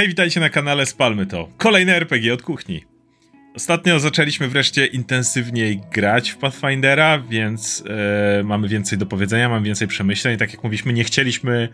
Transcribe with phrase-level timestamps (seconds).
[0.00, 1.48] Hej, witajcie na kanale Spalmy to.
[1.56, 2.84] Kolejne RPG od kuchni.
[3.54, 7.84] Ostatnio zaczęliśmy wreszcie intensywniej grać w Pathfindera, więc
[8.38, 10.38] e, mamy więcej do powiedzenia, mamy więcej przemyśleń.
[10.38, 11.68] Tak jak mówiliśmy, nie chcieliśmy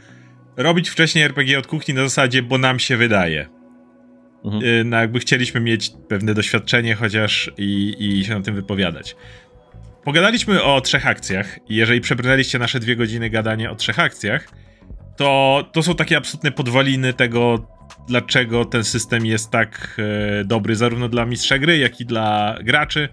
[0.57, 3.49] robić wcześniej RPG od kuchni na zasadzie, bo nam się wydaje.
[4.45, 4.65] Mhm.
[4.65, 9.17] E, no jakby chcieliśmy mieć pewne doświadczenie chociaż i, i się na tym wypowiadać.
[10.05, 14.49] Pogadaliśmy o trzech akcjach i jeżeli przebrnęliście nasze dwie godziny gadania o trzech akcjach,
[15.17, 17.67] to to są takie absolutne podwaliny tego,
[18.09, 20.01] dlaczego ten system jest tak
[20.41, 23.09] e, dobry zarówno dla mistrza gry, jak i dla graczy.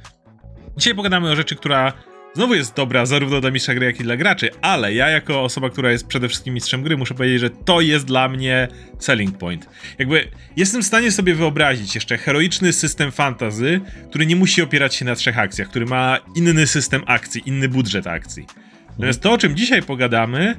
[0.77, 1.93] Dzisiaj pogadamy o rzeczy, która
[2.33, 5.69] znowu jest dobra zarówno dla mistrza gry, jak i dla graczy, ale ja jako osoba,
[5.69, 8.67] która jest przede wszystkim mistrzem gry, muszę powiedzieć, że to jest dla mnie
[8.99, 9.69] selling point.
[9.99, 15.05] Jakby jestem w stanie sobie wyobrazić jeszcze heroiczny system fantazy, który nie musi opierać się
[15.05, 18.45] na trzech akcjach, który ma inny system akcji, inny budżet akcji.
[18.89, 20.55] Natomiast to, o czym dzisiaj pogadamy,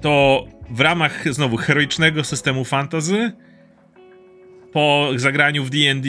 [0.00, 3.32] to w ramach znowu heroicznego systemu fantasy
[4.72, 6.08] po zagraniu w D&D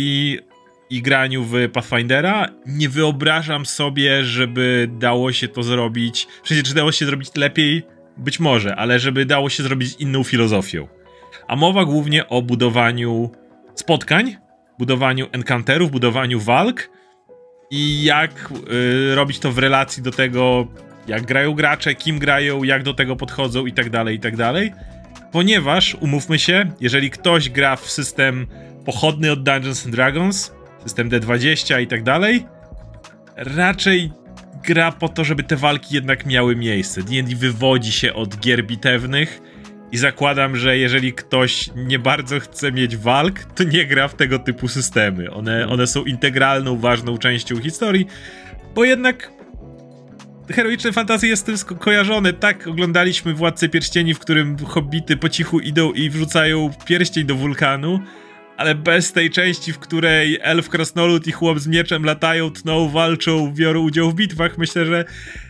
[0.89, 6.27] i graniu w Pathfindera nie wyobrażam sobie, żeby dało się to zrobić.
[6.43, 7.83] Przecież czy dało się zrobić lepiej?
[8.17, 10.87] Być może, ale żeby dało się zrobić inną filozofią.
[11.47, 13.31] A mowa głównie o budowaniu
[13.75, 14.35] spotkań,
[14.79, 16.89] budowaniu encounterów, budowaniu walk
[17.71, 18.51] i jak
[19.11, 20.67] y, robić to w relacji do tego,
[21.09, 24.73] jak grają gracze, kim grają, jak do tego podchodzą i tak dalej, i tak dalej.
[25.31, 28.47] Ponieważ, umówmy się, jeżeli ktoś gra w system
[28.85, 30.51] pochodny od Dungeons and Dragons,
[30.83, 32.45] system D20 i tak dalej,
[33.35, 34.11] raczej
[34.63, 37.03] gra po to, żeby te walki jednak miały miejsce.
[37.03, 39.41] D&D wywodzi się od gier bitewnych
[39.91, 44.39] i zakładam, że jeżeli ktoś nie bardzo chce mieć walk, to nie gra w tego
[44.39, 45.31] typu systemy.
[45.31, 48.07] One, one są integralną, ważną częścią historii,
[48.75, 49.38] bo jednak
[50.51, 52.33] heroiczne fantazy jest tym sko- kojarzone.
[52.33, 57.99] Tak, oglądaliśmy Władcę Pierścieni, w którym hobbity po cichu idą i wrzucają pierścień do wulkanu,
[58.57, 63.53] ale bez tej części, w której elf krasnolud i chłop z mieczem latają, tną, walczą,
[63.53, 65.05] biorą udział w bitwach, myślę, że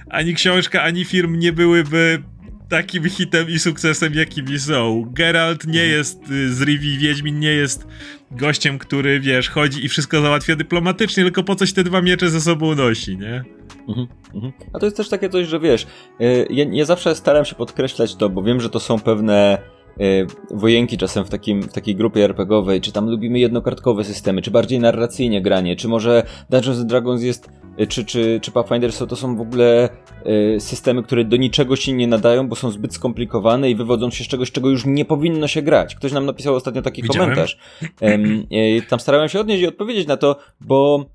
[0.10, 2.24] ani książka, ani film nie byłyby
[2.70, 5.06] takim hitem i sukcesem, jakimi są.
[5.14, 5.98] Geralt nie mhm.
[5.98, 7.88] jest y, z Rivi, Wiedźmin nie jest
[8.32, 12.42] gościem, który, wiesz, chodzi i wszystko załatwia dyplomatycznie, tylko po coś te dwa miecze ze
[12.42, 13.44] sobą nosi, nie?
[13.90, 14.54] Mhm, mhm.
[14.74, 15.88] A to jest też takie coś, że wiesz,
[16.22, 19.58] y, ja, ja zawsze staram się podkreślać to, bo wiem, że to są pewne
[20.02, 24.52] y, wojenki czasem w, takim, w takiej grupie RPGowej, czy tam lubimy jednokartkowe systemy, czy
[24.52, 29.36] bardziej narracyjnie granie, czy może Dungeons Dragons jest, y, czy, czy, czy Pathfinder to są
[29.36, 29.90] w ogóle
[30.60, 34.28] systemy, które do niczego się nie nadają, bo są zbyt skomplikowane i wywodzą się z
[34.28, 35.96] czegoś, czego już nie powinno się grać.
[35.96, 37.30] Ktoś nam napisał ostatnio taki Widziałem.
[37.30, 37.58] komentarz.
[38.90, 41.06] Tam starałem się odnieść i odpowiedzieć na to, bo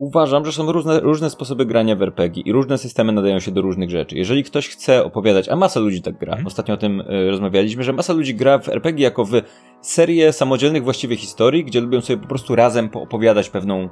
[0.00, 3.60] uważam, że są różne, różne sposoby grania w RPG i różne systemy nadają się do
[3.60, 4.16] różnych rzeczy.
[4.16, 6.46] Jeżeli ktoś chce opowiadać, a masa ludzi tak gra, mhm.
[6.46, 9.32] ostatnio o tym y, rozmawialiśmy, że masa ludzi gra w RPG jako w
[9.80, 13.88] serię samodzielnych właściwie historii, gdzie lubią sobie po prostu razem opowiadać pewną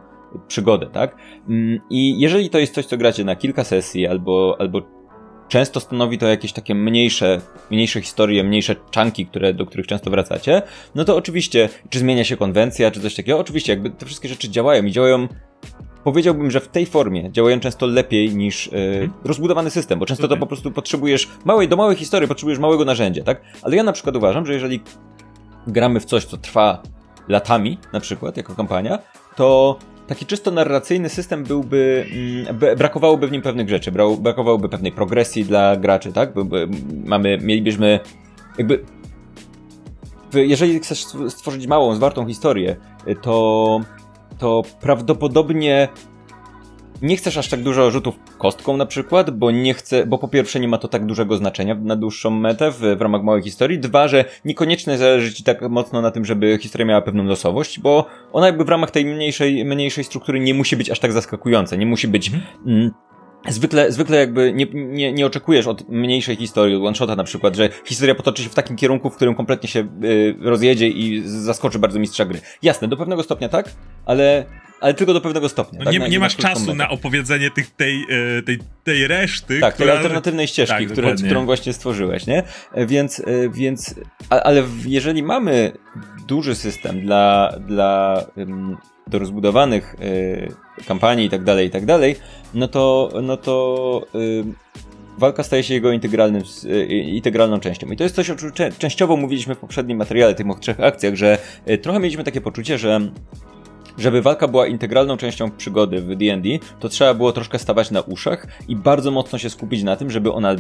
[0.49, 1.17] przygodę, tak?
[1.49, 4.83] Mm, I jeżeli to jest coś, co gracie na kilka sesji albo, albo
[5.49, 7.41] często stanowi to jakieś takie mniejsze,
[7.71, 10.63] mniejsze historie, mniejsze czanki, które, do których często wracacie,
[10.95, 14.49] no to oczywiście, czy zmienia się konwencja, czy coś takiego, oczywiście jakby te wszystkie rzeczy
[14.49, 15.29] działają i działają
[16.05, 19.13] powiedziałbym, że w tej formie działają często lepiej niż e, mhm.
[19.25, 20.37] rozbudowany system, bo często okay.
[20.37, 23.41] to po prostu potrzebujesz małej, do małej historii potrzebujesz małego narzędzia, tak?
[23.63, 24.81] Ale ja na przykład uważam, że jeżeli
[25.67, 26.83] gramy w coś, co trwa
[27.29, 28.99] latami, na przykład, jako kampania,
[29.37, 32.07] to taki czysto narracyjny system byłby,
[32.47, 36.33] mm, brakowałoby w nim pewnych rzeczy, brakowałoby pewnej progresji dla graczy, tak?
[37.05, 38.01] Mamy, mielibyśmy
[38.59, 38.85] jakby
[40.35, 42.77] jeżeli chcesz stworzyć małą, zwartą historię,
[43.23, 43.81] to
[44.39, 45.89] to prawdopodobnie
[47.03, 50.61] nie chcesz aż tak dużo rzutów kostką na przykład, bo nie chcę, bo po pierwsze
[50.61, 53.79] nie ma to tak dużego znaczenia na dłuższą metę w, w ramach małej historii.
[53.79, 58.07] Dwa, że niekoniecznie zależy ci tak mocno na tym, żeby historia miała pewną losowość, bo
[58.33, 61.87] ona jakby w ramach tej mniejszej, mniejszej struktury nie musi być aż tak zaskakująca, nie
[61.87, 62.45] musi być mhm.
[62.67, 62.91] mm,
[63.49, 67.69] Zwykle, zwykle jakby nie, nie, nie oczekujesz od mniejszej historii, od one-shota na przykład, że
[67.85, 71.99] historia potoczy się w takim kierunku, w którym kompletnie się y, rozjedzie i zaskoczy bardzo
[71.99, 72.41] mistrza gry.
[72.63, 73.71] Jasne, do pewnego stopnia tak,
[74.07, 74.45] ale,
[74.81, 75.79] ale tylko do pewnego stopnia.
[75.79, 75.95] No tak?
[75.95, 78.03] nie, nie masz czasu na opowiedzenie tych, tej,
[78.39, 79.61] y, tej, tej reszty.
[79.61, 79.89] Tak, która...
[79.89, 82.43] tej alternatywnej ścieżki, tak, które, którą właśnie stworzyłeś, nie?
[82.77, 83.95] Więc, y, więc
[84.31, 85.73] ale jeżeli mamy
[86.29, 88.25] duży system dla, dla
[89.07, 92.17] do rozbudowanych y, kampanii i tak dalej, i tak dalej,
[92.55, 94.45] no to, no to y,
[95.19, 97.87] walka staje się jego integralnym, y, integralną częścią.
[97.87, 101.39] I to jest coś, o czym częściowo mówiliśmy w poprzednim materiale, tych trzech akcjach, że
[101.83, 103.01] trochę mieliśmy takie poczucie, że
[103.99, 106.49] żeby walka była integralną częścią przygody w D&D,
[106.81, 110.33] to trzeba było troszkę stawać na uszach i bardzo mocno się skupić na tym, żeby
[110.33, 110.57] ona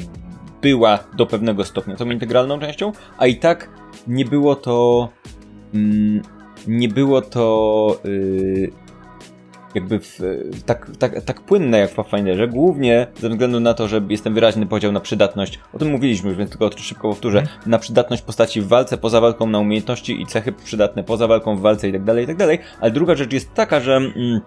[0.63, 3.71] była do pewnego stopnia tą integralną częścią, a i tak
[4.07, 5.09] nie było to
[6.67, 8.71] nie było to yy,
[9.75, 10.21] jakby w,
[10.67, 14.35] tak, tak, tak płynne jak w Pathfinderze, głównie ze względu na to, że jest ten
[14.35, 17.53] wyraźny podział na przydatność, o tym mówiliśmy już, więc tylko szybko powtórzę, mm.
[17.67, 21.61] na przydatność postaci w walce, poza walką, na umiejętności i cechy przydatne poza walką w
[21.61, 23.97] walce i tak dalej, i tak dalej, ale druga rzecz jest taka, że...
[23.97, 24.41] Mm,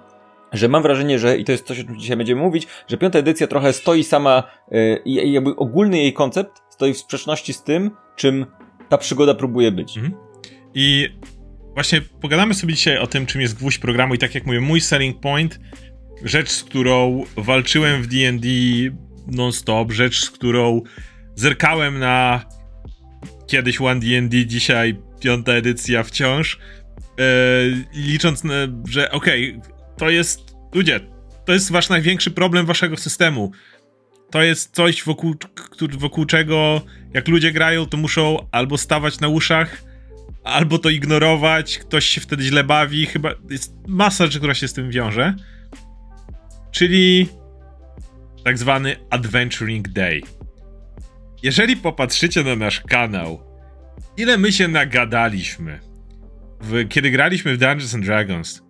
[0.54, 3.20] że mam wrażenie, że i to jest coś, o czym dzisiaj będziemy mówić, że piąta
[3.20, 7.92] edycja trochę stoi sama yy, i jakby ogólny jej koncept stoi w sprzeczności z tym,
[8.16, 8.46] czym
[8.90, 9.98] ta przygoda próbuje być.
[9.98, 10.31] Mhm.
[10.74, 11.10] I
[11.74, 14.82] właśnie pogadamy sobie dzisiaj o tym, czym jest gwóźdź programu i tak jak mówię, mój
[14.82, 15.60] selling point,
[16.24, 18.48] rzecz, z którą walczyłem w D&D
[19.28, 20.82] non-stop, rzecz, z którą
[21.36, 22.46] zerkałem na
[23.48, 26.60] kiedyś One D&D, dzisiaj piąta edycja wciąż,
[27.18, 28.54] yy, licząc, na,
[28.90, 31.00] że okej, okay, to jest, ludzie,
[31.46, 33.52] to jest wasz największy problem waszego systemu.
[34.32, 35.36] To jest coś, wokół,
[35.98, 36.82] wokół czego
[37.14, 39.91] jak ludzie grają, to muszą albo stawać na uszach,
[40.44, 44.74] albo to ignorować, ktoś się wtedy źle bawi, chyba jest masa rzeczy, która się z
[44.74, 45.36] tym wiąże.
[46.72, 47.28] Czyli
[48.44, 50.22] tak zwany Adventuring Day.
[51.44, 53.44] Jeżeli popatrzycie na nasz kanał,
[54.18, 55.80] ile my się nagadaliśmy,
[56.62, 58.62] w, kiedy graliśmy w Dungeons and Dragons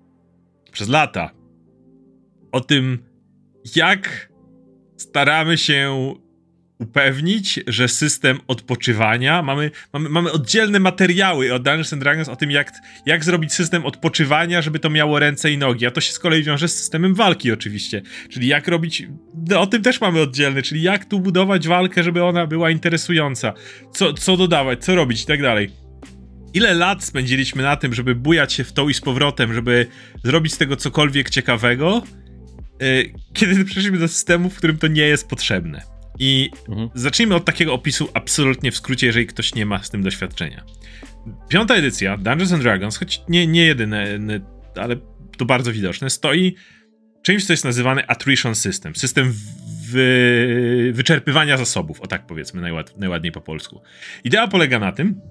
[0.72, 1.32] przez lata,
[2.52, 3.04] o tym,
[3.76, 4.30] jak
[4.98, 6.14] staramy się
[6.82, 12.52] upewnić, że system odpoczywania, mamy, mamy, mamy oddzielne materiały od Dungeons and Dragons o tym,
[12.52, 12.74] jak,
[13.06, 16.44] jak zrobić system odpoczywania, żeby to miało ręce i nogi, a to się z kolei
[16.44, 19.08] wiąże z systemem walki oczywiście, czyli jak robić,
[19.50, 23.54] no, o tym też mamy oddzielny, czyli jak tu budować walkę, żeby ona była interesująca,
[23.94, 25.70] co, co dodawać, co robić i tak dalej.
[26.54, 29.88] Ile lat spędziliśmy na tym, żeby bujać się w tą i z powrotem, żeby
[30.24, 32.04] zrobić z tego cokolwiek ciekawego,
[32.80, 35.91] yy, kiedy przeszliśmy do systemu, w którym to nie jest potrzebne.
[36.24, 36.90] I mhm.
[36.94, 40.64] zacznijmy od takiego opisu absolutnie w skrócie, jeżeli ktoś nie ma z tym doświadczenia.
[41.50, 44.20] Piąta edycja Dungeons and Dragons, choć nie, nie jedyne,
[44.76, 44.96] ale
[45.38, 46.56] to bardzo widoczne, stoi
[47.22, 48.96] czymś, co jest nazywane attrition system.
[48.96, 49.34] System
[49.90, 53.82] wy, wyczerpywania zasobów, o tak powiedzmy najład, najładniej po polsku.
[54.24, 55.22] Idea polega na tym,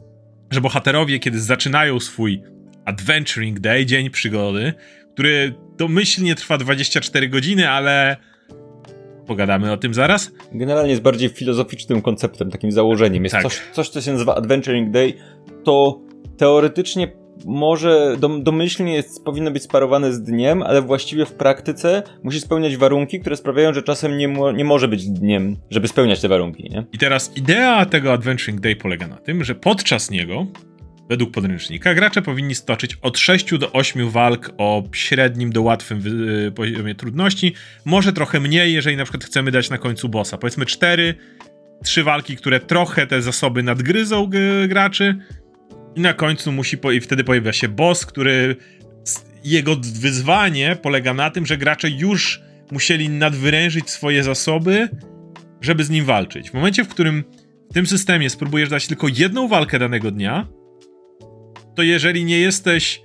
[0.51, 2.43] że bohaterowie, kiedy zaczynają swój
[2.85, 4.75] adventuring day, dzień przygody,
[5.15, 8.17] który domyślnie trwa 24 godziny, ale
[9.31, 10.33] pogadamy o tym zaraz.
[10.53, 13.23] Generalnie jest bardziej filozoficznym konceptem, takim założeniem.
[13.25, 13.43] Jest tak.
[13.43, 15.15] coś, coś, co się nazywa Adventuring Day,
[15.65, 16.01] to
[16.37, 17.13] teoretycznie
[17.45, 22.77] może dom, domyślnie jest, powinno być sparowane z dniem, ale właściwie w praktyce musi spełniać
[22.77, 26.71] warunki, które sprawiają, że czasem nie, mo, nie może być dniem, żeby spełniać te warunki.
[26.71, 26.85] Nie?
[26.93, 30.47] I teraz idea tego Adventuring Day polega na tym, że podczas niego
[31.11, 36.03] Według podręcznika gracze powinni stoczyć od 6 do 8 walk o średnim do łatwym
[36.47, 37.55] y, poziomie trudności.
[37.85, 40.39] Może trochę mniej, jeżeli na przykład chcemy dać na końcu bossa.
[40.39, 41.15] Powiedzmy 4,
[41.85, 44.31] 3 walki, które trochę te zasoby nadgryzą
[44.69, 45.17] graczy.
[45.97, 48.57] I na końcu musi, po i wtedy pojawia się boss, który
[49.45, 52.41] jego wyzwanie polega na tym, że gracze już
[52.71, 54.89] musieli nadwyrężyć swoje zasoby,
[55.61, 56.51] żeby z nim walczyć.
[56.51, 57.25] W momencie, w którym
[57.71, 60.60] w tym systemie spróbujesz dać tylko jedną walkę danego dnia,
[61.81, 63.03] to jeżeli nie jesteś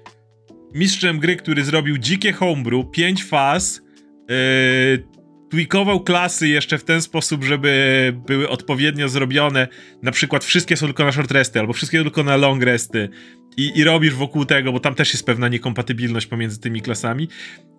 [0.74, 3.82] mistrzem gry, który zrobił dzikie homebrew, 5 faz,
[4.30, 5.08] yy,
[5.50, 9.68] tweakował klasy jeszcze w ten sposób, żeby były odpowiednio zrobione,
[10.04, 13.10] na przykład wszystkie są tylko na short resty, albo wszystkie tylko na long resty
[13.58, 17.30] i, i robisz wokół tego, bo tam też jest pewna niekompatybilność pomiędzy tymi klasami.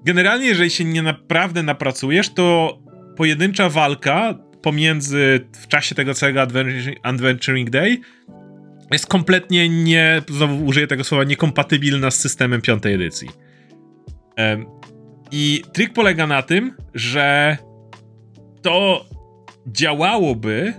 [0.04, 2.78] Generalnie, jeżeli się nie naprawdę napracujesz, to
[3.16, 6.46] pojedyncza walka pomiędzy w czasie tego całego
[7.02, 8.00] Adventuring Day
[8.92, 13.28] jest kompletnie nie, znowu użyję tego słowa, niekompatybilna z systemem piątej edycji.
[15.32, 17.56] I trik polega na tym, że
[18.62, 19.04] to
[19.66, 20.74] działałoby,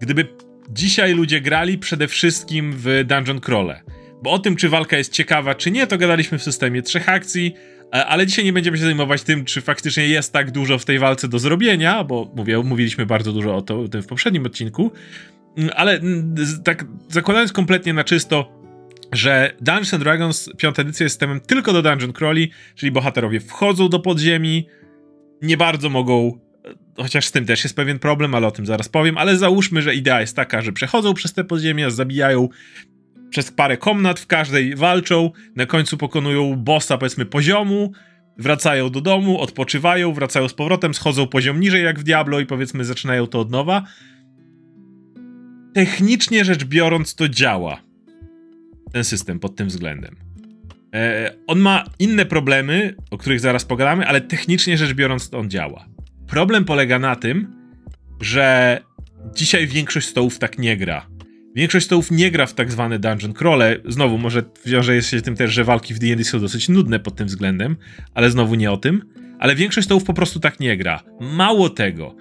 [0.00, 0.28] gdyby
[0.70, 3.82] dzisiaj ludzie grali przede wszystkim w Dungeon Crawle.
[4.22, 7.54] Bo o tym, czy walka jest ciekawa, czy nie, to gadaliśmy w systemie trzech akcji,
[7.94, 10.98] e, ale dzisiaj nie będziemy się zajmować tym, czy faktycznie jest tak dużo w tej
[10.98, 14.90] walce do zrobienia, bo mówię, mówiliśmy bardzo dużo o, to, o tym w poprzednim odcinku.
[15.56, 18.62] Mm, ale mm, tak zakładając kompletnie na czysto,
[19.12, 23.88] że Dungeons and Dragons 5 edycja jest systemem tylko do dungeon crawli, czyli bohaterowie wchodzą
[23.88, 24.66] do podziemi,
[25.42, 26.38] nie bardzo mogą,
[26.96, 29.82] e, chociaż z tym też jest pewien problem, ale o tym zaraz powiem, ale załóżmy,
[29.82, 32.48] że idea jest taka, że przechodzą przez te podziemia, zabijają
[33.30, 37.92] przez parę komnat, w każdej walczą, na końcu pokonują bossa, powiedzmy, poziomu,
[38.38, 42.84] wracają do domu, odpoczywają, wracają z powrotem, schodzą poziom niżej jak w Diablo i powiedzmy
[42.84, 43.82] zaczynają to od nowa
[45.74, 47.82] technicznie rzecz biorąc to działa.
[48.92, 50.16] Ten system pod tym względem.
[50.94, 55.86] E, on ma inne problemy, o których zaraz pogadamy, ale technicznie rzecz biorąc on działa.
[56.26, 57.52] Problem polega na tym,
[58.20, 58.78] że
[59.34, 61.06] dzisiaj większość stołów tak nie gra.
[61.54, 63.76] Większość stołów nie gra w tak zwane dungeon crawle.
[63.88, 67.16] Znowu, może wiąże się z tym też, że walki w D&D są dosyć nudne pod
[67.16, 67.76] tym względem,
[68.14, 69.02] ale znowu nie o tym.
[69.38, 71.02] Ale większość stołów po prostu tak nie gra.
[71.20, 72.16] Mało tego.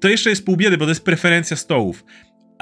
[0.00, 2.04] To jeszcze jest pół biedy, bo to jest preferencja stołów.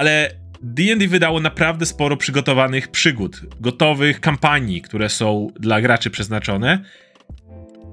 [0.03, 0.31] Ale
[0.61, 6.83] D&D wydało naprawdę sporo przygotowanych przygód, gotowych kampanii, które są dla graczy przeznaczone.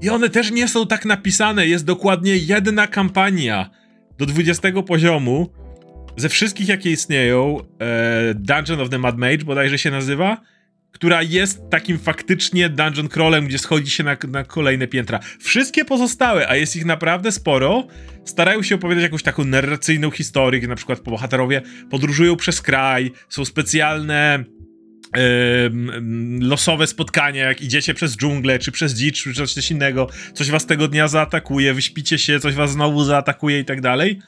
[0.03, 1.67] I one też nie są tak napisane.
[1.67, 3.71] Jest dokładnie jedna kampania
[4.19, 5.51] do 20 poziomu,
[6.17, 10.41] ze wszystkich, jakie istnieją, e, Dungeon of the Mad Mage bodajże się nazywa,
[11.01, 15.21] która jest takim faktycznie dungeon crawlem, gdzie schodzi się na, na, kolejne piętra.
[15.39, 17.87] Wszystkie pozostałe, a jest ich naprawdę sporo,
[18.25, 23.45] starają się opowiadać jakąś taką narracyjną historię, gdzie na przykład bohaterowie podróżują przez kraj, są
[23.45, 24.45] specjalne
[26.41, 30.89] losowe spotkania, jak idziecie przez dżunglę, czy przez dzicz, czy coś innego, coś was tego
[30.89, 34.19] dnia zaatakuje, wyśpicie się, coś was znowu zaatakuje i tak dalej.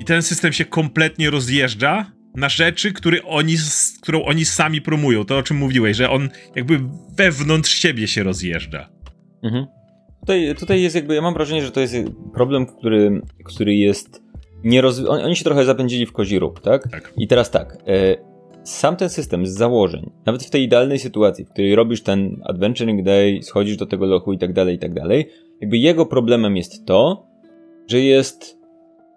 [0.00, 3.54] I ten system się kompletnie rozjeżdża na rzeczy, które oni,
[4.02, 5.24] którą oni sami promują.
[5.24, 6.80] To o czym mówiłeś, że on jakby
[7.16, 8.88] wewnątrz siebie się rozjeżdża.
[9.42, 9.66] Mhm.
[10.20, 11.96] Tutaj, tutaj jest jakby, ja mam wrażenie, że to jest
[12.34, 14.22] problem, który, który jest
[14.64, 16.88] nierozwi- oni się trochę zapędzili w kozi róg, tak?
[16.90, 17.12] tak?
[17.16, 18.16] I teraz tak, e,
[18.64, 23.04] sam ten system z założeń, nawet w tej idealnej sytuacji, w której robisz ten adventuring
[23.04, 25.28] day, schodzisz do tego lochu i tak dalej, i tak dalej,
[25.60, 27.26] jakby jego problemem jest to,
[27.86, 28.57] że jest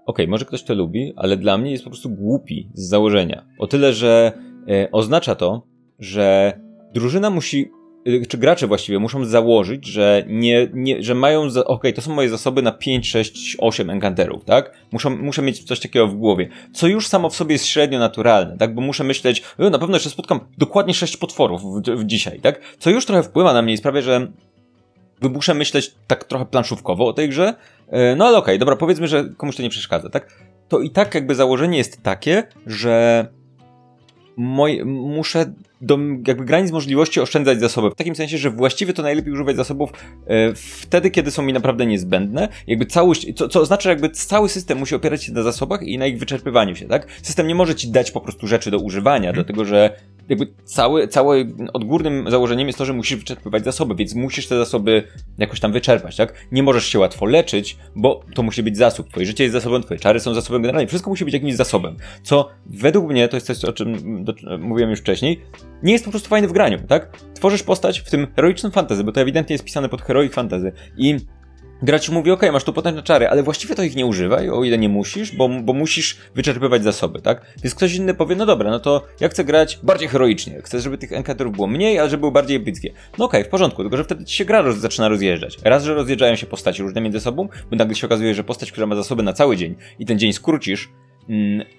[0.05, 3.45] okej, okay, może ktoś to lubi, ale dla mnie jest po prostu głupi z założenia.
[3.59, 4.31] O tyle, że
[4.67, 5.67] e, oznacza to,
[5.99, 6.53] że
[6.93, 7.71] drużyna musi,
[8.05, 12.15] e, czy gracze właściwie muszą założyć, że nie, nie że mają, okej, okay, to są
[12.15, 14.73] moje zasoby na 5, 6, 8 enkanterów, tak?
[14.91, 18.57] Muszą, muszę mieć coś takiego w głowie, co już samo w sobie jest średnio naturalne,
[18.57, 18.75] tak?
[18.75, 22.61] Bo muszę myśleć, na pewno jeszcze spotkam dokładnie 6 potworów w, w dzisiaj, tak?
[22.79, 24.31] Co już trochę wpływa na mnie i sprawia, że
[25.29, 27.53] muszę myśleć tak trochę planszówkowo o tej grze,
[27.87, 30.27] e, no ale okej, okay, dobra, powiedzmy, że komuś to nie przeszkadza, tak?
[30.67, 33.27] To i tak jakby założenie jest takie, że
[34.37, 35.97] moj, muszę do
[36.27, 37.89] jakby granic możliwości oszczędzać zasoby.
[37.89, 39.89] W takim sensie, że właściwie to najlepiej używać zasobów
[40.27, 42.47] e, wtedy, kiedy są mi naprawdę niezbędne.
[42.67, 45.97] Jakby całość, co, co oznacza, że jakby cały system musi opierać się na zasobach i
[45.97, 47.07] na ich wyczerpywaniu się, tak?
[47.21, 49.35] System nie może ci dać po prostu rzeczy do używania, hmm.
[49.35, 49.95] dlatego że
[50.29, 55.03] jakby cały, całe odgórnym założeniem jest to, że musisz wyczerpywać zasoby, więc musisz te zasoby
[55.37, 56.33] jakoś tam wyczerpać, tak?
[56.51, 59.09] Nie możesz się łatwo leczyć, bo to musi być zasób.
[59.09, 60.87] Twoje życie jest zasobem, twoje czary są zasobem generalnie.
[60.87, 61.97] Wszystko musi być jakimś zasobem.
[62.23, 65.41] Co według mnie, to jest coś, o czym do, mówiłem już wcześniej,
[65.83, 67.17] nie jest po prostu fajne w graniu, tak?
[67.33, 71.17] Tworzysz postać w tym heroicznym fantasy, bo to ewidentnie jest pisane pod heroic fantasy i
[71.81, 74.77] gracz mówi, ok, masz tu potężne czary, ale właściwie to ich nie używaj, o ile
[74.77, 77.45] nie musisz, bo, bo musisz wyczerpywać zasoby, tak?
[77.63, 80.97] Więc ktoś inny powie, no dobra, no to ja chcę grać bardziej heroicznie, chcę, żeby
[80.97, 82.93] tych encounterów było mniej, ale żeby były bardziej epickie.
[83.17, 85.57] No okej, okay, w porządku, tylko że wtedy ci się gra roz, zaczyna rozjeżdżać.
[85.63, 88.87] Raz, że rozjeżdżają się postaci różne między sobą, bo nagle się okazuje, że postać, która
[88.87, 90.89] ma zasoby na cały dzień i ten dzień skrócisz,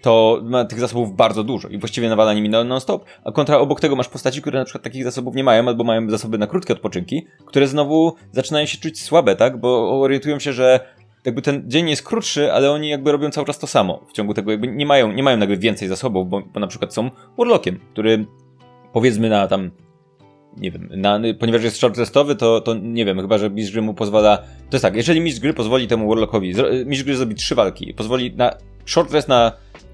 [0.01, 3.97] to ma tych zasobów bardzo dużo i właściwie nawala nimi non-stop, a kontra obok tego
[3.97, 7.27] masz postaci, które na przykład takich zasobów nie mają, albo mają zasoby na krótkie odpoczynki,
[7.47, 9.61] które znowu zaczynają się czuć słabe, tak?
[9.61, 10.81] Bo orientują się, że
[11.25, 14.07] jakby ten dzień jest krótszy, ale oni jakby robią cały czas to samo.
[14.09, 16.95] W ciągu tego jakby nie mają, nie mają nagle więcej zasobów, bo, bo na przykład
[16.95, 18.27] są urlokiem, który
[18.93, 19.71] powiedzmy na tam
[20.57, 23.83] nie wiem, na, ponieważ jest short restowy, to, to nie wiem, chyba, że mistrz gry
[23.83, 24.37] mu pozwala.
[24.37, 26.55] To jest tak, jeżeli mistrz gry pozwoli temu Warlockowi,
[26.87, 28.55] mistrz gry zrobi trzy walki, pozwoli na
[28.87, 29.53] short rest na,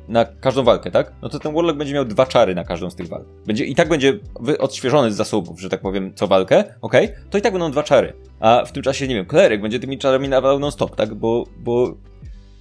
[0.08, 1.12] na każdą walkę, tak?
[1.22, 3.24] No to ten Warlock będzie miał dwa czary na każdą z tych walk.
[3.46, 4.18] Będzie, I tak będzie
[4.58, 6.94] odświeżony z zasobów, że tak powiem, co walkę, ok?
[7.30, 8.12] To i tak będą dwa czary.
[8.40, 11.14] A w tym czasie, nie wiem, kleryk będzie tymi czarami nawalał non-stop, tak?
[11.14, 11.94] Bo, bo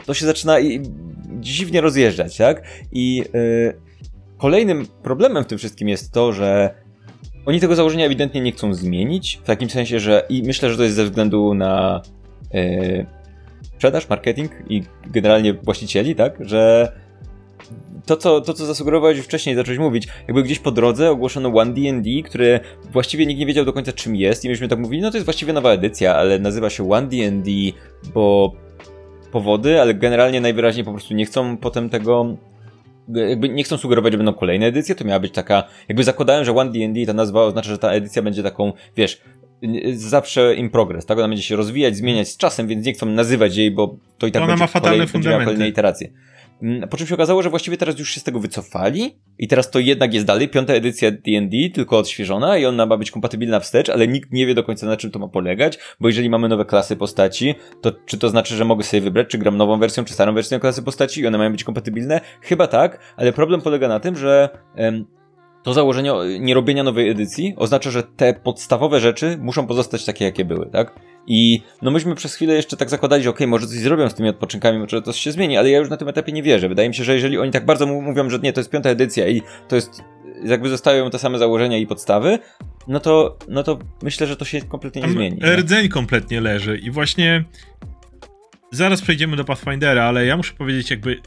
[0.06, 0.82] to się zaczyna i,
[1.40, 2.64] dziwnie rozjeżdżać, tak?
[2.92, 3.74] I yy,
[4.38, 6.74] kolejnym problemem w tym wszystkim jest to, że
[7.46, 10.84] oni tego założenia ewidentnie nie chcą zmienić, w takim sensie, że i myślę, że to
[10.84, 12.02] jest ze względu na
[12.54, 13.06] yy,
[13.78, 16.92] sprzedaż, marketing i generalnie właścicieli, tak, że
[18.06, 22.10] to, co, to, co zasugerowałeś wcześniej, zacząłeś mówić, jakby gdzieś po drodze ogłoszono One D&D,
[22.26, 22.60] które
[22.92, 25.26] właściwie nikt nie wiedział do końca czym jest i myśmy tak mówili, no to jest
[25.26, 27.52] właściwie nowa edycja, ale nazywa się One D&D,
[28.14, 28.54] bo
[29.32, 32.38] powody, ale generalnie najwyraźniej po prostu nie chcą potem tego
[33.16, 36.56] jakby nie chcą sugerować, że będą kolejne edycje, to miała być taka, jakby zakładałem, że
[36.56, 39.22] One D&D ta nazwa oznacza, że ta edycja będzie taką, wiesz,
[39.94, 41.18] zawsze in progress, tak?
[41.18, 44.32] Ona będzie się rozwijać, zmieniać z czasem, więc nie chcą nazywać jej, bo to i
[44.32, 45.46] tak Ona będzie, ma fatalne kolej, fundamenty.
[45.46, 46.10] kolejne iteracje.
[46.62, 49.72] Mm, po czym się okazało, że właściwie teraz już się z tego wycofali i teraz
[49.72, 53.90] to jednak jest dalej piąta edycja D&D, tylko odświeżona i ona ma być kompatybilna wstecz,
[53.90, 56.66] ale nikt nie wie do końca na czym to ma polegać, bo jeżeli mamy nowe
[56.66, 60.14] klasy postaci, to czy to znaczy, że mogę sobie wybrać, czy gram nową wersją, czy
[60.14, 62.22] starą wersją klasy postaci i one mają być kompatybilne?
[62.42, 64.50] Chyba tak, ale problem polega na tym, że
[65.68, 70.66] to założenie nierobienia nowej edycji oznacza, że te podstawowe rzeczy muszą pozostać takie, jakie były,
[70.66, 71.00] tak?
[71.28, 74.14] I no myśmy przez chwilę jeszcze tak zakładali, że okej, okay, może coś zrobią z
[74.14, 76.70] tymi odpoczynkami, może to się zmieni, ale ja już na tym etapie nie wierzę.
[76.70, 79.28] Wydaje mi się, że jeżeli oni tak bardzo mówią, że nie, to jest piąta edycja
[79.28, 80.04] i to jest,
[80.44, 82.40] jakby zostają te same założenia i podstawy,
[82.88, 85.40] no to, no to myślę, że to się kompletnie nie zmieni.
[85.42, 87.44] Rdzeń kompletnie leży i właśnie
[88.72, 91.22] zaraz przejdziemy do Pathfindera, ale ja muszę powiedzieć jakby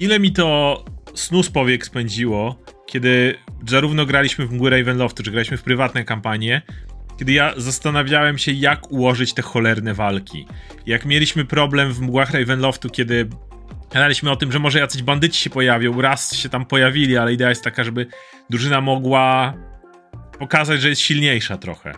[0.00, 3.34] ile mi to snu z powiek spędziło, kiedy
[3.68, 6.62] zarówno graliśmy w mgły Ravenloftu, czy graliśmy w prywatne kampanie,
[7.18, 10.46] kiedy ja zastanawiałem się, jak ułożyć te cholerne walki.
[10.86, 13.28] Jak mieliśmy problem w mgłach Ravenloftu, kiedy
[13.92, 17.48] gadaliśmy o tym, że może jacyś bandyci się pojawią, raz się tam pojawili, ale idea
[17.48, 18.06] jest taka, żeby
[18.50, 19.54] drużyna mogła
[20.38, 21.94] pokazać, że jest silniejsza trochę.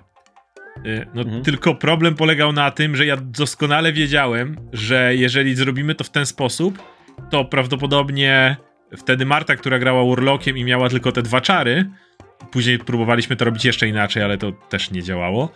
[0.87, 1.43] Y, no, mhm.
[1.43, 6.27] tylko problem polegał na tym, że ja doskonale wiedziałem, że jeżeli zrobimy to w ten
[6.27, 6.83] sposób,
[7.31, 8.57] to prawdopodobnie
[8.97, 11.91] wtedy Marta, która grała Warlockiem i miała tylko te dwa czary,
[12.51, 15.53] później próbowaliśmy to robić jeszcze inaczej, ale to też nie działało.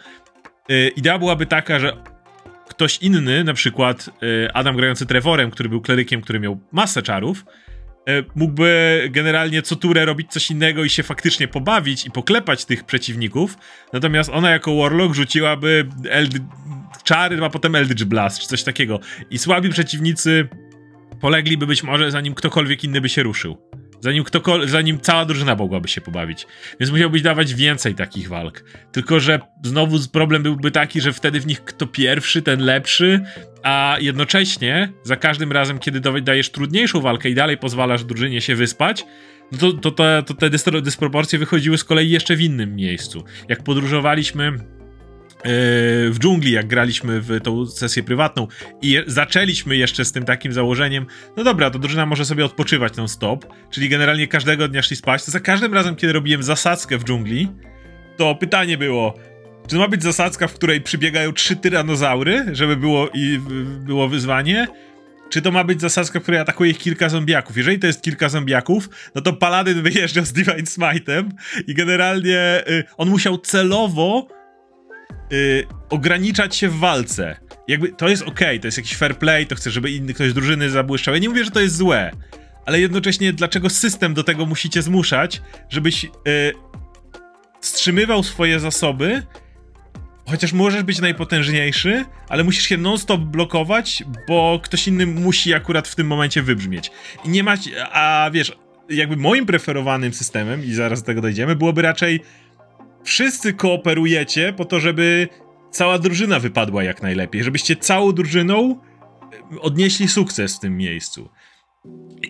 [0.68, 1.96] Yy, idea byłaby taka, że
[2.68, 7.44] ktoś inny, na przykład yy, Adam grający Trevorem, który był klerykiem, który miał masę czarów,
[8.06, 12.84] yy, mógłby generalnie co turę robić coś innego i się faktycznie pobawić i poklepać tych
[12.84, 13.58] przeciwników,
[13.92, 16.34] natomiast ona jako Warlock rzuciłaby Eld
[17.04, 19.00] czary, a potem Eldritch Blast, czy coś takiego.
[19.30, 20.48] I słabi przeciwnicy
[21.20, 23.58] polegliby być może zanim ktokolwiek inny by się ruszył.
[24.00, 26.46] Zanim, ktokol- zanim cała drużyna mogłaby się pobawić.
[26.80, 28.64] Więc musiałbyś dawać więcej takich walk.
[28.92, 33.20] Tylko, że znowu problem byłby taki, że wtedy w nich kto pierwszy, ten lepszy,
[33.62, 39.04] a jednocześnie za każdym razem, kiedy dajesz trudniejszą walkę i dalej pozwalasz drużynie się wyspać,
[39.52, 40.50] no to, to, to, to te
[40.82, 43.24] dysproporcje wychodziły z kolei jeszcze w innym miejscu.
[43.48, 44.52] Jak podróżowaliśmy
[46.10, 48.46] w dżungli, jak graliśmy w tą sesję prywatną
[48.82, 53.08] i zaczęliśmy jeszcze z tym takim założeniem, no dobra, to drużyna może sobie odpoczywać non
[53.08, 57.04] stop, czyli generalnie każdego dnia szli spać, to za każdym razem, kiedy robiłem zasadzkę w
[57.04, 57.48] dżungli,
[58.16, 59.14] to pytanie było,
[59.66, 63.40] czy to ma być zasadzka, w której przybiegają trzy tyranozaury, żeby było, i,
[63.80, 64.66] było wyzwanie,
[65.28, 67.56] czy to ma być zasadzka, w której atakuje ich kilka zombiaków.
[67.56, 71.28] Jeżeli to jest kilka zombiaków, no to Paladyn wyjeżdżał z Divine Smite'em
[71.66, 74.35] i generalnie y, on musiał celowo
[75.30, 77.36] yy, ograniczać się w walce.
[77.68, 80.34] Jakby to jest ok, to jest jakiś fair play, to chcę, żeby inny ktoś z
[80.34, 81.14] drużyny zabłyszczał.
[81.14, 82.10] Ja nie mówię, że to jest złe,
[82.66, 86.10] ale jednocześnie dlaczego system do tego musicie zmuszać, żebyś yy,
[87.60, 89.22] wstrzymywał swoje zasoby,
[90.26, 95.94] chociaż możesz być najpotężniejszy, ale musisz się non-stop blokować, bo ktoś inny musi akurat w
[95.94, 96.90] tym momencie wybrzmieć.
[97.24, 97.60] I nie mać,
[97.92, 98.52] a wiesz,
[98.88, 102.20] jakby moim preferowanym systemem, i zaraz do tego dojdziemy, byłoby raczej
[103.06, 105.28] wszyscy kooperujecie po to, żeby
[105.70, 108.80] cała drużyna wypadła jak najlepiej, żebyście całą drużyną
[109.54, 111.30] e, odnieśli sukces w tym miejscu.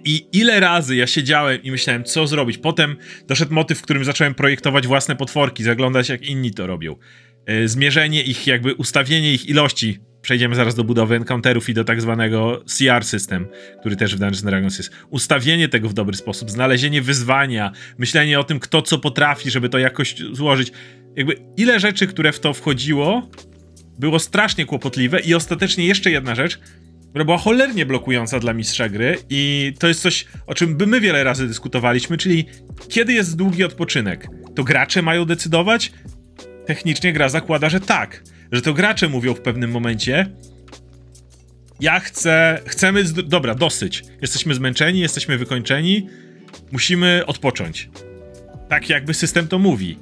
[0.05, 2.59] I ile razy ja siedziałem i myślałem, co zrobić.
[2.59, 6.97] Potem doszedł motyw, w którym zacząłem projektować własne potworki, zaglądać jak inni to robią.
[7.47, 12.01] E, zmierzenie ich, jakby ustawienie ich ilości przejdziemy zaraz do budowy encounterów i do tak
[12.01, 13.47] zwanego CR system,
[13.81, 14.91] który też w Dungeons Dragons jest.
[15.11, 19.79] Ustawienie tego w dobry sposób, znalezienie wyzwania, myślenie o tym, kto co potrafi, żeby to
[19.79, 20.73] jakoś złożyć.
[21.17, 23.31] Jakby ile rzeczy, które w to wchodziło,
[23.99, 26.61] było strasznie kłopotliwe i ostatecznie jeszcze jedna rzecz,
[27.09, 31.01] która była cholernie blokująca dla mistrza gry i to jest coś, o czym by my
[31.01, 32.47] wiele razy dyskutowaliśmy, czyli
[32.89, 34.29] kiedy jest długi odpoczynek?
[34.55, 35.93] To gracze mają decydować?
[36.67, 40.27] Technicznie gra zakłada, że tak że to gracze mówią w pewnym momencie,
[41.81, 44.05] ja chcę, chcemy, dobra, dosyć.
[44.23, 46.09] Jesteśmy zmęczeni, jesteśmy wykończeni,
[46.73, 47.91] musimy odpocząć.
[48.69, 49.99] Tak jakby system to mówi.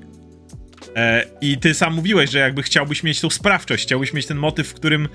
[0.97, 4.69] E, I ty sam mówiłeś, że jakby chciałbyś mieć tą sprawczość, chciałbyś mieć ten motyw,
[4.69, 5.09] w którym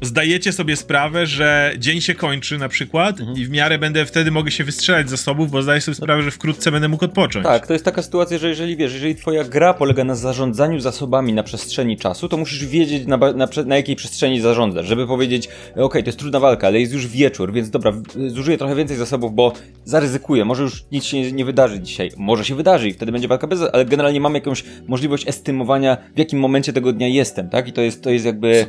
[0.00, 3.38] zdajecie sobie sprawę, że dzień się kończy na przykład mhm.
[3.38, 6.30] i w miarę będę wtedy mogę się wystrzelać z zasobów, bo zdaję sobie sprawę, że
[6.30, 7.44] wkrótce będę mógł odpocząć.
[7.46, 11.32] Tak, to jest taka sytuacja, że jeżeli wiesz, jeżeli twoja gra polega na zarządzaniu zasobami
[11.32, 15.84] na przestrzeni czasu, to musisz wiedzieć na, na, na jakiej przestrzeni zarządzasz, żeby powiedzieć, okej,
[15.84, 17.92] okay, to jest trudna walka, ale jest już wieczór, więc dobra,
[18.28, 19.52] zużyję trochę więcej zasobów, bo
[19.84, 23.28] zaryzykuję, może już nic się nie, nie wydarzy dzisiaj, może się wydarzy i wtedy będzie
[23.28, 27.68] walka bez, ale generalnie mam jakąś możliwość estymowania, w jakim momencie tego dnia jestem, tak?
[27.68, 28.66] I to jest, to jest jakby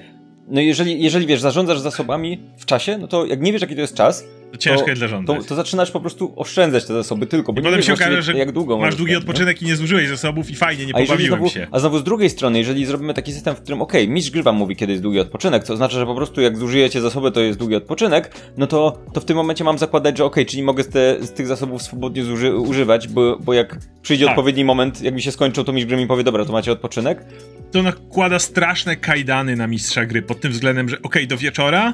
[0.50, 3.82] no jeżeli, jeżeli wiesz, zarządzasz zasobami w czasie, no to jak nie wiesz, jaki to
[3.82, 5.38] jest czas, to ciężko jest zarządzać.
[5.38, 7.54] To, to, zaczynasz po prostu oszczędzać te zasoby tylko.
[7.54, 9.68] Bo I potem się okaże, że jak długo masz długi odpoczynek nie?
[9.68, 11.68] i nie zużyłeś zasobów i fajnie, nie a pobawiłem znowu, się.
[11.72, 14.44] A znowu z drugiej strony, jeżeli zrobimy taki system, w którym okej, okay, mistrz gry
[14.44, 17.42] wam mówi, kiedy jest długi odpoczynek, co oznacza, że po prostu jak zużyjecie zasoby, to
[17.42, 20.64] jest długi odpoczynek, no to, to w tym momencie mam zakładać, że okej, okay, czyli
[20.64, 24.32] mogę z, te, z tych zasobów swobodnie zuży, używać, bo, bo jak przyjdzie tak.
[24.32, 27.26] odpowiedni moment, jak mi się skończą, to mistrz gry mi powie, dobra, to macie odpoczynek.
[27.72, 31.94] To nakłada straszne kajdany na mistrza gry pod tym względem, że okej, okay, do wieczora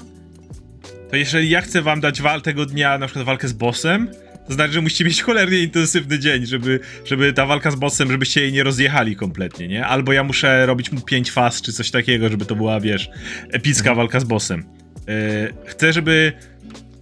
[1.10, 4.10] to jeżeli ja chcę wam dać wal tego dnia, na przykład walkę z bossem,
[4.48, 8.42] to znaczy, że musicie mieć cholernie intensywny dzień, żeby, żeby ta walka z bossem, żebyście
[8.42, 9.86] jej nie rozjechali kompletnie, nie?
[9.86, 13.10] Albo ja muszę robić mu 5 faz, czy coś takiego, żeby to była, wiesz,
[13.52, 13.98] epicka mhm.
[13.98, 14.64] walka z bossem.
[15.08, 16.34] Yy, chcę, żeby...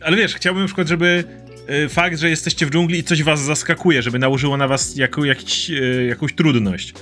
[0.01, 1.23] Ale wiesz, chciałbym na przykład, żeby
[1.69, 5.25] yy, fakt, że jesteście w dżungli i coś was zaskakuje, żeby nałożyło na was jako,
[5.25, 6.93] jakiś, yy, jakąś trudność.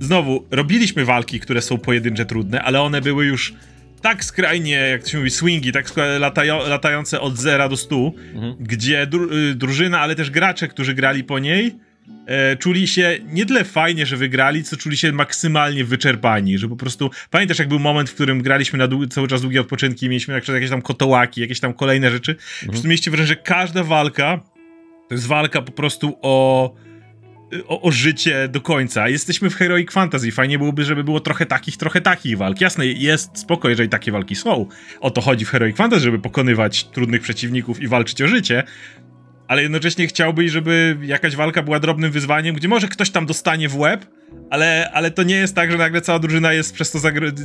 [0.00, 3.54] Znowu, robiliśmy walki, które są pojedyncze trudne, ale one były już
[4.02, 8.54] tak skrajnie, jak to się mówi, swingi, tak latają, latające od 0 do 100, mhm.
[8.60, 11.76] gdzie dru y, drużyna, ale też gracze, którzy grali po niej,
[12.26, 16.76] e, czuli się nie tyle fajnie, że wygrali, co czuli się maksymalnie wyczerpani, że po
[16.76, 20.70] prostu, pamiętasz jak był moment, w którym graliśmy na cały czas długie odpoczynki, mieliśmy jakieś
[20.70, 22.66] tam kotołaki, jakieś tam kolejne rzeczy, mhm.
[22.66, 24.40] po prostu mieliście wrażenie, że każda walka
[25.08, 26.74] to jest walka po prostu o
[27.66, 29.08] o, o, życie do końca.
[29.08, 30.32] Jesteśmy w Heroic Fantasy.
[30.32, 32.60] Fajnie byłoby, żeby było trochę takich, trochę takich walk.
[32.60, 34.66] Jasne, jest spoko, jeżeli takie walki są.
[35.00, 38.62] O to chodzi w Heroic Fantasy, żeby pokonywać trudnych przeciwników i walczyć o życie.
[39.48, 43.76] Ale jednocześnie chciałbyś, żeby jakaś walka była drobnym wyzwaniem, gdzie może ktoś tam dostanie w
[43.76, 44.06] łeb,
[44.50, 46.98] ale, ale to nie jest tak, że nagle cała drużyna jest przez to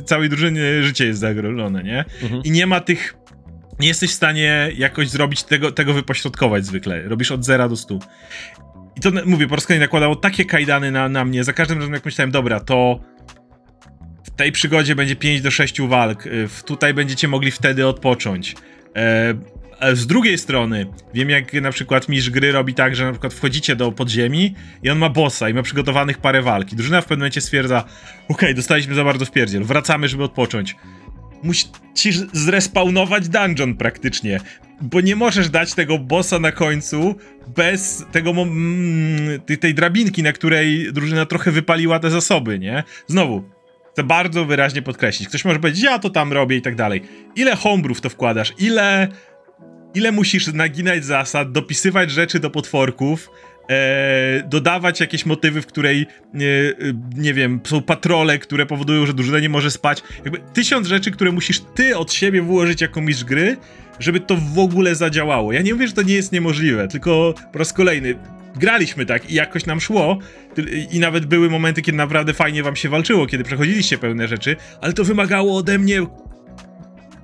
[0.04, 2.04] całej drużyny życie jest zagrożone, nie?
[2.22, 2.42] Mhm.
[2.42, 3.14] I nie ma tych
[3.80, 7.02] nie jesteś w stanie jakoś zrobić tego, tego wypośrodkować zwykle.
[7.02, 7.98] Robisz od 0 do 100.
[8.96, 11.44] I to mówię, po raz nakładało takie kajdany na, na mnie.
[11.44, 13.00] Za każdym razem, jak myślałem, dobra, to
[14.24, 16.26] w tej przygodzie będzie 5 do 6 walk.
[16.26, 18.54] Y, tutaj będziecie mogli wtedy odpocząć.
[18.96, 19.34] E,
[19.96, 23.76] z drugiej strony, wiem jak na przykład mistrz gry robi tak, że na przykład wchodzicie
[23.76, 26.76] do podziemi i on ma bossa i ma przygotowanych parę walki.
[26.76, 30.76] Drużyna w pewnym momencie stwierdza, okej, okay, dostaliśmy za bardzo w pierdziel, wracamy, żeby odpocząć
[31.42, 34.40] musisz zrespawnować dungeon praktycznie,
[34.82, 37.14] bo nie możesz dać tego bossa na końcu
[37.56, 42.84] bez tego mm, tej drabinki, na której drużyna trochę wypaliła te zasoby, nie?
[43.06, 43.44] Znowu,
[43.92, 45.28] chcę bardzo wyraźnie podkreślić.
[45.28, 47.02] Ktoś może powiedzieć, ja to tam robię i tak dalej.
[47.36, 48.52] Ile hombrów to wkładasz?
[48.58, 49.08] Ile
[49.94, 53.30] ile musisz naginać zasad, dopisywać rzeczy do potworków,
[53.70, 56.72] e, dodawać jakieś motywy, w której, nie,
[57.16, 60.02] nie wiem, są patrole, które powodują, że drużyna nie może spać.
[60.24, 63.56] Jakby tysiąc rzeczy, które musisz ty od siebie włożyć jako mistrz gry,
[63.98, 65.52] żeby to w ogóle zadziałało.
[65.52, 68.14] Ja nie mówię, że to nie jest niemożliwe, tylko po raz kolejny
[68.56, 70.18] graliśmy tak i jakoś nam szło
[70.92, 74.92] i nawet były momenty, kiedy naprawdę fajnie wam się walczyło, kiedy przechodziliście pewne rzeczy, ale
[74.92, 76.06] to wymagało ode mnie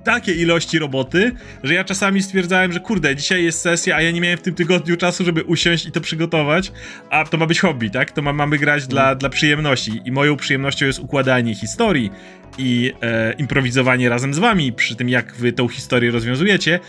[0.09, 1.31] takie ilości roboty,
[1.63, 4.55] że ja czasami stwierdzałem, że kurde, dzisiaj jest sesja, a ja nie miałem w tym
[4.55, 6.71] tygodniu czasu, żeby usiąść i to przygotować,
[7.09, 8.11] a to ma być hobby, tak?
[8.11, 9.17] To ma, mamy grać dla, mm.
[9.17, 12.11] dla przyjemności i moją przyjemnością jest układanie historii
[12.57, 16.79] i e, improwizowanie razem z wami przy tym, jak wy tą historię rozwiązujecie,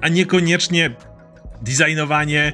[0.00, 0.90] a niekoniecznie
[1.62, 2.52] designowanie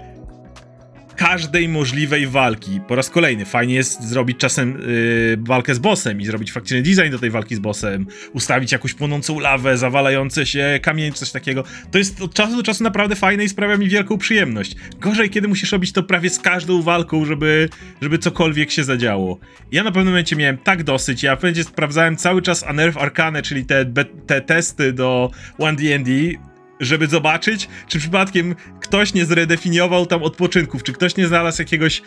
[1.20, 2.80] każdej możliwej walki.
[2.88, 7.10] Po raz kolejny, fajnie jest zrobić czasem yy, walkę z bossem i zrobić faktyczny design
[7.10, 11.64] do tej walki z bossem, ustawić jakąś płonącą lawę, zawalające się kamień, coś takiego.
[11.90, 14.76] To jest od czasu do czasu naprawdę fajne i sprawia mi wielką przyjemność.
[15.00, 17.68] Gorzej, kiedy musisz robić to prawie z każdą walką, żeby,
[18.02, 19.38] żeby cokolwiek się zadziało.
[19.72, 23.64] Ja na pewnym momencie miałem tak dosyć, ja w sprawdzałem cały czas Anerf Arcane, czyli
[23.64, 23.84] te,
[24.26, 26.40] te testy do 1D&D,
[26.80, 32.02] żeby zobaczyć, czy przypadkiem ktoś nie zredefiniował tam odpoczynków, czy ktoś nie znalazł jakiegoś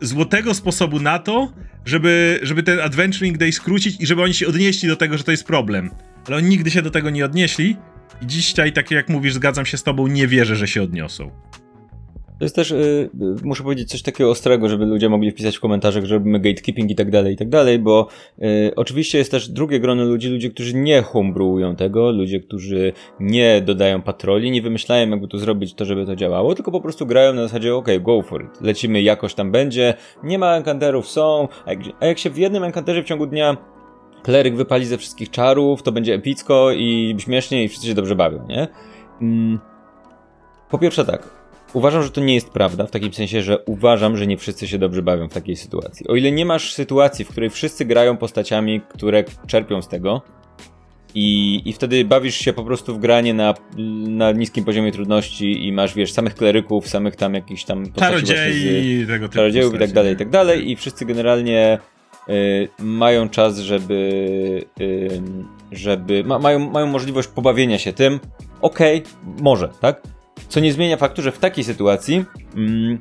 [0.00, 1.52] złotego sposobu na to,
[1.84, 5.30] żeby, żeby ten Adventuring Day skrócić i żeby oni się odnieśli do tego, że to
[5.30, 5.90] jest problem.
[6.26, 7.76] Ale oni nigdy się do tego nie odnieśli
[8.22, 11.30] i dzisiaj, tak jak mówisz, zgadzam się z tobą, nie wierzę, że się odniosą.
[12.38, 13.10] To jest też, yy,
[13.44, 16.94] muszę powiedzieć coś takiego ostrego, żeby ludzie mogli wpisać w komentarzach, że robimy gatekeeping i
[16.94, 20.76] tak dalej, i tak dalej, bo yy, oczywiście jest też drugie grono ludzi, ludzie, którzy
[20.76, 26.06] nie homebrewują tego, ludzie, którzy nie dodają patroli, nie wymyślają jakby to zrobić to, żeby
[26.06, 29.52] to działało, tylko po prostu grają na zasadzie, ok, go for it, lecimy jakoś tam
[29.52, 33.26] będzie, nie ma enkanterów, są, a jak, a jak się w jednym enkanterze w ciągu
[33.26, 33.56] dnia
[34.22, 38.46] kleryk wypali ze wszystkich czarów, to będzie epicko i śmiesznie i wszyscy się dobrze bawią,
[38.48, 38.68] nie?
[39.20, 39.58] Mm.
[40.70, 41.30] Po pierwsze tak,
[41.74, 44.78] Uważam, że to nie jest prawda, w takim sensie, że uważam, że nie wszyscy się
[44.78, 46.08] dobrze bawią w takiej sytuacji.
[46.08, 50.22] O ile nie masz sytuacji, w której wszyscy grają postaciami, które czerpią z tego,
[51.14, 53.54] i, i wtedy bawisz się po prostu w granie na,
[54.08, 59.26] na niskim poziomie trudności i masz, wiesz, samych kleryków, samych tam jakichś tam czarodziei, tego
[59.26, 61.78] typu czarodziejów i tak dalej, i tak dalej i wszyscy generalnie
[62.28, 65.22] y, mają czas, żeby y,
[65.72, 68.20] żeby, ma, mają, mają możliwość pobawienia się tym,
[68.60, 70.02] okej, okay, może, tak?
[70.48, 72.24] Co nie zmienia faktu, że w takiej sytuacji
[72.56, 72.98] mm,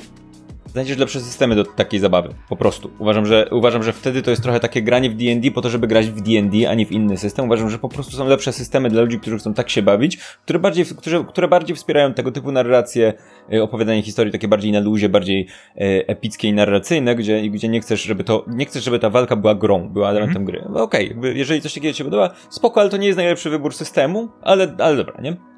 [0.73, 2.29] znajdziesz lepsze systemy do takiej zabawy.
[2.49, 2.89] Po prostu.
[2.99, 5.87] Uważam, że, uważam, że wtedy to jest trochę takie granie w D&D po to, żeby
[5.87, 7.45] grać w D&D, a nie w inny system.
[7.45, 10.59] Uważam, że po prostu są lepsze systemy dla ludzi, którzy chcą tak się bawić, które
[10.59, 13.13] bardziej, które, które bardziej wspierają tego typu narracje,
[13.53, 17.81] y, opowiadanie historii takie bardziej na luzie, bardziej e, epickie i narracyjne, gdzie, gdzie nie
[17.81, 20.45] chcesz, żeby to, nie chcesz, żeby ta walka była grą, była elementem -hmm.
[20.45, 20.63] gry.
[20.69, 23.49] No okej, okay, jeżeli coś takiego ci się podoba, spoko, ale to nie jest najlepszy
[23.49, 25.52] wybór systemu, ale, ale dobra, nie?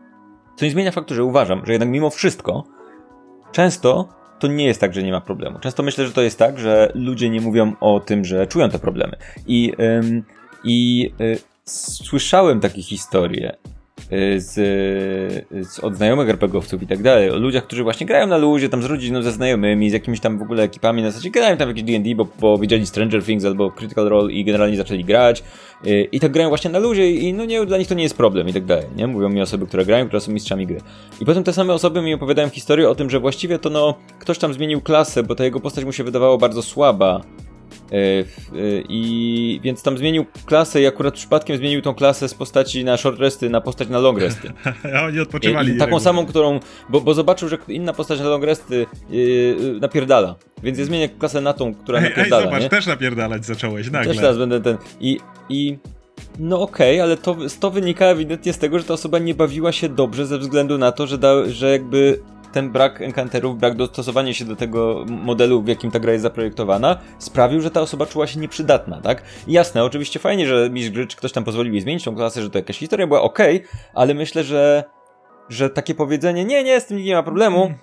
[0.55, 2.63] Co nie zmienia faktu, że uważam, że jednak mimo wszystko
[3.51, 5.59] często to nie jest tak, że nie ma problemu.
[5.59, 8.79] Często myślę, że to jest tak, że ludzie nie mówią o tym, że czują te
[8.79, 9.17] problemy.
[9.47, 10.23] I, ym,
[10.63, 13.55] i y, słyszałem takie historie
[14.38, 14.54] z,
[15.67, 18.84] z, od znajomych RPGowców i tak dalej, o ludziach, którzy właśnie grają na luzie, tam
[18.84, 21.84] z rodziną, ze znajomymi, z jakimiś tam w ogóle ekipami, na zasadzie grają tam jakieś
[21.84, 25.43] D&D, bo, bo widzieli Stranger Things albo Critical Role i generalnie zaczęli grać
[25.84, 28.17] yy, i tak grają właśnie na luzie i no nie, dla nich to nie jest
[28.17, 29.08] problem i tak dalej, nie?
[29.08, 30.82] Mówią mi osoby, które grają, które są mistrzami gry.
[31.21, 34.38] I potem te same osoby mi opowiadają historię o tym, że właściwie to no, ktoś
[34.38, 37.21] tam zmienił klasę, bo ta jego postać mu się wydawała bardzo słaba,
[38.89, 43.19] I więc tam zmienił klasę i akurat przypadkiem zmienił tą klasę z postaci na short
[43.19, 44.51] resty na postać na long resty.
[44.95, 45.71] A oni odpoczywali.
[45.71, 46.59] I, i taką samą, którą,
[46.89, 50.35] bo, bo, zobaczył, że inna postać na long resty yy, napierdala.
[50.63, 52.41] Więc ja zmienię klasę na tą, która ej, napierdala.
[52.41, 52.69] Ej, zobacz, nie?
[52.69, 54.13] też napierdalać zacząłeś nagle.
[54.13, 54.77] Też teraz będę ten.
[54.99, 55.77] I, i
[56.39, 59.71] no okej, okay, ale to, to wynika ewidentnie z tego, że ta osoba nie bawiła
[59.71, 62.19] się dobrze ze względu na to, że, da, że jakby
[62.55, 66.97] ten brak enkanterów, brak dostosowania się do tego modelu, w jakim ta gra jest zaprojektowana,
[67.19, 69.23] sprawił, że ta osoba czuła się nieprzydatna, tak?
[69.47, 72.49] jasne, oczywiście fajnie, że mistrz gry, czy ktoś tam pozwolił jej zmienić tą klasę, że
[72.49, 73.39] to jakaś historia była ok,
[73.93, 74.83] ale myślę, że,
[75.49, 77.73] że takie powiedzenie, nie, nie, z tym nie ma problemu,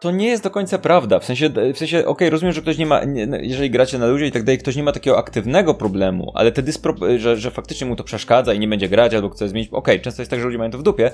[0.00, 1.18] to nie jest do końca prawda.
[1.18, 3.98] W sensie, w sensie okej, okay, rozumiem, że ktoś nie ma, nie, no, jeżeli gracie
[3.98, 7.36] na ludzie i tak dalej, ktoś nie ma takiego aktywnego problemu, ale te dyspro, że,
[7.36, 10.22] że faktycznie mu to przeszkadza i nie będzie grać albo chce zmienić, okej, okay, często
[10.22, 11.10] jest tak, że ludzie mają to w dupie,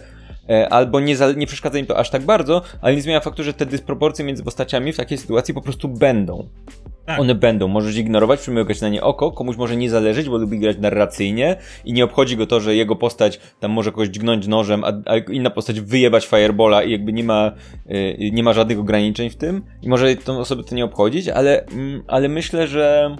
[0.70, 3.54] albo nie, za, nie przeszkadza im to aż tak bardzo, ale nie zmienia faktu, że
[3.54, 6.48] te dysproporcje między postaciami w takiej sytuacji po prostu będą.
[7.08, 7.20] Tak.
[7.20, 10.76] One będą, możesz ignorować, przymykać na nie oko, komuś może nie zależeć, bo lubi grać
[10.78, 14.92] narracyjnie i nie obchodzi go to, że jego postać tam może kogoś dźgnąć nożem, a,
[15.06, 17.52] a inna postać wyjebać firebola i jakby nie ma,
[17.86, 21.66] yy, nie ma żadnych ograniczeń w tym i może tą osobę to nie obchodzić, ale,
[21.66, 23.16] mm, ale myślę, że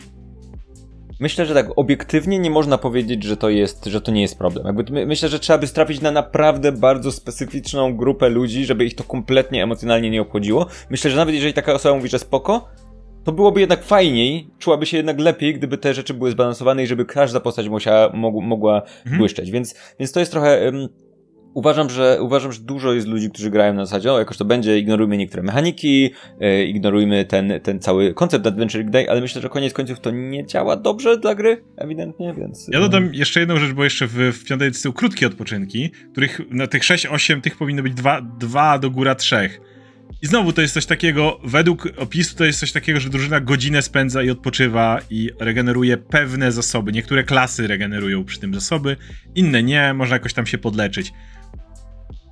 [1.20, 4.66] myślę, że tak obiektywnie nie można powiedzieć, że to jest, że to nie jest problem.
[4.66, 8.94] Jakby my, myślę, że trzeba by strafić na naprawdę bardzo specyficzną grupę ludzi, żeby ich
[8.94, 10.66] to kompletnie emocjonalnie nie obchodziło.
[10.90, 12.68] Myślę, że nawet jeżeli taka osoba mówi, że spoko,
[13.24, 17.04] to byłoby jednak fajniej, czułaby się jednak lepiej, gdyby te rzeczy były zbalansowane i żeby
[17.04, 19.18] każda postać musiała, mog, mogła mhm.
[19.18, 19.50] błyszczeć.
[19.50, 20.72] Więc, więc to jest trochę.
[21.54, 24.78] Uważam, że uważam, że dużo jest ludzi, którzy grają na zasadzie, o, jakoś to będzie,
[24.78, 29.72] ignorujmy niektóre mechaniki, e, ignorujmy ten, ten cały koncept Adventure Day, ale myślę, że koniec
[29.72, 32.68] końców to nie działa dobrze dla gry, ewidentnie, więc...
[32.72, 36.40] Ja dodam jeszcze jedną rzecz, bo jeszcze w, w piątej edycji są krótkie odpoczynki, których
[36.50, 39.60] na tych 6-8 tych powinno być dwa, dwa do góra trzech.
[40.22, 43.82] I znowu to jest coś takiego, według opisu to jest coś takiego, że drużyna godzinę
[43.82, 46.92] spędza i odpoczywa i regeneruje pewne zasoby.
[46.92, 48.96] Niektóre klasy regenerują przy tym zasoby,
[49.34, 51.12] inne nie, można jakoś tam się podleczyć.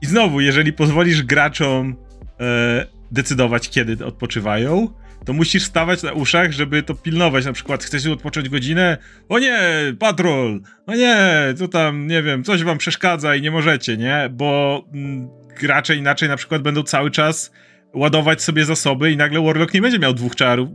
[0.07, 1.97] I znowu, jeżeli pozwolisz graczom
[2.41, 4.89] e, decydować, kiedy odpoczywają,
[5.25, 7.45] to musisz stawać na uszach, żeby to pilnować.
[7.45, 8.99] Na przykład chcesz odpocząć godzinę?
[9.29, 9.59] O nie,
[9.99, 10.61] patrol!
[10.87, 14.29] O nie, co tam, nie wiem, coś wam przeszkadza i nie możecie, nie?
[14.33, 15.29] Bo mm,
[15.61, 17.53] gracze inaczej na przykład będą cały czas
[17.95, 20.69] ładować sobie zasoby i nagle Warlock nie będzie miał dwóch czarów,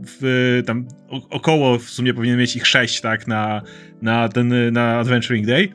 [0.58, 0.88] y, tam
[1.30, 3.62] około w sumie powinien mieć ich sześć, tak, na,
[4.02, 5.68] na ten, na Adventuring Day.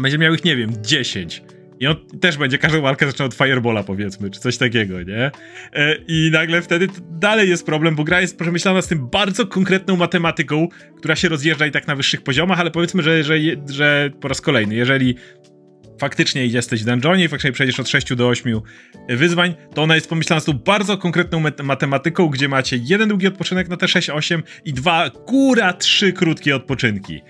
[0.00, 1.42] Będzie miał ich, nie wiem, dziesięć.
[1.80, 5.30] I on też będzie każdą walkę zaczynał od Firebola, powiedzmy, czy coś takiego, nie?
[5.72, 9.96] E, I nagle wtedy dalej jest problem, bo gra jest przemyślana z tym bardzo konkretną
[9.96, 13.34] matematyką, która się rozjeżdża i tak na wyższych poziomach, ale powiedzmy, że, że,
[13.70, 15.16] że po raz kolejny, jeżeli
[16.00, 18.60] faktycznie jesteś w dungeonie i faktycznie przejdziesz od 6 do 8
[19.08, 23.68] wyzwań, to ona jest pomyślana z tą bardzo konkretną matematyką, gdzie macie jeden długi odpoczynek
[23.68, 27.20] na te 6-8 i dwa, góra, trzy krótkie odpoczynki.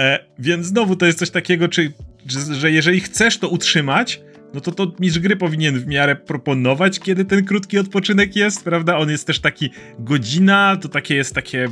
[0.00, 1.92] E, więc znowu to jest coś takiego, czy,
[2.26, 4.20] że, że jeżeli chcesz to utrzymać,
[4.54, 8.96] no to to mistrz gry powinien w miarę proponować, kiedy ten krótki odpoczynek jest, prawda?
[8.98, 11.68] On jest też taki godzina, to takie jest takie...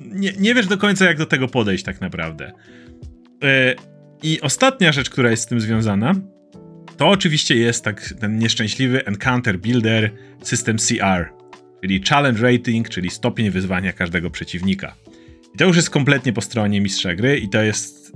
[0.00, 2.52] Nie, nie wiesz do końca, jak do tego podejść tak naprawdę.
[3.44, 3.74] E,
[4.22, 6.14] i ostatnia rzecz, która jest z tym związana,
[6.96, 10.10] to oczywiście jest tak ten nieszczęśliwy Encounter Builder
[10.42, 11.30] System CR,
[11.80, 14.94] czyli Challenge Rating, czyli stopień wyzwania każdego przeciwnika.
[15.54, 18.12] I to już jest kompletnie po stronie mistrza gry i to jest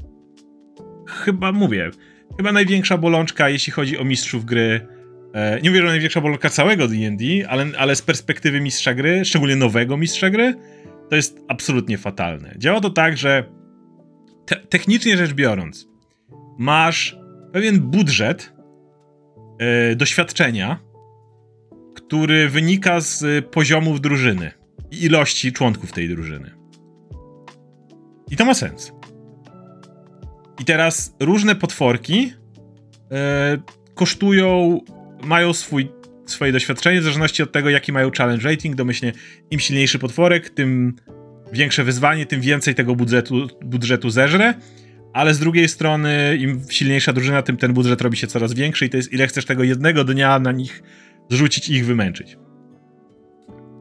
[1.07, 1.91] chyba, mówię,
[2.37, 4.87] chyba największa bolączka, jeśli chodzi o mistrzów gry.
[5.35, 9.57] E, nie mówię, że największa bolączka całego D&D, ale, ale z perspektywy mistrza gry, szczególnie
[9.57, 10.55] nowego mistrza gry,
[11.11, 12.55] to jest absolutnie fatalne.
[12.59, 13.45] Działa to tak, że
[14.47, 15.89] te technicznie rzecz biorąc,
[16.59, 17.17] masz
[17.53, 18.53] pewien budżet
[19.89, 20.81] yy, doświadczenia,
[21.95, 24.51] który wynika z poziomów drużyny
[24.91, 26.58] i ilości członków tej drużyny.
[28.31, 28.93] I to ma sens.
[30.61, 33.17] I teraz różne potworki yy,
[33.95, 34.81] kosztują,
[35.25, 35.89] mają swój,
[36.27, 38.77] swoje doświadczenie w zależności od tego, jaki mają challenge rating.
[38.77, 39.13] Domyślnie
[39.51, 40.97] im silniejszy potworek, tym
[41.53, 44.55] większe wyzwanie, tym więcej tego budżetu, budżetu zeżre
[45.13, 48.91] ale z drugiej strony im silniejsza drużyna, tym ten budżet robi się coraz większy i
[48.91, 50.83] to jest ile chcesz tego jednego dnia na nich
[51.31, 52.39] zrzucić i ich wymęczyć.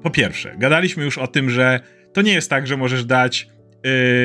[0.04, 1.80] po pierwsze, gadaliśmy już o tym, że
[2.14, 3.50] to nie jest tak, że możesz dać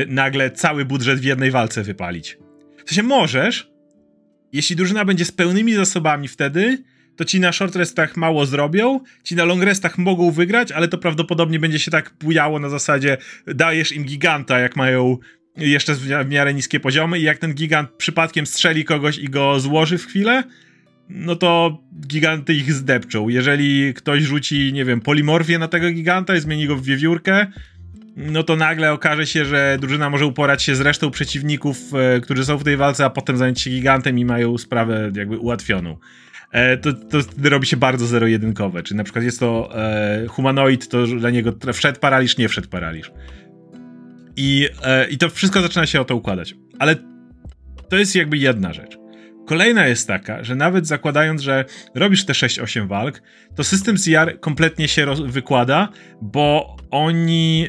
[0.08, 2.38] nagle cały budżet w jednej walce wypalić.
[2.84, 3.70] W sensie możesz,
[4.52, 6.78] jeśli drużyna będzie z pełnymi zasobami wtedy,
[7.16, 10.98] to ci na short restach mało zrobią, ci na long restach mogą wygrać, ale to
[10.98, 15.18] prawdopodobnie będzie się tak bujało na zasadzie dajesz im giganta, jak mają
[15.56, 19.98] jeszcze w miarę niskie poziomy i jak ten gigant przypadkiem strzeli kogoś i go złoży
[19.98, 20.42] w chwilę,
[21.08, 23.28] no to giganty ich zdepczą.
[23.28, 27.46] Jeżeli ktoś rzuci, nie wiem, polimorfię na tego giganta i zmieni go w wiewiórkę,
[28.16, 32.44] no to nagle okaże się, że drużyna może uporać się z resztą przeciwników, e, którzy
[32.44, 35.96] są w tej walce, a potem zająć się gigantem i mają sprawę jakby ułatwioną.
[36.52, 38.82] E, to, to robi się bardzo zero-jedynkowe.
[38.82, 43.12] Czyli na przykład jest to e, humanoid, to dla niego wszedł paraliż, nie wszedł paraliż.
[44.36, 46.54] I, e, I to wszystko zaczyna się o to układać.
[46.78, 46.96] Ale
[47.88, 48.98] to jest jakby jedna rzecz.
[49.46, 53.22] Kolejna jest taka, że nawet zakładając, że robisz te 6-8 walk,
[53.54, 55.88] to system CR kompletnie się wykłada,
[56.22, 57.68] bo oni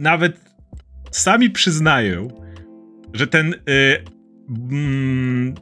[0.00, 0.40] nawet
[1.10, 2.28] sami przyznają,
[3.12, 4.04] że ten, y,
[4.70, 5.54] mm,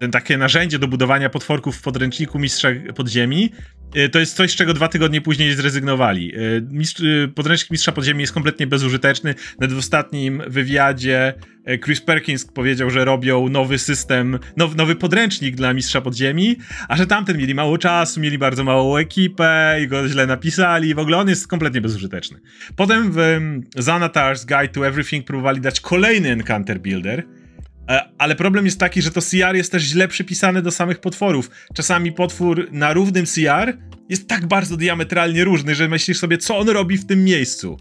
[0.00, 3.52] ten takie narzędzie do budowania potworków w podręczniku Mistrza Podziemi
[4.12, 6.34] to jest coś, z czego dwa tygodnie później zrezygnowali.
[6.34, 6.38] E,
[6.70, 9.34] mistrz, e, podręcznik Mistrza Podziemi jest kompletnie bezużyteczny.
[9.60, 11.34] Nawet w ostatnim wywiadzie
[11.84, 16.56] Chris Perkins powiedział, że robią nowy system, now, nowy podręcznik dla Mistrza Podziemi,
[16.88, 20.94] a że tamten mieli mało czasu, mieli bardzo małą ekipę i go źle napisali.
[20.94, 22.40] W ogóle on jest kompletnie bezużyteczny.
[22.76, 23.16] Potem w
[23.76, 27.45] Xanatar's Guide to Everything próbowali dać kolejny Encounter Builder, E,
[28.18, 31.50] ale problem jest taki, że to CR jest też źle przypisane do samych potworów.
[31.74, 33.76] Czasami potwór na równym CR
[34.08, 37.76] jest tak bardzo diametralnie różny, że myślisz sobie, co on robi w tym miejscu.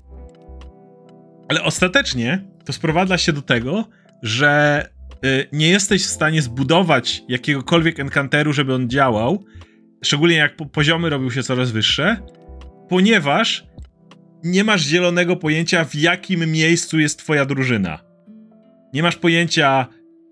[1.50, 3.90] Ale ostatecznie to sprowadza się do tego,
[4.22, 4.84] że
[5.26, 9.46] y, nie jesteś w stanie zbudować jakiegokolwiek enkanteru, żeby on działał,
[10.04, 12.18] szczególnie jak poziomy robią się coraz wyższe,
[12.90, 13.66] ponieważ
[14.44, 18.05] nie masz zielonego pojęcia, w jakim miejscu jest twoja drużyna.
[18.96, 19.88] Nie masz pojęcia,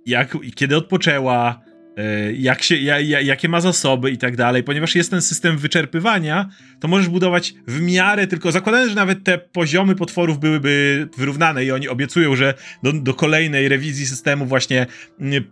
[0.06, 1.62] jak, kiedy odpoczęła,
[1.98, 6.50] e, jak się, jakie ma zasoby i tak dalej, ponieważ jest ten system wyczerpywania,
[6.80, 11.72] to możesz budować w miarę tylko, zakładając, że nawet te poziomy potworów byłyby wyrównane i
[11.72, 14.86] oni obiecują, że do, do kolejnej rewizji systemu właśnie
[15.20, 15.44] mm,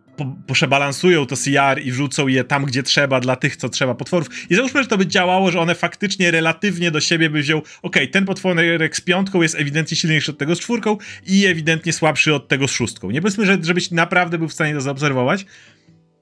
[0.48, 4.52] po, przebalansują to CR i wrzucą je tam, gdzie trzeba dla tych, co trzeba potworów.
[4.52, 7.96] I załóżmy, że to by działało, że one faktycznie relatywnie do siebie by wziął, ok,
[8.12, 12.48] ten potworek z piątką jest ewidentnie silniejszy od tego z czwórką i ewidentnie słabszy od
[12.48, 13.12] tego z szóstką.
[13.12, 15.46] Nie powiedzmy, że, żebyś naprawdę był w stanie to zaobserwować.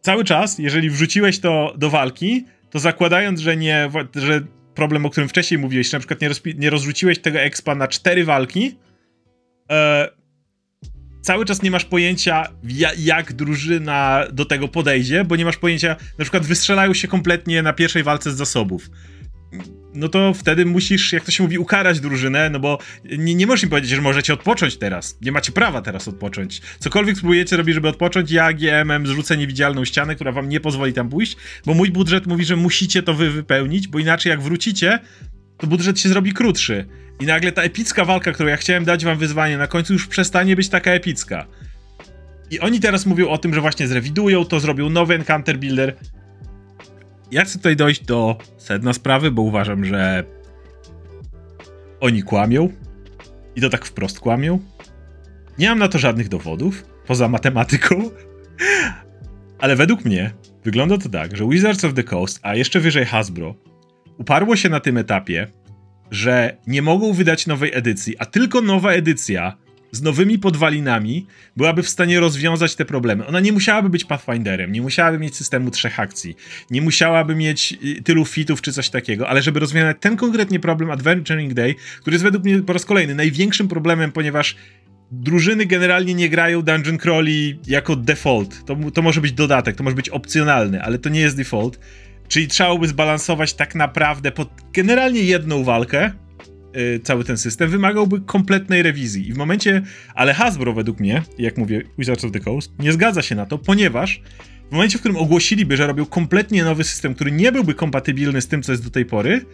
[0.01, 4.41] Cały czas, jeżeli wrzuciłeś to do walki, to zakładając, że nie, że
[4.75, 8.75] problem, o którym wcześniej mówiłeś, na przykład nie, nie rozrzuciłeś tego expa na cztery walki,
[9.71, 10.18] e,
[11.30, 12.48] cały czas nie masz pojęcia,
[12.98, 17.74] jak drużyna do tego podejdzie, bo nie masz pojęcia, na przykład wystrzelają się kompletnie na
[17.74, 18.89] pierwszej walce z zasobów.
[19.94, 22.78] No to wtedy musisz, jak to się mówi, ukarać drużynę, no bo
[23.18, 25.18] nie, nie możesz im powiedzieć, że możecie odpocząć teraz.
[25.22, 26.62] Nie macie prawa teraz odpocząć.
[26.80, 31.10] Cokolwiek spróbujecie robić, żeby odpocząć, ja GMM zrzucę niewidzialną ścianę, która wam nie pozwoli tam
[31.10, 35.00] pójść, bo mój budżet mówi, że musicie to wy wypełnić, bo inaczej jak wrócicie,
[35.60, 36.86] to budżet się zrobi krótszy.
[37.19, 40.56] I nagle ta epicka walka, którą ja chciałem dać wam wyzwanie, na końcu już przestanie
[40.56, 41.45] być taka epicka.
[42.52, 45.95] I oni teraz mówią o tym, że właśnie zrewidują to, zrobią nowy Encounter Builder.
[47.32, 50.24] Ja chcę tutaj dojść do sedna sprawy, bo uważam, że
[52.00, 52.69] oni kłamią.
[53.56, 54.60] I to tak wprost kłamią.
[55.58, 58.10] Nie mam na to żadnych dowodów, poza matematyką.
[59.62, 60.32] Ale według mnie
[60.63, 63.56] wygląda to tak, że Wizards of the Coast, a jeszcze wyżej Hasbro,
[64.19, 65.47] uparło się na tym etapie,
[66.12, 69.58] że nie mogą wydać nowej edycji, a tylko nowa edycja
[69.91, 71.25] z nowymi podwalinami
[71.58, 73.27] byłaby w stanie rozwiązać te problemy.
[73.27, 76.36] Ona nie musiałaby być Pathfinderem, nie musiałaby mieć systemu trzech akcji,
[76.71, 80.91] nie musiałaby mieć y, tylu fitów czy coś takiego, ale żeby rozwiązać ten konkretnie problem
[80.91, 84.55] Adventuring Day, który jest według mnie po raz kolejny największym problemem, ponieważ
[85.12, 88.65] drużyny generalnie nie grają Dungeon Crawli jako default.
[88.65, 91.79] To, to może być dodatek, to może być opcjonalny, ale to nie jest default.
[92.30, 96.12] Czyli trzeba by zbalansować tak naprawdę pod generalnie jedną walkę,
[96.74, 99.30] yy, cały ten system wymagałby kompletnej rewizji.
[99.30, 99.82] I w momencie,
[100.15, 103.58] ale Hasbro według mnie, jak mówię, Wizards of the Coast, nie zgadza się na to,
[103.58, 104.22] ponieważ
[104.70, 108.48] w momencie, w którym ogłosiliby, że robią kompletnie nowy system, który nie byłby kompatybilny z
[108.48, 109.46] tym, co jest do tej pory,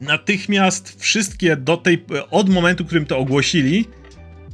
[0.00, 3.84] natychmiast wszystkie do tej, od momentu, w którym to ogłosili,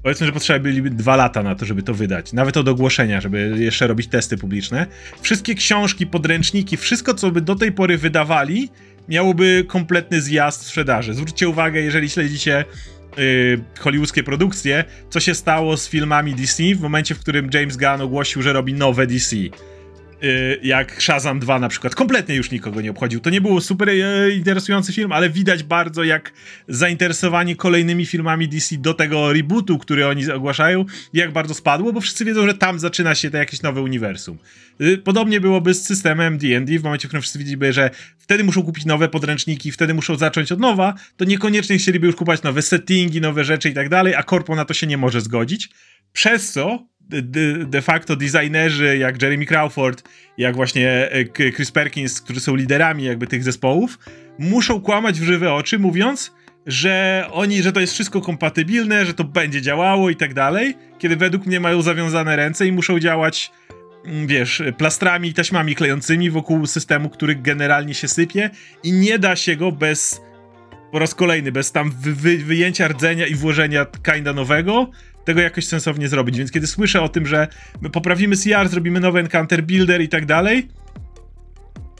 [0.02, 2.32] Powiedzmy, że potrzeba byliby dwa lata na to, żeby to wydać.
[2.32, 4.86] Nawet od ogłoszenia, żeby jeszcze robić testy publiczne.
[5.20, 8.68] Wszystkie książki, podręczniki, wszystko, co by do tej pory wydawali,
[9.08, 11.14] miałoby kompletny zjazd sprzedaży.
[11.14, 12.64] Zwróćcie uwagę, jeżeli śledzicie
[13.16, 18.00] yy, hollywoodzkie produkcje, co się stało z filmami DC w momencie, w którym James Gunn
[18.00, 19.36] ogłosił, że robi nowe DC.
[20.24, 21.94] Y, jak Shazam 2 na przykład.
[21.94, 23.20] Kompletnie już nikogo nie obchodził.
[23.20, 23.94] To nie był super e,
[24.30, 26.32] interesujący film, ale widać bardzo jak
[26.68, 32.24] zainteresowanie kolejnymi filmami DC do tego rebootu, który oni ogłaszają, jak bardzo spadło, bo wszyscy
[32.24, 34.38] wiedzą, że tam zaczyna się to jakieś nowe uniwersum.
[34.80, 38.62] Y, podobnie byłoby z systemem D&D, w momencie, w którym wszyscy widzieliby, że wtedy muszą
[38.62, 43.20] kupić nowe podręczniki, wtedy muszą zacząć od nowa, to niekoniecznie chcieliby już kupować nowe settingi,
[43.20, 45.68] nowe rzeczy i tak dalej, a korpo na to się nie może zgodzić.
[46.12, 46.86] Przez co
[47.66, 50.08] de, facto designerzy jak Jeremy Crawford,
[50.38, 53.98] jak właśnie e, Chris Perkins, którzy są liderami jakby tych zespołów,
[54.38, 56.32] muszą kłamać w żywe oczy, mówiąc,
[56.66, 61.16] że oni, że to jest wszystko kompatybilne, że to będzie działało i tak dalej, kiedy
[61.16, 63.52] według mnie mają zawiązane ręce i muszą działać
[64.04, 68.50] mm, wiesz, plastrami i taśmami klejącymi wokół systemu, który generalnie się sypie
[68.82, 70.20] i nie da się go bez
[70.92, 74.90] po raz kolejny, bez tam wy, wy, wyjęcia rdzenia i włożenia kinda nowego,
[75.24, 76.38] tego jakoś sensownie zrobić.
[76.38, 77.48] Więc kiedy słyszę o tym, że
[77.80, 80.68] my poprawimy CR, zrobimy nowy encounter builder i tak dalej,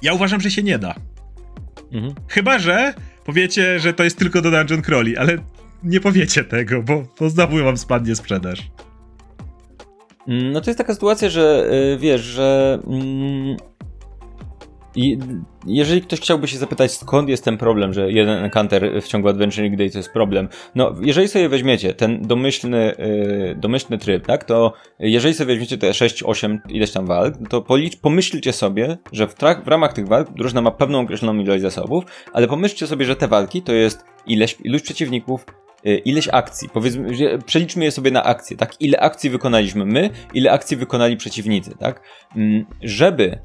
[0.03, 0.95] ja uważam, że się nie da.
[1.93, 2.15] Mhm.
[2.29, 2.95] Chyba, że
[3.25, 5.39] powiecie, że to jest tylko do Dungeon Crawli, ale
[5.83, 8.71] nie powiecie tego, bo, bo znowu wam spadnie sprzedaż.
[10.29, 13.57] Mm, no to jest taka sytuacja, że yy, wiesz, że yy,
[14.97, 15.19] i
[15.67, 19.77] jeżeli ktoś chciałby się zapytać, skąd jest ten problem, że jeden encounter w ciągu Adventuring
[19.77, 24.73] Day to jest problem, no jeżeli sobie weźmiecie ten domyślny, yy, domyślny tryb, tak, to
[24.99, 29.35] jeżeli sobie weźmiecie te 6, 8 ileś tam walk, to policz, pomyślcie sobie, że w,
[29.35, 33.17] trak, w ramach tych walk drużyna ma pewną określoną ilość zasobów, ale pomyślcie sobie, że
[33.17, 35.47] te walki to jest ileś, ilość przeciwników,
[35.87, 36.69] y, ileś akcji.
[36.73, 37.09] Powiedzmy,
[37.47, 38.81] przeliczmy je sobie na akcje, tak?
[38.81, 42.03] Ile akcji wykonaliśmy my, ile akcji wykonali przeciwnicy, tak?
[42.37, 43.39] Mm, żeby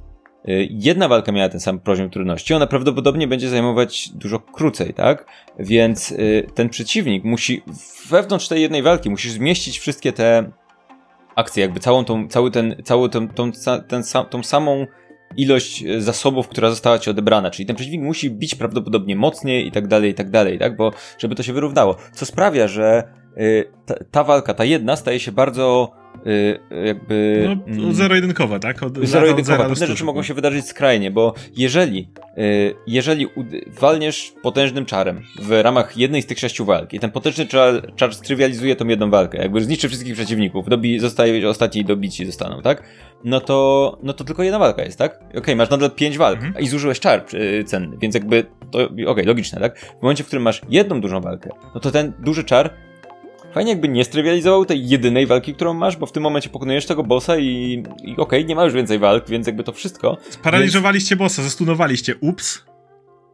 [0.69, 5.25] jedna walka miała ten sam poziom trudności, ona prawdopodobnie będzie zajmować dużo krócej, tak?
[5.59, 7.63] Więc y, ten przeciwnik musi
[8.09, 10.51] wewnątrz tej jednej walki musisz zmieścić wszystkie te
[11.35, 13.51] akcje, jakby całą tą, cały ten, całą tą, tą,
[13.87, 14.85] ten, tą samą
[15.37, 19.71] ilość y, zasobów, która została ci odebrana, czyli ten przeciwnik musi bić prawdopodobnie mocniej i
[19.71, 20.75] tak dalej, i tak dalej, tak?
[20.75, 21.97] Bo żeby to się wyrównało.
[22.11, 23.03] Co sprawia, że
[23.85, 25.96] ta, ta walka, ta jedna staje się bardzo Y,
[26.85, 27.45] jakby...
[27.67, 28.79] No, mm, zero-jedynkowa, tak?
[29.03, 29.69] zero-jedynkowa.
[29.69, 33.27] Pewne rzeczy mogą się wydarzyć skrajnie, bo jeżeli, y, jeżeli
[33.79, 38.15] walniesz potężnym czarem w ramach jednej z tych sześciu walk i ten potężny czar, czar
[38.15, 42.83] strywializuje tą jedną walkę, jakby zniszczy wszystkich przeciwników, dobi, zostaje ostatni dobici zostaną, tak?
[43.23, 45.15] No to, no to tylko jedna walka jest, tak?
[45.15, 46.63] Okej, okay, masz nadal pięć walk mhm.
[46.63, 49.79] i zużyłeś czar y, cenny, więc jakby to, okej, okay, logiczne, tak?
[49.79, 52.86] W momencie, w którym masz jedną dużą walkę, no to ten duży czar
[53.57, 57.03] Fajnie jakby nie strywializował tej jedynej walki, którą masz, bo w tym momencie pokonujesz tego
[57.03, 60.17] bossa i, i okej, okay, nie ma już więcej walk, więc jakby to wszystko.
[60.29, 61.19] Sparaliżowaliście więc...
[61.19, 62.65] bossa, zastunowaliście, ups.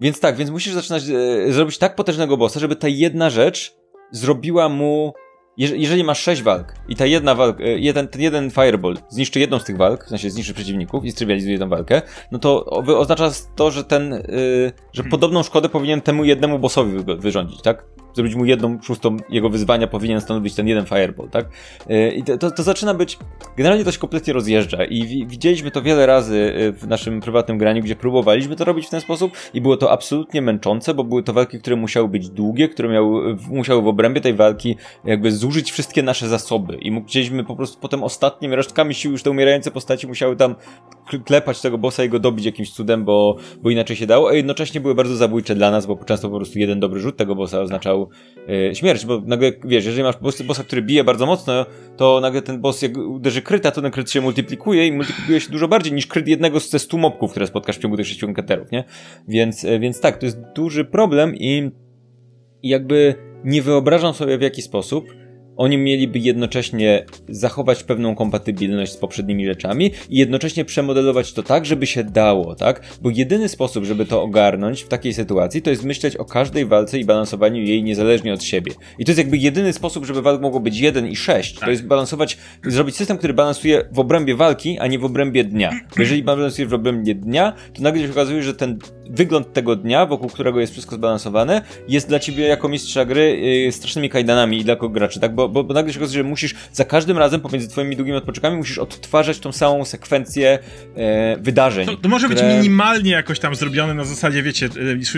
[0.02, 3.76] Więc tak, więc musisz zaczynać e, zrobić tak potężnego bossa, żeby ta jedna rzecz
[4.12, 5.14] zrobiła mu
[5.58, 9.60] jeżeli masz sześć walk i ta jedna walka, e, jeden, ten jeden fireball zniszczy jedną
[9.60, 12.02] z tych walk, w sensie zniszczy przeciwników i strywializuje tę walkę,
[12.32, 12.66] no to
[12.98, 15.12] oznacza to, że ten, yy, że hmm.
[15.12, 17.86] podobną szkodę powinien temu jednemu bossowi wyrządzić, tak?
[18.14, 21.46] Zrobić mu jedną szóstą jego wyzwania powinien stanowić ten jeden fireball, tak?
[21.90, 23.20] E, I to, to, zaczyna być,
[23.58, 27.82] generalnie to się kompletnie rozjeżdża i widzieliśmy to wiele razy e, w naszym prywatnym graniu,
[27.82, 31.34] gdzie próbowaliśmy to robić w ten sposób i było to absolutnie męczące, bo były to
[31.34, 36.04] walki, które musiały być długie, które miały, musiały w obrębie tej walki jakby zużyć wszystkie
[36.04, 40.36] nasze zasoby i chcieliśmy po prostu potem ostatnimi resztkami sił już te umierające postaci musiały
[40.36, 40.56] tam
[41.26, 44.82] klepać tego bossa i go dobić jakimś cudem, bo, bo inaczej się dało, a jednocześnie
[44.82, 48.10] były bardzo zabójcze dla nas, bo często po prostu jeden dobry rzut tego bossa oznaczał
[48.50, 51.66] e, śmierć, bo nagle, wiesz, jeżeli masz boss, bossa, który bije bardzo mocno,
[51.98, 55.52] to nagle ten boss jak uderzy kryta, to ten kryt się multiplikuje i multiplikuje się
[55.52, 58.72] dużo bardziej niż kryt jednego ze stu mobków, które spotkasz w ciągu tych sześciu encounterów,
[58.72, 58.84] nie?
[59.28, 61.72] Więc, e, więc tak, to jest duży problem i
[62.64, 65.23] jakby nie wyobrażam sobie w jaki sposób
[65.58, 71.88] oni mieliby jednocześnie zachować pewną kompatybilność z poprzednimi rzeczami i jednocześnie przemodelować to tak, żeby
[71.88, 72.82] się dało, tak?
[73.02, 77.00] Bo jedyny sposób, żeby to ogarnąć w takiej sytuacji, to jest myśleć o każdej walce
[77.00, 78.72] i balansowaniu jej niezależnie od siebie.
[79.00, 81.54] I to jest jakby jedyny sposób, żeby walk mogło być 1 i 6.
[81.54, 81.66] Tak.
[81.66, 85.72] To jest balansować, zrobić system, który balansuje w obrębie walki, a nie w obrębie dnia.
[85.96, 88.80] Bo jeżeli balansuje w obrębie dnia, to nagle się okazuje, że ten
[89.10, 93.72] wygląd tego dnia, wokół którego jest wszystko zbalansowane, jest dla ciebie jako mistrza gry yy,
[93.72, 95.36] strasznymi kajdanami i dla graczy, tak?
[95.36, 98.58] Bo, bo, bo nagle się okazuje, że musisz za każdym razem pomiędzy twoimi długimi odpoczynkami
[98.58, 100.60] musisz odtwarzać tą samą sekwencję
[100.96, 101.86] e, wydarzeń.
[101.86, 102.48] To, to może które...
[102.48, 104.70] być minimalnie jakoś tam zrobione na zasadzie, wiecie,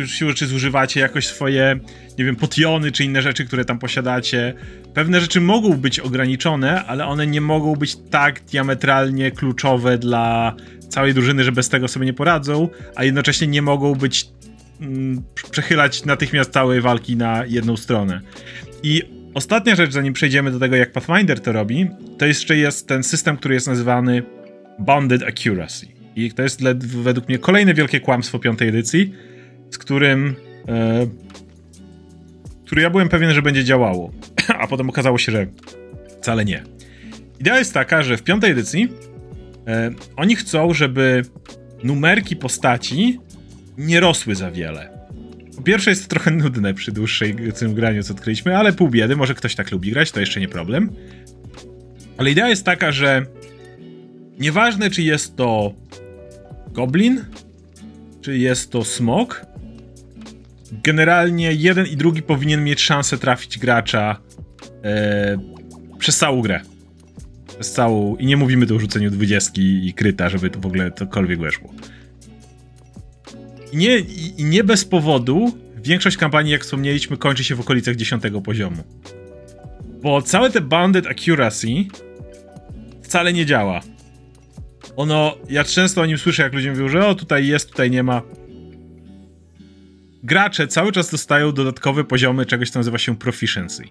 [0.04, 1.80] e, siłę czy zużywacie jakoś swoje,
[2.18, 4.54] nie wiem, potiony czy inne rzeczy, które tam posiadacie.
[4.94, 10.56] Pewne rzeczy mogą być ograniczone, ale one nie mogą być tak diametralnie kluczowe dla
[10.90, 14.28] całej drużyny, że bez tego sobie nie poradzą, a jednocześnie nie mogą być
[14.82, 18.22] mm, przechylać natychmiast całej walki na jedną stronę.
[18.84, 23.04] I ostatnia rzecz, zanim przejdziemy do tego, jak Pathfinder to robi, to jeszcze jest ten
[23.04, 24.24] system, który jest nazywany
[24.80, 25.88] Bounded Accuracy.
[26.16, 29.14] I to jest według mnie kolejne wielkie kłamstwo piątej edycji,
[29.72, 30.36] z którym.
[30.68, 31.08] E,
[32.66, 34.12] który ja byłem pewien, że będzie działało,
[34.60, 35.48] a potem okazało się, że
[36.22, 36.64] wcale nie.
[37.40, 38.90] Idea jest taka, że w piątej edycji
[40.16, 41.22] oni chcą, żeby
[41.84, 43.20] numerki postaci
[43.78, 44.90] nie rosły za wiele.
[45.56, 49.34] Po pierwsze jest to trochę nudne przy dłuższym graniu, co odkryliśmy, ale pół biedy, może
[49.34, 50.90] ktoś tak lubi grać, to jeszcze nie problem.
[52.18, 53.26] Ale idea jest taka, że
[54.40, 55.74] nieważne czy jest to
[56.72, 57.26] goblin,
[58.22, 59.46] czy jest to smok,
[60.84, 64.22] generalnie jeden i drugi powinien mieć szansę trafić gracza
[64.84, 65.38] e,
[66.00, 66.62] przez całą grę.
[67.56, 68.16] Przez całą.
[68.16, 71.74] I nie mówimy tu o rzuceniu dwudziestki i kryta, żeby to w ogóle cokolwiek weszło.
[73.74, 73.98] Nie,
[74.38, 78.84] I nie bez powodu większość kampanii, jak wspomnieliśmy, kończy się w okolicach 10 poziomu.
[80.02, 81.68] Bo całe te Bounded Accuracy
[83.04, 83.82] wcale nie działa.
[84.96, 88.04] Ono, ja często o nim słyszę, jak ludzie mówią, że o, tutaj jest, tutaj nie
[88.04, 88.22] ma.
[90.24, 93.84] Gracze cały czas dostają dodatkowe poziomy czegoś, co nazywa się Proficiency.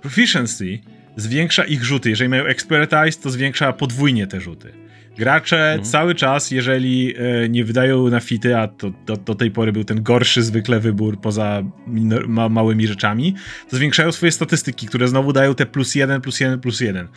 [0.00, 0.78] Proficiency
[1.16, 2.10] zwiększa ich rzuty.
[2.10, 4.72] Jeżeli mają Expertise, to zwiększa podwójnie te rzuty.
[5.18, 5.84] Gracze mhm.
[5.84, 9.84] cały czas, jeżeli e, nie wydają na fity, a to do, do, tej pory był
[9.84, 13.34] ten gorszy zwykle wybór poza minor, ma, małymi rzeczami,
[13.70, 17.08] to zwiększają swoje statystyki, które znowu dają te plus jeden, plus jeden, plus jeden.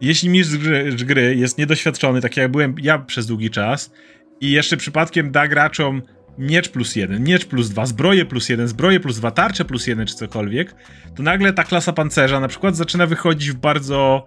[0.00, 3.92] Jeśli mistrz gry, gry jest niedoświadczony, tak jak byłem ja przez długi czas,
[4.40, 6.02] i jeszcze przypadkiem da graczom
[6.38, 10.06] miecz plus jeden, miecz plus dwa, zbroje plus jeden, zbroje plus dwa, tarcze plus jeden
[10.06, 10.74] czy cokolwiek,
[11.16, 14.24] to nagle ta klasa pancerza na przykład zaczyna wychodzić w bardzo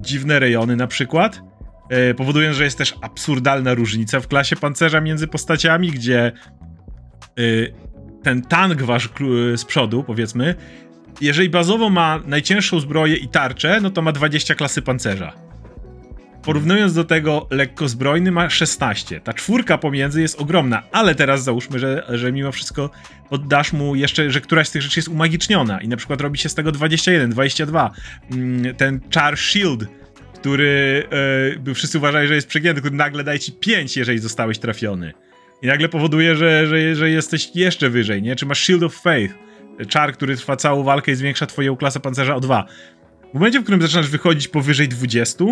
[0.00, 1.42] dziwne rejony na przykład,
[1.90, 6.32] yy, powodując, że jest też absurdalna różnica w klasie pancerza między postaciami, gdzie
[7.36, 7.74] yy,
[8.22, 9.08] ten tank wasz
[9.56, 10.54] z przodu, powiedzmy,
[11.20, 15.49] jeżeli bazowo ma najcięższą zbroję i tarczę, no to ma 20 klasy pancerza.
[16.42, 19.20] Porównując do tego lekkozbrojny ma 16.
[19.20, 22.90] Ta czwórka pomiędzy jest ogromna, ale teraz załóżmy, że, że mimo wszystko
[23.30, 26.48] oddasz mu jeszcze, że któraś z tych rzeczy jest umagiczniona i na przykład robi się
[26.48, 27.90] z tego 21, 22.
[28.32, 29.84] Mm, ten Char Shield,
[30.34, 31.04] który
[31.66, 35.12] yy, wszyscy uważali, że jest przegięty, który nagle daje ci 5, jeżeli zostałeś trafiony.
[35.62, 38.36] I nagle powoduje, że, że, że jesteś jeszcze wyżej, nie?
[38.36, 39.34] Czy masz Shield of Faith,
[39.88, 42.66] czar, który trwa całą walkę i zwiększa twoją klasę pancerza o 2.
[43.30, 45.44] W momencie, w którym zaczynasz wychodzić powyżej 20,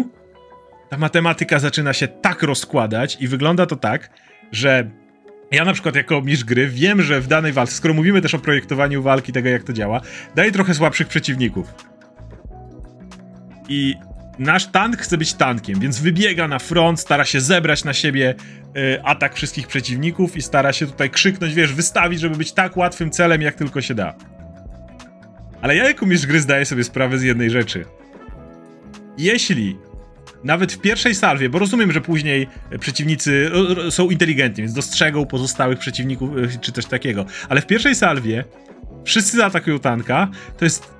[0.91, 4.11] ta matematyka zaczyna się tak rozkładać i wygląda to tak,
[4.53, 4.91] że
[5.51, 8.39] ja na przykład jako mistrz gry wiem, że w danej walce, skoro mówimy też o
[8.39, 10.01] projektowaniu walki, tego jak to działa,
[10.35, 11.75] daje trochę słabszych przeciwników.
[13.69, 13.95] I
[14.39, 18.35] nasz tank chce być tankiem, więc wybiega na front, stara się zebrać na siebie
[18.77, 23.11] y, atak wszystkich przeciwników i stara się tutaj krzyknąć, wiesz, wystawić, żeby być tak łatwym
[23.11, 24.15] celem, jak tylko się da.
[25.63, 27.85] Ale ja jako mistrz gry zdaję sobie sprawę z jednej rzeczy.
[29.19, 29.79] Jeśli
[30.45, 32.47] nawet w pierwszej salwie, bo rozumiem, że później
[32.81, 33.51] przeciwnicy
[33.91, 38.45] są inteligentni, więc dostrzegą pozostałych przeciwników y, czy coś takiego, ale w pierwszej salwie
[39.05, 40.29] wszyscy zaatakują tanka,
[40.59, 40.99] to jest...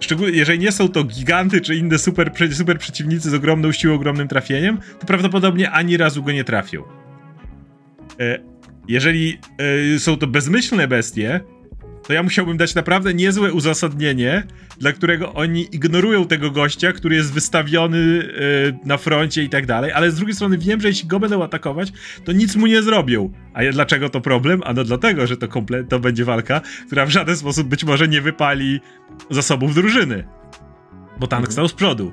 [0.00, 4.28] Szczególnie jeżeli nie są to giganty czy inne super, super przeciwnicy z ogromną siłą, ogromnym
[4.28, 6.82] trafieniem, to prawdopodobnie ani razu go nie trafią.
[8.20, 8.38] E,
[8.88, 9.38] jeżeli
[9.94, 11.40] e, są to bezmyślne bestie,
[12.06, 14.42] to ja musiałbym dać naprawdę niezłe uzasadnienie,
[14.78, 19.92] dla którego oni ignorują tego gościa, który jest wystawiony yy, na froncie i tak dalej,
[19.92, 21.92] ale z drugiej strony wiem, że jeśli go będą atakować,
[22.24, 23.32] to nic mu nie zrobią.
[23.54, 24.62] A ja, dlaczego to problem?
[24.64, 28.20] Ano dlatego, że to, komple- to będzie walka, która w żaden sposób być może nie
[28.20, 28.80] wypali
[29.30, 30.24] zasobów drużyny.
[31.20, 31.52] Bo tank mhm.
[31.52, 32.12] stał z przodu.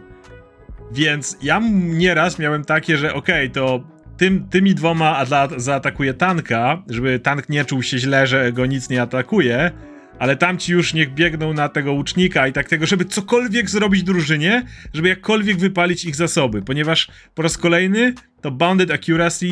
[0.91, 3.83] Więc ja nieraz miałem takie, że okej, okay, to
[4.21, 5.25] tym, tymi dwoma
[5.57, 9.71] zaatakuje tanka, żeby tank nie czuł się źle, że go nic nie atakuje,
[10.19, 14.65] ale tamci już niech biegną na tego łucznika i tak tego, żeby cokolwiek zrobić drużynie,
[14.93, 19.47] żeby jakkolwiek wypalić ich zasoby, ponieważ po raz kolejny to Bounded Accuracy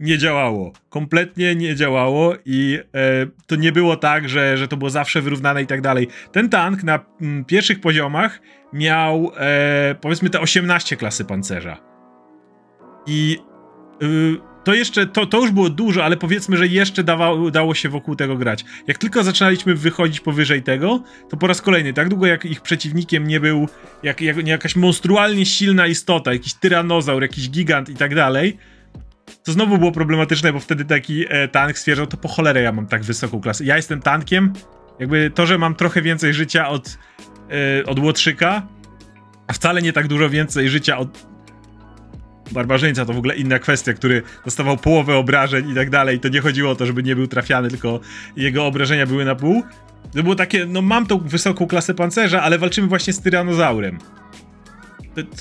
[0.00, 0.72] nie działało.
[0.88, 5.62] Kompletnie nie działało i e, to nie było tak, że, że to było zawsze wyrównane
[5.62, 6.08] i tak dalej.
[6.32, 8.40] Ten tank na m, mm, pierwszych poziomach
[8.72, 11.76] miał e, powiedzmy te 18 klasy pancerza.
[13.06, 13.38] I
[14.64, 18.16] to jeszcze, to, to już było dużo, ale powiedzmy, że jeszcze dawało, dało się wokół
[18.16, 18.64] tego grać.
[18.86, 23.26] Jak tylko zaczynaliśmy wychodzić powyżej tego, to po raz kolejny, tak długo jak ich przeciwnikiem
[23.26, 23.68] nie był
[24.02, 28.58] jak, jak, jakaś monstrualnie silna istota, jakiś tyranozaur, jakiś gigant i tak dalej,
[29.44, 32.86] to znowu było problematyczne, bo wtedy taki e, tank stwierdzał, to po cholerę ja mam
[32.86, 33.64] tak wysoką klasę.
[33.64, 34.52] Ja jestem tankiem,
[34.98, 36.98] jakby to, że mam trochę więcej życia od,
[37.80, 38.66] e, od Łotrzyka,
[39.46, 41.35] a wcale nie tak dużo więcej życia od
[42.52, 46.20] barbarzyńca to w ogóle inna kwestia, który dostawał połowę obrażeń i tak dalej.
[46.20, 48.00] To nie chodziło o to, żeby nie był trafiany, tylko
[48.36, 49.62] jego obrażenia były na pół.
[50.14, 53.98] To było takie, no mam tą wysoką klasę pancerza, ale walczymy właśnie z tyranozaurem.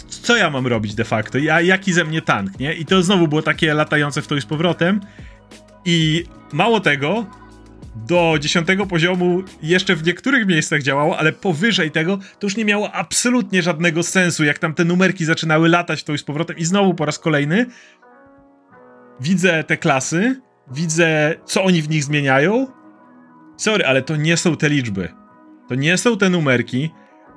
[0.09, 1.37] co ja mam robić de facto?
[1.37, 2.73] Ja, jaki ze mnie tank, nie?
[2.73, 5.01] I to znowu było takie latające w to i z powrotem.
[5.85, 7.25] I mało tego,
[7.95, 12.91] do dziesiątego poziomu jeszcze w niektórych miejscach działało, ale powyżej tego to już nie miało
[12.91, 16.93] absolutnie żadnego sensu, jak tam te numerki zaczynały latać to i z powrotem i znowu
[16.93, 17.65] po raz kolejny
[19.19, 20.41] widzę te klasy,
[20.71, 22.67] widzę co oni w nich zmieniają.
[23.57, 25.09] Sorry, ale to nie są te liczby.
[25.69, 26.91] To nie są te numerki,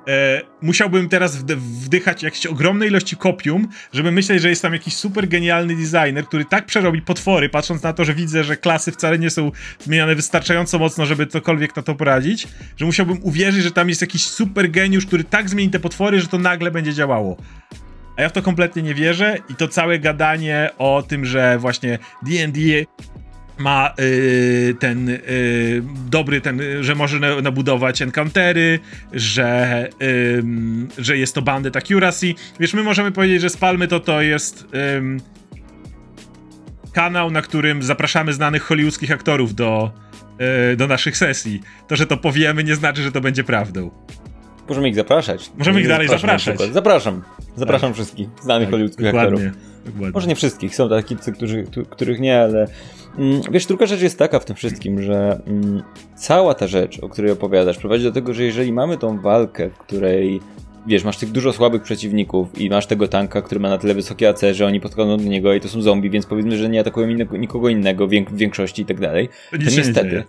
[0.09, 5.27] e, musiałbym teraz wdychać jakieś ogromne ilości kopium, żeby myśleć, że jest tam jakiś super
[5.27, 9.29] genialny designer, który tak przerobi potwory, patrząc na to, że widzę, że klasy wcale nie
[9.29, 12.47] są zmieniane wystarczająco mocno, żeby cokolwiek na to poradzić,
[12.77, 16.27] że musiałbym uwierzyć, że tam jest jakiś super geniusz, który tak zmieni te potwory, że
[16.27, 17.37] to nagle będzie działało.
[18.17, 21.99] A ja w to kompletnie nie wierzę i to całe gadanie o tym, że właśnie
[22.23, 22.59] D&D
[23.59, 25.19] ma y, ten y,
[26.09, 28.79] dobry, ten, że może nabudować encountery,
[29.13, 30.43] że, y,
[30.97, 32.33] że jest to bandit accuracy.
[32.59, 34.65] Wiesz, my możemy powiedzieć, że Spalmy to to jest
[36.93, 39.91] kanał, na którym zapraszamy znanych hollywoodzkich aktorów do,
[40.71, 41.61] y, do naszych sesji.
[41.87, 43.91] To, że to powiemy, nie znaczy, że to będzie prawdą.
[44.69, 45.51] Możemy ich zapraszać.
[45.57, 46.59] Możemy ich dalej zapraszać.
[46.71, 47.21] Zapraszam.
[47.55, 47.95] Zapraszam tak.
[47.95, 49.41] wszystkich znanych tak, hollywoodzkich aktorów.
[49.85, 50.11] Dokładnie.
[50.13, 52.67] Może nie wszystkich, są tacy, którzy, których nie, ale
[53.17, 55.83] Mm, wiesz, druga rzecz jest taka w tym wszystkim, że mm,
[56.15, 59.77] cała ta rzecz, o której opowiadasz, prowadzi do tego, że jeżeli mamy tą walkę, w
[59.77, 60.39] której
[60.87, 64.29] wiesz, masz tych dużo słabych przeciwników i masz tego tanka, który ma na tyle wysokie
[64.29, 67.09] AC, że oni podchodzą do niego i to są zombie, więc powiedzmy, że nie atakują
[67.09, 69.29] innego, nikogo innego w większości i tak dalej.
[69.51, 70.23] To niestety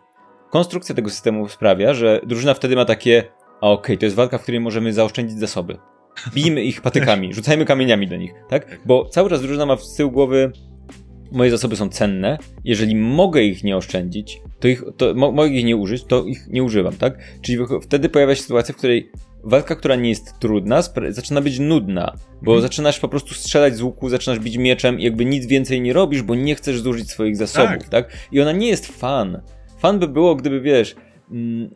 [0.51, 3.24] konstrukcja tego systemu sprawia, że drużyna wtedy ma takie
[3.61, 5.79] a okej, okay, to jest walka, w której możemy zaoszczędzić zasoby.
[6.35, 8.81] Bijmy ich patykami, rzucajmy kamieniami do nich, tak?
[8.87, 10.53] Bo cały czas drużyna ma w tył głowy
[11.33, 15.65] moje zasoby są cenne, jeżeli mogę ich nie oszczędzić, to ich, to mo mogę ich
[15.65, 17.19] nie użyć, to ich nie używam, tak?
[17.43, 19.11] Czyli wtedy pojawia się sytuacja, w której
[19.45, 22.63] walka, która nie jest trudna, zaczyna być nudna, bo hmm.
[22.63, 26.23] zaczynasz po prostu strzelać z łuku, zaczynasz bić mieczem i jakby nic więcej nie robisz,
[26.23, 27.89] bo nie chcesz zużyć swoich zasobów, tak?
[27.89, 28.13] tak?
[28.33, 29.43] I ona nie jest fan.
[29.79, 30.97] Fan by było, gdyby wiesz,
[31.31, 31.71] mm,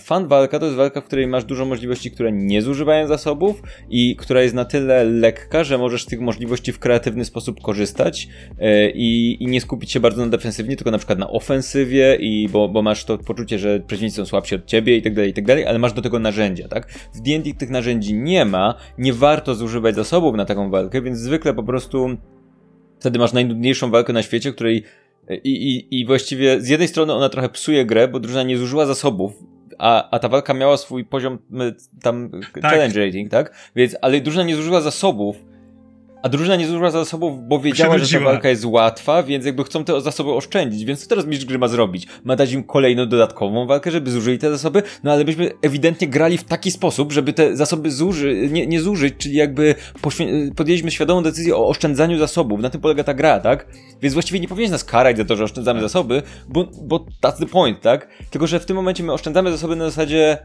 [0.00, 4.16] fan, walka to jest walka, w której masz dużo możliwości, które nie zużywają zasobów i
[4.16, 8.28] która jest na tyle lekka, że możesz z tych możliwości w kreatywny sposób korzystać
[8.58, 12.68] yy, i, nie skupić się bardzo na defensywnie, tylko na przykład na ofensywie i bo,
[12.68, 15.44] bo masz to poczucie, że przeciwnicy są słabsi od ciebie i tak dalej, i tak
[15.44, 16.90] dalej, ale masz do tego narzędzia, tak?
[17.14, 21.54] W D&D tych narzędzi nie ma, nie warto zużywać zasobów na taką walkę, więc zwykle
[21.54, 22.16] po prostu
[23.00, 24.84] wtedy masz najnudniejszą walkę na świecie, której
[25.30, 28.86] i, i, I właściwie z jednej strony ona trochę psuje grę, bo drużyna nie zużyła
[28.86, 29.32] zasobów,
[29.78, 31.38] a, a ta walka miała swój poziom
[32.02, 32.62] tam tak.
[32.62, 33.70] challenge rating, tak?
[33.76, 35.36] Więc, ale drużyna nie zużyła zasobów,
[36.26, 39.84] a drużyna nie zużyła zasobów, bo wiedziała, że ta walka jest łatwa, więc jakby chcą
[39.84, 40.84] te zasoby oszczędzić.
[40.84, 42.06] Więc co teraz mistrz gry ma zrobić?
[42.24, 44.82] Ma dać im kolejną dodatkową walkę, żeby zużyli te zasoby?
[45.04, 49.14] No ale byśmy ewidentnie grali w taki sposób, żeby te zasoby zuży, nie, nie zużyć,
[49.18, 49.74] czyli jakby
[50.56, 52.60] podjęliśmy świadomą decyzję o oszczędzaniu zasobów.
[52.60, 53.66] Na tym polega ta gra, tak?
[54.02, 57.46] Więc właściwie nie powinieneś nas karać za to, że oszczędzamy zasoby, bo, bo that's the
[57.46, 58.08] point, tak?
[58.30, 60.38] Tylko, że w tym momencie my oszczędzamy zasoby na zasadzie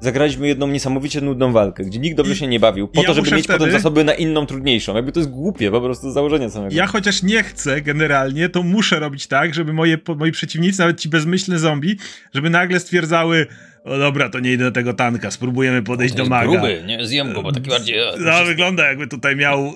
[0.00, 3.44] zagraliśmy jedną niesamowicie nudną walkę, gdzie nikt dobrze się nie bawił, po to, żeby mieć
[3.44, 3.58] wtedy...
[3.58, 4.94] potem zasoby na inną, trudniejszą.
[4.94, 6.74] Jakby to jest głupie, po prostu założenie samego.
[6.74, 11.08] Ja chociaż nie chcę generalnie, to muszę robić tak, żeby moje, moi przeciwnicy, nawet ci
[11.08, 11.96] bezmyślne zombie,
[12.34, 13.46] żeby nagle stwierdzały
[13.86, 16.50] o dobra, to nie idę do tego tanka, spróbujemy podejść do maga.
[16.50, 17.06] gruby, nie?
[17.06, 17.96] Zjem go, bo taki bardziej...
[18.18, 19.74] No, wygląda jakby tutaj miał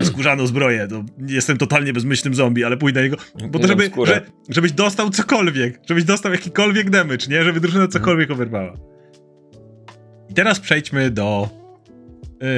[0.00, 0.88] y, skórzaną zbroję.
[0.90, 3.16] To jestem totalnie bezmyślnym zombie, ale pójdę niego.
[3.50, 7.44] Bo to żeby, że, żebyś dostał cokolwiek, żebyś dostał jakikolwiek damage, nie?
[7.44, 8.95] Żeby drużyna cokolwiek oberwała.
[10.30, 11.48] I teraz przejdźmy do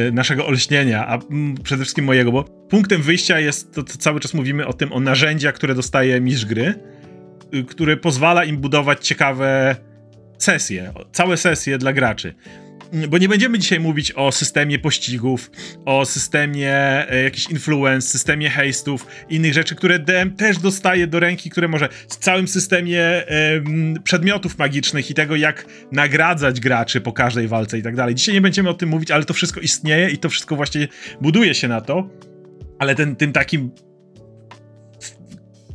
[0.09, 4.21] y, naszego olśnienia, a mm, przede wszystkim mojego, bo punktem wyjścia jest to, co cały
[4.21, 6.75] czas mówimy o tym, o narzędzia, które dostaje mistrz gry,
[7.55, 9.77] y, który pozwala im budować ciekawe
[10.39, 12.35] sesje, całe sesje dla graczy
[13.09, 15.51] bo nie będziemy dzisiaj mówić o systemie pościgów,
[15.85, 16.75] o systemie
[17.11, 21.89] e, jakichś influence, systemie hastów, innych rzeczy, które DM też dostaje do ręki, które może
[22.09, 23.27] w całym systemie e,
[24.05, 28.15] przedmiotów magicznych i tego, jak nagradzać graczy po każdej walce i tak dalej.
[28.15, 30.89] Dzisiaj nie będziemy o tym mówić, ale to wszystko istnieje i to wszystko właśnie
[31.21, 32.11] buduje się na to,
[32.79, 33.71] ale ten, tym takim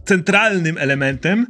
[0.05, 1.47] centralnym elementem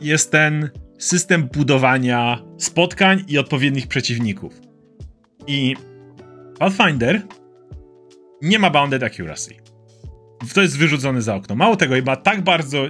[0.00, 4.71] jest ten system budowania spotkań i odpowiednich przeciwników.
[5.46, 5.76] I
[6.58, 7.22] Pathfinder
[8.42, 9.54] nie ma bounded accuracy.
[10.54, 11.54] To jest wyrzucone za okno.
[11.54, 12.88] Mało tego, ma tak bardzo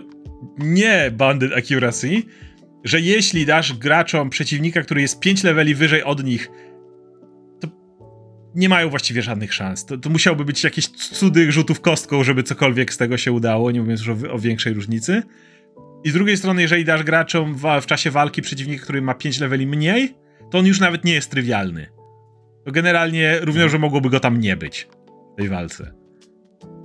[0.59, 2.23] nie bounded accuracy,
[2.85, 6.51] że jeśli dasz graczom przeciwnika, który jest 5 leveli wyżej od nich,
[7.61, 7.69] to
[8.55, 9.85] nie mają właściwie żadnych szans.
[9.85, 13.81] To, to musiałby być jakieś cudy rzutów kostką, żeby cokolwiek z tego się udało, nie
[13.81, 15.23] mówiąc już o, o większej różnicy.
[16.05, 19.41] I z drugiej strony, jeżeli dasz graczom w, w czasie walki przeciwnika, który ma 5
[19.41, 20.15] leveli mniej,
[20.51, 22.02] to on już nawet nie jest trywialny
[22.65, 24.89] to generalnie równie że mogłoby go tam nie być
[25.35, 25.93] w tej walce.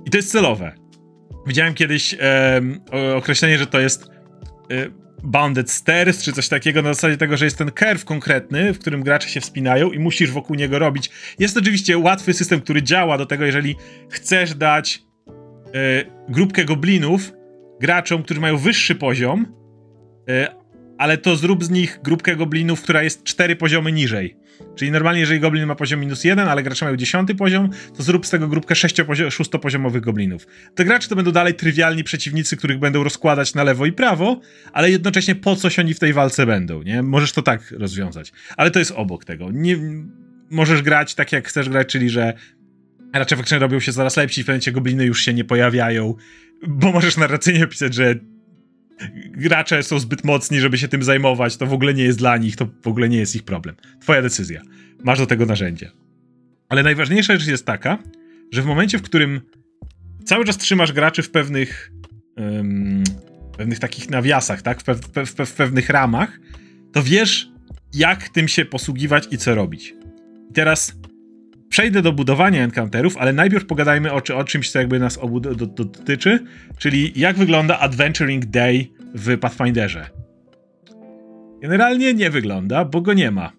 [0.06, 0.72] I to jest celowe.
[1.46, 2.60] Widziałem kiedyś e,
[3.16, 4.10] określenie, że to jest
[4.70, 8.78] e, bounded stairs, czy coś takiego na zasadzie tego, że jest ten curve konkretny, w
[8.78, 11.10] którym gracze się wspinają i musisz wokół niego robić.
[11.38, 13.76] Jest oczywiście łatwy system, który działa do tego, jeżeli
[14.10, 17.32] chcesz dać e, grupkę goblinów
[17.80, 19.46] graczom, którzy mają wyższy poziom,
[20.28, 20.54] e,
[20.98, 24.36] ale to zrób z nich grupkę goblinów, która jest cztery poziomy niżej.
[24.76, 28.26] Czyli normalnie, jeżeli goblin ma poziom minus jeden, ale gracze mają dziesiąty poziom, to zrób
[28.26, 28.74] z tego grupkę
[29.30, 30.46] szóstopoziomowych goblinów.
[30.74, 34.40] Te gracze to będą dalej trywialni przeciwnicy, których będą rozkładać na lewo i prawo,
[34.72, 37.02] ale jednocześnie po coś oni w tej walce będą, nie?
[37.02, 38.32] Możesz to tak rozwiązać.
[38.56, 39.50] Ale to jest obok tego.
[39.52, 39.76] Nie,
[40.50, 42.32] możesz grać tak, jak chcesz grać, czyli że
[43.14, 46.14] raczej faktycznie robią się coraz lepsi, w pewnym gobliny już się nie pojawiają,
[46.68, 48.14] bo możesz narracyjnie opisać, że
[49.30, 52.56] gracze są zbyt mocni, żeby się tym zajmować, to w ogóle nie jest dla nich,
[52.56, 53.76] to w ogóle nie jest ich problem.
[54.00, 54.62] Twoja decyzja.
[55.04, 55.90] Masz do tego narzędzie.
[56.68, 57.98] Ale najważniejsza rzecz jest taka,
[58.52, 59.40] że w momencie, w którym
[60.24, 61.92] cały czas trzymasz graczy w pewnych
[62.36, 63.04] um,
[63.58, 64.80] pewnych takich nawiasach, tak?
[64.80, 66.40] W, pe w, pe w, pewnych ramach,
[66.92, 67.50] to wiesz,
[67.94, 69.94] jak tym się posługiwać i co robić.
[70.50, 70.92] I teraz
[71.68, 75.54] przejdę do budowania encounterów, ale najpierw pogadajmy o, o czymś, co jakby nas obu do,
[75.54, 76.44] do, dotyczy,
[76.78, 80.10] czyli jak wygląda Adventuring Day w Pathfinderze.
[81.62, 83.52] Generalnie nie wygląda, bo go nie ma.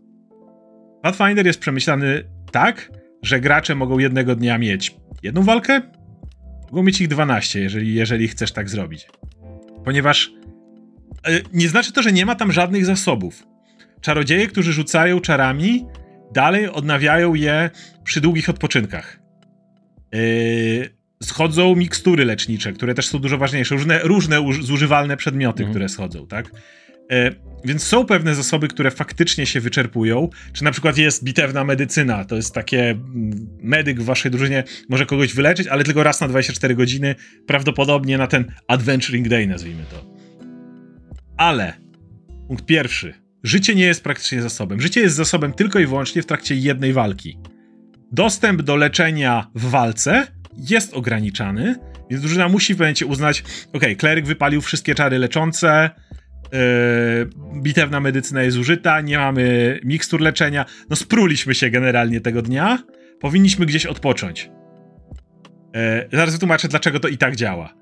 [1.01, 2.91] Pathfinder jest przemyślany tak,
[3.23, 5.81] że gracze mogą jednego dnia mieć jedną walkę,
[6.71, 9.07] mogą mieć ich 12, jeżeli, jeżeli chcesz tak zrobić.
[9.85, 10.31] Ponieważ
[11.27, 13.43] yy, nie znaczy to, że nie ma tam żadnych zasobów.
[14.01, 15.85] Czarodzieje, którzy rzucają czarami,
[16.33, 17.69] dalej odnawiają je
[18.03, 19.19] przy długich odpoczynkach.
[20.13, 20.89] Yy,
[21.23, 25.73] schodzą mikstury lecznicze, które też są dużo ważniejsze, różne, różne zużywalne przedmioty, mhm.
[25.73, 26.51] które schodzą, tak?
[27.09, 30.29] Yy, więc są pewne zasoby, które faktycznie się wyczerpują.
[30.53, 35.05] Czy na przykład jest bitewna medycyna, to jest takie mm, medyk w waszej drużynie może
[35.05, 37.15] kogoś wyleczyć, ale tylko raz na 24 godziny,
[37.47, 40.05] prawdopodobnie na ten Adventuring Day, nazwijmy to.
[41.37, 41.73] Ale
[42.47, 44.81] punkt pierwszy Życie nie jest praktycznie zasobem.
[44.81, 47.39] Życie jest zasobem tylko i wyłącznie w trakcie jednej walki.
[48.11, 50.27] Dostęp do leczenia w walce
[50.57, 51.75] jest ograniczany,
[52.09, 55.89] więc drużyna musi w momencie uznać, ok, kleryk wypalił wszystkie czary leczące,
[56.51, 62.83] yy, bitewna medycyna jest użyta, nie mamy mikstur leczenia, no spruliśmy się generalnie tego dnia,
[63.19, 64.51] powinniśmy gdzieś odpocząć.
[65.75, 67.73] Yy, zaraz wytłumaczę, dlaczego to i tak działa.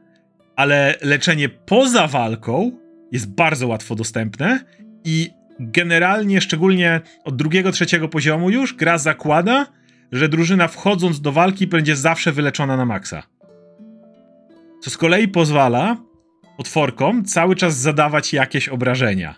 [0.56, 2.72] Ale leczenie poza walką
[3.12, 4.60] jest bardzo łatwo dostępne
[5.04, 9.66] i generalnie, szczególnie od drugiego, trzeciego poziomu już, gra zakłada,
[10.12, 13.24] że drużyna wchodząc do walki będzie zawsze wyleczona na maksa.
[14.82, 15.98] Co z kolei pozwala
[16.58, 19.36] potworkom cały czas zadawać jakieś obrażenia.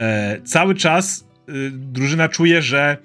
[0.00, 2.96] E, cały czas y, drużyna czuje, że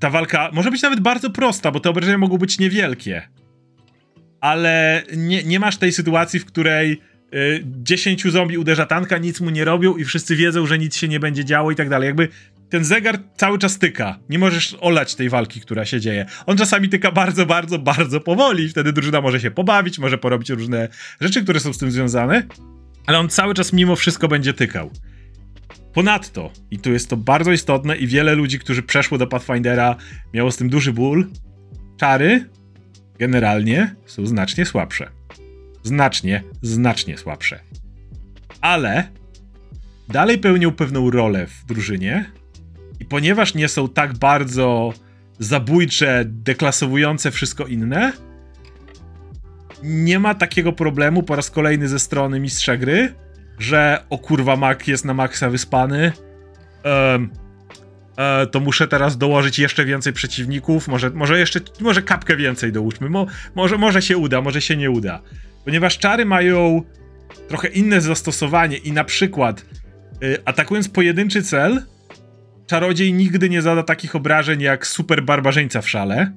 [0.00, 3.28] ta walka może być nawet bardzo prosta, bo te obrażenia mogą być niewielkie.
[4.40, 7.00] Ale nie, nie masz tej sytuacji, w której
[7.64, 11.08] 10 y, zombie uderza tanka, nic mu nie robią i wszyscy wiedzą, że nic się
[11.08, 12.06] nie będzie działo i tak dalej.
[12.06, 12.28] Jakby
[12.68, 14.18] ten zegar cały czas tyka.
[14.28, 16.26] Nie możesz olać tej walki, która się dzieje.
[16.46, 18.68] On czasami tyka bardzo, bardzo, bardzo powoli.
[18.68, 20.88] Wtedy drużyna może się pobawić, może porobić różne
[21.20, 22.42] rzeczy, które są z tym związane,
[23.06, 24.90] ale on cały czas mimo wszystko będzie tykał.
[25.94, 29.96] Ponadto, i tu jest to bardzo istotne, i wiele ludzi, którzy przeszło do Pathfindera,
[30.34, 31.26] miało z tym duży ból,
[31.96, 32.44] czary
[33.18, 35.19] generalnie są znacznie słabsze
[35.82, 37.60] znacznie, znacznie słabsze.
[38.60, 39.08] Ale
[40.08, 42.30] dalej pełnią pewną rolę w drużynie
[43.00, 44.92] i ponieważ nie są tak bardzo
[45.38, 48.12] zabójcze, deklasowujące wszystko inne,
[49.82, 53.14] nie ma takiego problemu po raz kolejny ze strony mistrza gry,
[53.58, 56.12] że o kurwa mak jest na maksa wyspany,
[56.84, 57.30] um,
[58.50, 63.26] to muszę teraz dołożyć jeszcze więcej przeciwników, może, może jeszcze, może kapkę więcej dołóżmy, Mo,
[63.54, 65.22] może, może się uda, może się nie uda.
[65.64, 66.82] Ponieważ czary mają
[67.48, 69.64] trochę inne zastosowanie i na przykład
[70.20, 71.82] yy, atakując pojedynczy cel,
[72.66, 76.32] czarodziej nigdy nie zada takich obrażeń jak super barbarzyńca w szale.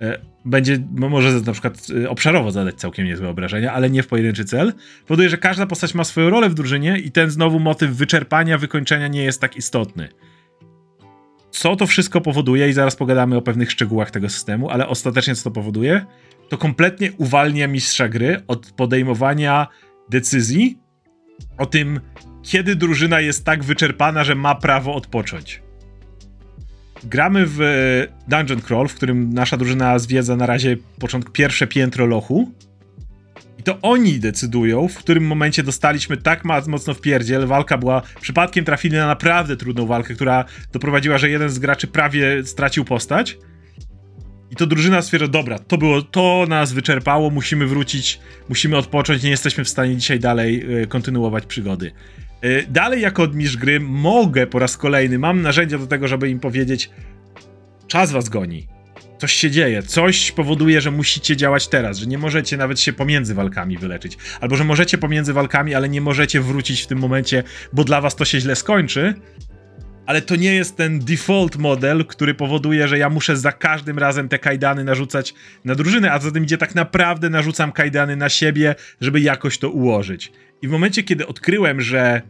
[0.00, 4.44] Yy, będzie, może na przykład yy, obszarowo zadać całkiem niezłe obrażenia, ale nie w pojedynczy
[4.44, 4.72] cel.
[5.06, 9.08] Powoduje, że każda postać ma swoją rolę w drużynie i ten znowu motyw wyczerpania, wykończenia
[9.08, 10.08] nie jest tak istotny.
[11.50, 15.44] Co to wszystko powoduje, i zaraz pogadamy o pewnych szczegółach tego systemu, ale ostatecznie co
[15.44, 16.06] to powoduje?
[16.48, 19.66] To kompletnie uwalnia mistrza gry od podejmowania
[20.10, 20.78] decyzji
[21.58, 22.00] o tym,
[22.42, 25.62] kiedy drużyna jest tak wyczerpana, że ma prawo odpocząć.
[27.04, 27.58] Gramy w
[28.28, 32.52] Dungeon Crawl, w którym nasza drużyna zwiedza na razie początek pierwsze piętro lochu.
[33.58, 37.46] I to oni decydują, w którym momencie dostaliśmy tak mocno w pierdziel.
[37.46, 42.44] Walka była, przypadkiem trafili na naprawdę trudną walkę, która doprowadziła, że jeden z graczy prawie
[42.44, 43.38] stracił postać.
[44.50, 49.30] I to drużyna stwierdza, dobra, to było, to nas wyczerpało, musimy wrócić, musimy odpocząć, nie
[49.30, 51.92] jesteśmy w stanie dzisiaj dalej y, kontynuować przygody.
[52.44, 56.40] Y, dalej jako odmistrz gry mogę po raz kolejny, mam narzędzia do tego, żeby im
[56.40, 56.90] powiedzieć,
[57.86, 58.76] czas was goni
[59.18, 63.34] coś się dzieje, coś powoduje, że musicie działać teraz, że nie możecie nawet się pomiędzy
[63.34, 67.42] walkami wyleczyć, albo że możecie pomiędzy walkami, ale nie możecie wrócić w tym momencie,
[67.72, 69.14] bo dla was to się źle skończy.
[70.06, 74.28] Ale to nie jest ten default model, który powoduje, że ja muszę za każdym razem
[74.28, 75.34] te kajdany narzucać
[75.64, 80.32] na drużynę, a zatem gdzie tak naprawdę narzucam kajdany na siebie, żeby jakoś to ułożyć.
[80.62, 82.22] I w momencie, kiedy odkryłem, że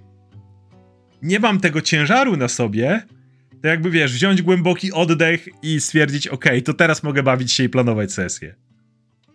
[1.22, 3.02] nie mam tego ciężaru na sobie,
[3.62, 7.68] to jakby wiesz, wziąć głęboki oddech i stwierdzić, ok, to teraz mogę bawić się i
[7.68, 8.54] planować sesję.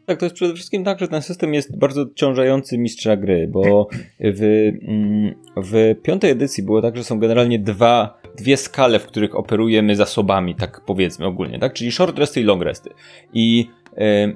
[0.05, 3.87] Tak, to jest przede wszystkim tak, że ten system jest bardzo ciążający mistrza gry, bo
[4.19, 4.43] w,
[4.87, 9.95] mm, w piątej edycji było tak, że są generalnie dwa, dwie skale, w których operujemy
[9.95, 11.73] zasobami, tak powiedzmy ogólnie, tak?
[11.73, 12.89] Czyli short resty i long resty.
[13.33, 14.35] I yy,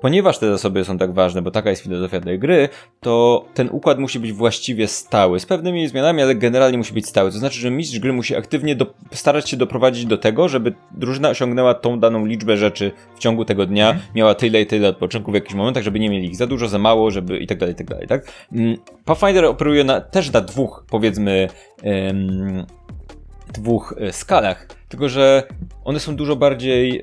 [0.00, 2.68] Ponieważ te zasoby są tak ważne, bo taka jest filozofia tej gry,
[3.00, 7.32] to ten układ musi być właściwie stały, z pewnymi zmianami, ale generalnie musi być stały.
[7.32, 11.28] To znaczy, że mistrz gry musi aktywnie do, starać się doprowadzić do tego, żeby drużyna
[11.28, 14.06] osiągnęła tą daną liczbę rzeczy w ciągu tego dnia, mhm.
[14.14, 16.78] miała tyle i tyle odpoczynku w jakichś momentach, żeby nie mieli ich za dużo, za
[16.78, 18.32] mało, żeby i tak dalej, i tak dalej, tak?
[18.52, 21.48] Mm, Pathfinder operuje na, też na dwóch, powiedzmy,
[23.52, 25.42] dwóch e, skalach, tylko że
[25.84, 27.02] one są dużo bardziej...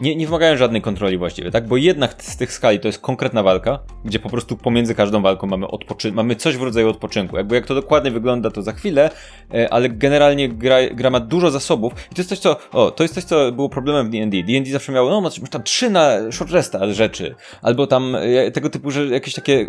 [0.00, 1.66] Nie, nie wymagają żadnej kontroli właściwie, tak?
[1.66, 5.46] Bo jednak z tych skali to jest konkretna walka, gdzie po prostu pomiędzy każdą walką
[5.46, 7.36] mamy, odpoczy- mamy coś w rodzaju odpoczynku.
[7.36, 9.10] Jakby jak to dokładnie wygląda, to za chwilę,
[9.54, 13.04] e, ale generalnie gra, gra ma dużo zasobów i to jest coś, co, o, to
[13.04, 14.42] jest coś, co było problemem w D&D.
[14.42, 18.70] D&D zawsze miało, no, masz tam trzy na short resta rzeczy, albo tam e, tego
[18.70, 19.66] typu, że jakieś takie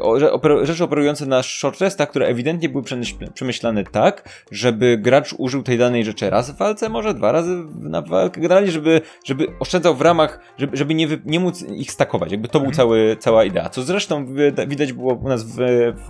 [0.63, 2.84] rzeczy operujące na short resta, które ewidentnie były
[3.34, 8.01] przemyślane tak, żeby gracz użył tej danej rzeczy raz w walce, może dwa razy na
[8.01, 11.91] walkę, generalnie, żeby, żeby oszczędzał w ramach ramach, żeby, żeby nie, wy, nie móc ich
[11.91, 12.32] stakować.
[12.32, 12.76] Jakby to był mhm.
[12.76, 13.70] cały, cała idea.
[13.70, 14.26] Co zresztą
[14.68, 15.57] widać było u nas w,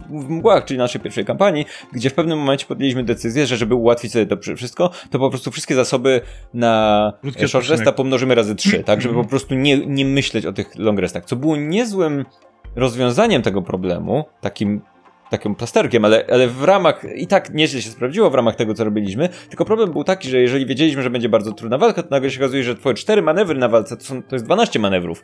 [0.10, 4.12] w mgłach, czyli naszej pierwszej kampanii, gdzie w pewnym momencie podjęliśmy decyzję, że żeby ułatwić
[4.12, 6.22] sobie to wszystko, to po prostu wszystkie zasoby
[6.54, 7.14] na
[7.48, 9.02] short resta pomnożymy razy trzy, tak?
[9.02, 9.26] Żeby mhm.
[9.26, 11.26] po prostu nie, nie myśleć o tych long restach.
[11.26, 12.26] Co było niezłym
[12.76, 14.82] rozwiązaniem tego problemu, takim
[15.30, 18.84] takim plasterkiem, ale, ale w ramach, i tak nieźle się sprawdziło w ramach tego, co
[18.84, 22.32] robiliśmy, tylko problem był taki, że jeżeli wiedzieliśmy, że będzie bardzo trudna walka, to nagle
[22.32, 25.24] się okazuje, że twoje cztery manewry na walce to, są, to jest 12 manewrów.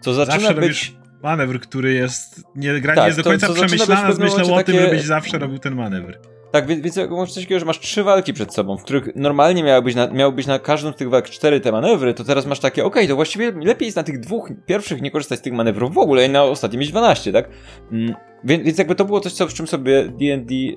[0.00, 0.96] Co zaczyna zawsze być...
[1.22, 5.02] manewr, który jest, nie, gra tak, nie jest do końca przemyślana, myślał o tym, żebyś
[5.02, 6.18] zawsze robił ten manewr.
[6.56, 9.94] Tak, więc, masz coś takiego, że masz trzy walki przed sobą, w których normalnie miałbyś
[9.94, 13.02] na, miałbyś na każdą z tych walk cztery te manewry, to teraz masz takie, okej,
[13.02, 15.98] okay, to właściwie lepiej jest na tych dwóch pierwszych nie korzystać z tych manewrów w
[15.98, 17.48] ogóle i na ostatnim mieć 12, tak?
[17.92, 20.76] Mm, więc, więc jakby to było coś, co, w czym sobie D&D y,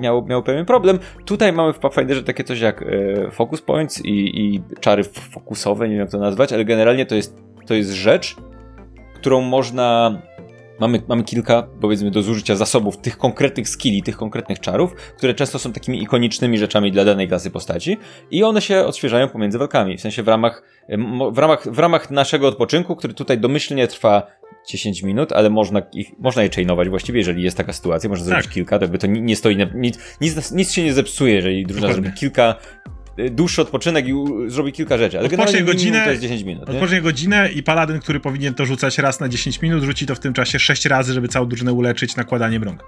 [0.00, 0.98] miało, miało pewien problem.
[1.24, 5.94] Tutaj mamy w Pathfinderze takie coś jak y, focus points i, i czary fokusowe, nie
[5.94, 8.36] wiem jak to nazwać, ale generalnie to jest, to jest rzecz,
[9.14, 10.18] którą można
[10.82, 15.58] mamy, mamy kilka, powiedzmy, do zużycia zasobów tych konkretnych skilli, tych konkretnych czarów, które często
[15.58, 17.96] są takimi ikonicznymi rzeczami dla danej klasy postaci
[18.30, 20.62] i one się odświeżają pomiędzy walkami, w sensie w ramach,
[21.32, 24.26] w ramach, w ramach naszego odpoczynku, który tutaj domyślnie trwa
[24.68, 28.44] 10 minut, ale można, ich, można je chainować właściwie, jeżeli jest taka sytuacja, można zrobić
[28.44, 28.54] tak.
[28.54, 31.66] kilka, to jakby to nie, nie stoi, na, nic, nic, nic się nie zepsuje, jeżeli
[31.66, 32.54] drużyna zrobi kilka
[33.30, 34.12] dłuższy odpoczynek i
[34.46, 35.18] zrobi kilka rzeczy.
[35.18, 36.70] Ale odpocznie godzinę, to jest 10 minut.
[36.70, 40.18] Odpocznie godzinę i paladyn, który powinien to rzucać raz na 10 minut, rzuci to w
[40.18, 42.84] tym czasie 6 razy, żeby całą drużynę uleczyć nakładaniem rąk.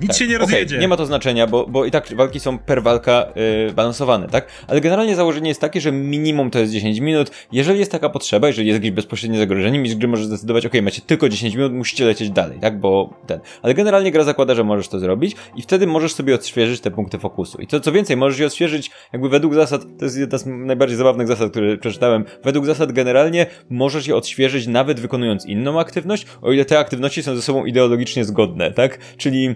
[0.00, 0.18] Nic tak.
[0.18, 0.74] się nie rozjedzie.
[0.74, 3.26] Okay, nie ma to znaczenia, bo, bo i tak walki są per walka
[3.66, 4.46] yy, balansowane, tak?
[4.68, 7.30] Ale generalnie założenie jest takie, że minimum to jest 10 minut.
[7.52, 11.02] Jeżeli jest taka potrzeba, jeżeli jest jakieś bezpośrednie zagrożenie, mistrz gry może zdecydować, ok, macie
[11.02, 12.80] tylko 10 minut, musicie lecieć dalej, tak?
[12.80, 13.40] Bo ten.
[13.62, 17.18] Ale generalnie gra zakłada, że możesz to zrobić i wtedy możesz sobie odświeżyć te punkty
[17.18, 17.58] fokusu.
[17.58, 20.96] I to co więcej, możesz je odświeżyć jakby według zasad, to jest jedna z najbardziej
[20.96, 22.24] zabawnych zasad, które przeczytałem.
[22.44, 27.36] Według zasad generalnie możesz je odświeżyć nawet wykonując inną aktywność, o ile te aktywności są
[27.36, 28.98] ze sobą ideologicznie zgodne, tak?
[29.16, 29.54] Czyli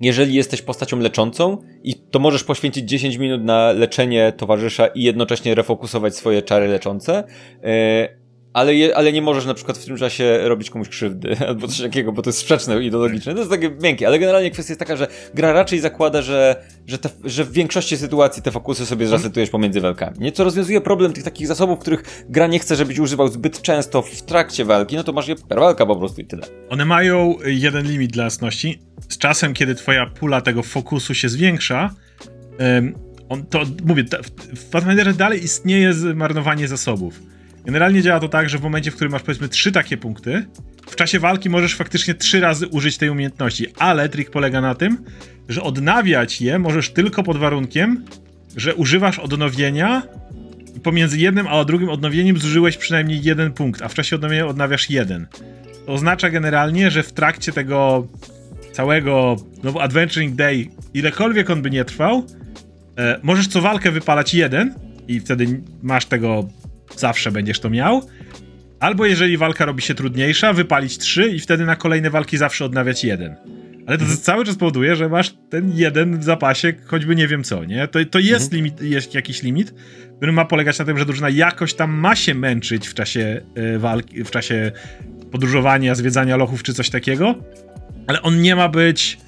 [0.00, 5.54] jeżeli jesteś postacią leczącą i to możesz poświęcić 10 minut na leczenie towarzysza i jednocześnie
[5.54, 7.24] refokusować swoje czary leczące,
[7.62, 8.21] yy,
[8.52, 11.80] ale, je, ale nie możesz na przykład w tym czasie robić komuś krzywdy albo coś
[11.80, 13.32] takiego, bo to jest sprzeczne ideologiczne.
[13.32, 16.98] To jest takie miękkie, ale generalnie kwestia jest taka, że gra raczej zakłada, że, że,
[16.98, 20.16] te, że w większości sytuacji te fokusy sobie zresetujesz pomiędzy walkami.
[20.18, 24.22] Nieco rozwiązuje problem tych takich zasobów, których gra nie chce, żebyś używał zbyt często w
[24.22, 26.42] trakcie walki, no to masz je per walka po prostu i tyle.
[26.68, 28.78] One mają jeden limit dla jasności.
[29.08, 31.90] Z czasem, kiedy twoja pula tego fokusu się zwiększa,
[33.28, 34.04] on, to mówię,
[34.56, 37.32] w Pathfinderze dalej istnieje zmarnowanie zasobów
[37.64, 40.46] Generalnie działa to tak, że w momencie, w którym masz powiedzmy trzy takie punkty,
[40.86, 45.04] w czasie walki możesz faktycznie trzy razy użyć tej umiejętności, ale trik polega na tym,
[45.48, 48.04] że odnawiać je możesz tylko pod warunkiem,
[48.56, 50.02] że używasz odnowienia
[50.76, 54.90] i pomiędzy jednym a drugim odnowieniem zużyłeś przynajmniej jeden punkt, a w czasie odnowienia odnawiasz
[54.90, 55.26] jeden.
[55.86, 58.08] To oznacza generalnie, że w trakcie tego
[58.72, 62.26] całego no, Adventuring Day, ilekolwiek on by nie trwał,
[62.98, 64.74] e, możesz co walkę wypalać jeden
[65.08, 66.48] i wtedy masz tego,
[66.96, 68.02] zawsze będziesz to miał.
[68.80, 73.04] Albo jeżeli walka robi się trudniejsza, wypalić trzy i wtedy na kolejne walki zawsze odnawiać
[73.04, 73.36] jeden.
[73.86, 74.20] Ale to mhm.
[74.20, 77.88] cały czas powoduje, że masz ten jeden w zapasie, choćby nie wiem co, nie?
[77.88, 78.56] To, to jest, mhm.
[78.56, 79.74] limit, jest jakiś limit,
[80.16, 83.40] który ma polegać na tym, że drużyna jakoś tam ma się męczyć w czasie
[83.74, 84.72] y, walki, w czasie
[85.32, 87.34] podróżowania, zwiedzania lochów czy coś takiego,
[88.06, 89.18] ale on nie ma być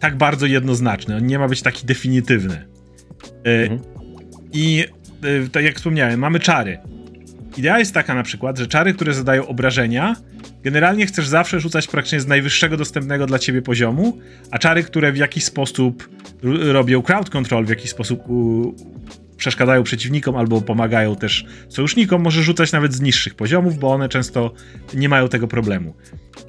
[0.00, 2.54] tak bardzo jednoznaczny, on nie ma być taki definitywny.
[2.54, 3.80] Y, mhm.
[4.52, 4.84] I
[5.24, 6.78] y, tak jak wspomniałem, mamy czary.
[7.56, 10.16] Idea jest taka na przykład, że czary, które zadają obrażenia,
[10.62, 14.18] generalnie chcesz zawsze rzucać praktycznie z najwyższego dostępnego dla ciebie poziomu,
[14.50, 16.08] a czary, które w jakiś sposób
[16.72, 18.22] robią crowd control, w jakiś sposób
[19.36, 24.52] przeszkadzają przeciwnikom albo pomagają też sojusznikom, możesz rzucać nawet z niższych poziomów, bo one często
[24.94, 25.94] nie mają tego problemu.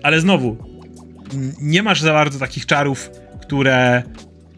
[0.04, 0.58] Ale znowu,
[1.62, 3.10] nie masz za bardzo takich czarów,
[3.42, 4.04] które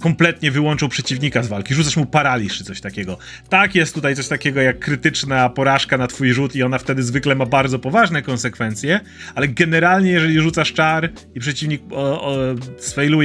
[0.04, 3.18] kompletnie wyłączą przeciwnika z walki, rzucasz mu paraliż czy coś takiego.
[3.49, 7.36] Tak, jest tutaj coś takiego jak krytyczna porażka na twój rzut i ona wtedy zwykle
[7.36, 8.99] ma bardzo poważne konsekwencje,
[9.36, 12.36] ale generalnie jeżeli rzucasz czar i przeciwnik o,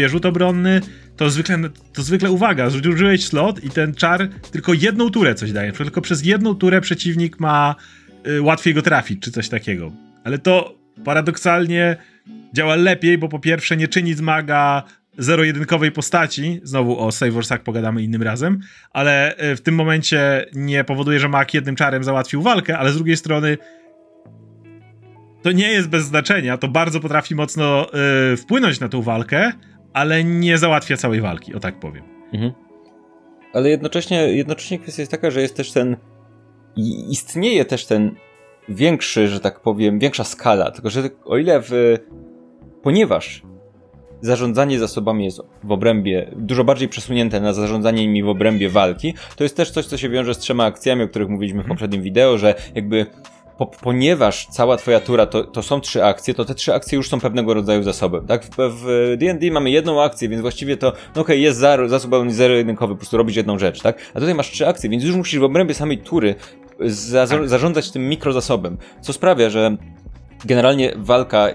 [0.09, 0.81] rzut obronny,
[1.17, 1.59] to zwykle,
[1.93, 6.25] to zwykle uwaga, użyłeś slot i ten czar tylko jedną turę coś daje, tylko przez
[6.25, 7.75] jedną turę przeciwnik ma
[8.27, 9.93] y, łatwiej go trafić, czy coś takiego.
[10.25, 11.97] Ale to paradoksalnie
[12.53, 14.83] działa lepiej, bo po pierwsze nie czyni z maga
[15.19, 18.61] zero-jedynkowej postaci, znowu o Save or Sack pogadamy innym razem,
[18.91, 22.95] ale e, w tym momencie nie powoduje, że Mak jednym czarem załatwił walkę, ale z
[22.95, 23.59] drugiej strony
[25.43, 27.87] to nie jest bez znaczenia, to bardzo potrafi mocno
[28.33, 29.53] y, wpłynąć na tą walkę,
[29.93, 32.05] ale nie załatwia całej walki, o tak powiem.
[32.33, 32.53] Mhm.
[33.53, 35.97] Ale jednocześnie, jednocześnie kwestia jest taka, że jest też ten
[37.11, 38.15] istnieje też ten
[38.69, 41.97] większy, że tak powiem, większa skala, tylko że o ile w
[42.83, 43.43] ponieważ
[44.21, 49.15] zarządzanie zasobami jest w obrębie dużo bardziej przesunięte na zarządzanie nimi w obrębie walki.
[49.37, 51.77] To jest też coś, co się wiąże z trzema akcjami, o których mówiliśmy w mhm.
[51.77, 53.07] poprzednim wideo, że jakby
[53.59, 57.09] po, ponieważ cała twoja tura to, to są trzy akcje, to te trzy akcje już
[57.09, 58.45] są pewnego rodzaju zasobem, tak?
[58.59, 62.95] W D&D mamy jedną akcję, więc właściwie to, no okej, okay, jest zero, zasób zero-jedynkowy,
[62.95, 63.99] po prostu robić jedną rzecz, tak?
[64.15, 66.35] A tutaj masz trzy akcje, więc już musisz w obrębie samej tury
[66.81, 69.77] za, zarządzać tym mikrozasobem, co sprawia, że
[70.45, 71.49] Generalnie walka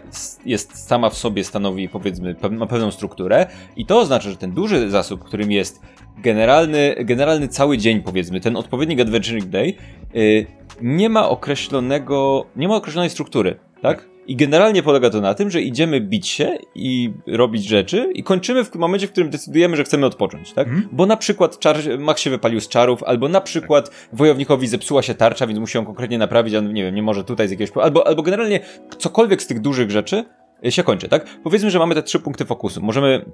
[0.45, 4.89] jest sama w sobie stanowi, powiedzmy, ma pewną strukturę i to oznacza, że ten duży
[4.89, 5.81] zasób, którym jest
[6.17, 9.73] generalny, generalny cały dzień, powiedzmy, ten odpowiednik Adventuring Day,
[10.13, 10.45] yy,
[10.81, 14.12] nie ma określonego, nie ma określonej struktury, tak?
[14.27, 18.63] I generalnie polega to na tym, że idziemy bić się i robić rzeczy i kończymy
[18.63, 20.67] w momencie, w którym decydujemy, że chcemy odpocząć, tak?
[20.67, 20.89] Mm.
[20.91, 25.13] Bo na przykład czar, Max się wypalił z czarów, albo na przykład wojownikowi zepsuła się
[25.13, 27.83] tarcza, więc musi ją konkretnie naprawić, a nie wiem, nie może tutaj z jakiegoś...
[27.83, 28.59] Albo, albo generalnie
[28.97, 30.25] cokolwiek z tych dużych rzeczy
[30.69, 31.25] się kończy, tak?
[31.43, 32.81] Powiedzmy, że mamy te trzy punkty fokusu.
[32.81, 33.25] Możemy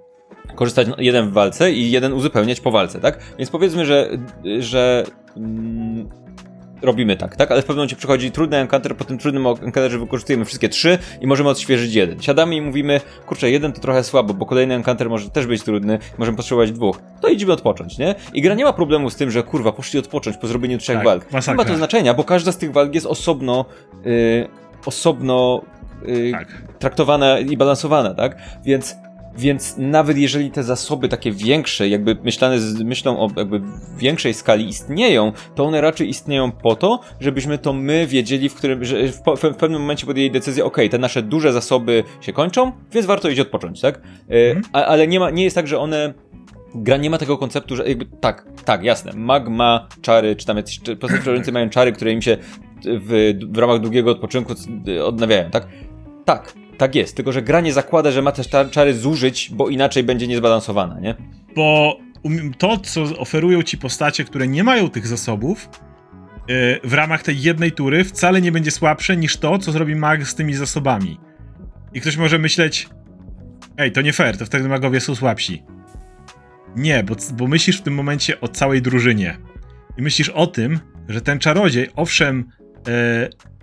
[0.56, 3.20] korzystać jeden w walce i jeden uzupełniać po walce, tak?
[3.38, 4.10] Więc powiedzmy, że,
[4.60, 5.04] że
[5.38, 6.10] mm,
[6.82, 7.52] robimy tak, tak?
[7.52, 11.28] Ale w pewnym momencie przychodzi trudny encounter, po tym trudnym encounterze wykorzystujemy wszystkie trzy i
[11.28, 12.22] możemy odświeżyć jeden.
[12.22, 16.00] Siadamy i mówimy, kurczę, jeden to trochę słabo, bo kolejny encounter może też być trudny,
[16.18, 17.02] możemy potrzebować dwóch.
[17.22, 18.16] To idziemy odpocząć, nie?
[18.34, 21.06] I gra nie ma problemu z tym, że kurwa, poszli odpocząć po zrobieniu trzech tak,
[21.06, 21.32] walk.
[21.32, 21.54] Masakra.
[21.54, 23.66] Nie ma to znaczenia, bo każda z tych walk jest osobno,
[24.06, 24.48] yy,
[24.86, 25.62] osobno
[26.06, 26.48] yy, tak.
[26.80, 28.38] traktowana i balansowana, tak?
[28.66, 28.96] Więc
[29.40, 33.62] więc nawet jeżeli te zasoby takie większe, jakby myślane z myślą o jakby
[33.98, 38.86] większej skali istnieją, to one raczej istnieją po to, żebyśmy to my wiedzieli, w którym,
[38.86, 43.08] że w, w pewnym momencie podjęli decyzję, ok, te nasze duże zasoby się kończą, więc
[43.08, 44.02] warto iść odpocząć, tak?
[44.30, 44.62] Mhm.
[44.74, 46.14] A, ale nie, ma, nie jest tak, że one
[46.76, 50.58] gra nie ma tego konceptu, że jakby tak, tak, jasne, mag ma czary, czy tam
[50.58, 52.38] jacyś postaci mają czary, które im się
[52.86, 54.54] w, w ramach długiego odpoczynku
[55.04, 55.68] odnawiają, tak?
[56.26, 60.04] Tak, tak jest, tylko że gra nie zakłada, że ma też czary zużyć, bo inaczej
[60.04, 61.16] będzie niezbalansowana, nie?
[61.56, 61.98] Bo
[62.58, 65.70] to, co oferują ci postacie, które nie mają tych zasobów,
[66.48, 70.28] yy, w ramach tej jednej tury wcale nie będzie słabsze niż to, co zrobi mag
[70.28, 71.20] z tymi zasobami.
[71.94, 72.90] I ktoś może myśleć,
[73.78, 75.64] ej, to nie fair, to wtedy magowie są słabsi.
[76.76, 79.38] Nie, bo, bo myślisz w tym momencie o całej drużynie.
[79.98, 82.46] I myślisz o tym, że ten czarodziej, owszem,
[82.88, 82.94] yy,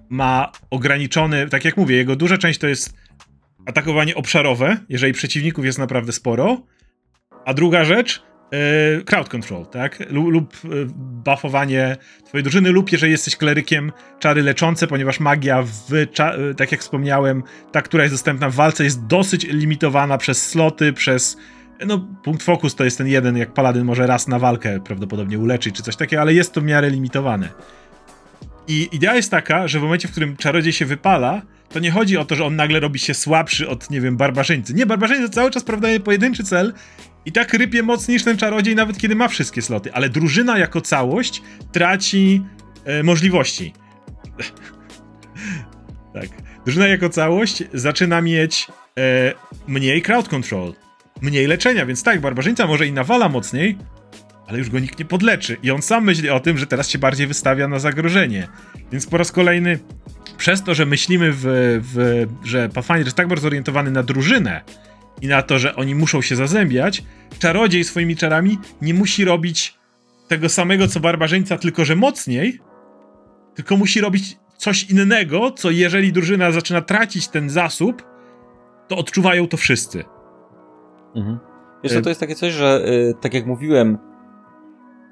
[0.08, 3.05] ma ograniczony, tak jak mówię, jego duża część to jest
[3.66, 6.62] atakowanie obszarowe, jeżeli przeciwników jest naprawdę sporo.
[7.44, 10.10] A druga rzecz e, crowd control, tak?
[10.10, 10.68] Lub, lub e,
[11.24, 16.80] buffowanie twojej drużyny, lub jeżeli jesteś klerykiem, czary leczące, ponieważ magia, w, e, tak jak
[16.80, 17.42] wspomniałem,
[17.72, 21.36] ta, która jest dostępna w walce, jest dosyć limitowana przez sloty, przez
[21.86, 25.76] no, punkt fokus to jest ten jeden, jak paladyn może raz na walkę prawdopodobnie uleczyć,
[25.76, 27.48] czy coś takiego, ale jest to w miarę limitowane.
[28.68, 31.42] I idea jest taka, że w momencie, w którym czarodziej się wypala,
[31.76, 34.74] to nie chodzi o to, że on nagle robi się słabszy od, nie wiem, barbarzyńcy.
[34.74, 36.72] Nie, barbarzyńcy cały czas prawdaje pojedynczy cel
[37.24, 40.80] i tak rypie mocniej niż ten czarodziej, nawet kiedy ma wszystkie sloty, ale drużyna jako
[40.80, 42.42] całość traci
[42.84, 43.72] e, możliwości.
[46.14, 46.28] tak.
[46.64, 48.66] Drużyna jako całość zaczyna mieć
[48.98, 49.32] e,
[49.66, 50.74] mniej crowd control,
[51.22, 53.78] mniej leczenia, więc tak, barbarzyńca może i nawala mocniej,
[54.46, 55.56] ale już go nikt nie podleczy.
[55.62, 58.48] I on sam myśli o tym, że teraz się bardziej wystawia na zagrożenie.
[58.92, 59.78] Więc po raz kolejny,
[60.36, 61.42] przez to, że myślimy, w,
[61.94, 64.60] w, że Pathfinder jest tak bardzo zorientowany na drużynę
[65.22, 67.04] i na to, że oni muszą się zazębiać,
[67.38, 69.78] czarodziej swoimi czarami nie musi robić
[70.28, 72.60] tego samego co barbarzyńca, tylko że mocniej,
[73.54, 78.02] tylko musi robić coś innego, co jeżeli drużyna zaczyna tracić ten zasób,
[78.88, 80.04] to odczuwają to wszyscy.
[81.14, 81.38] Mhm.
[81.84, 83.98] Wiesz co, to jest takie coś, że yy, tak jak mówiłem,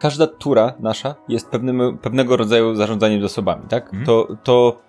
[0.01, 3.85] każda tura nasza jest pewnym, pewnego rodzaju zarządzaniem zasobami, tak?
[3.85, 4.07] Mhm.
[4.07, 4.83] To, to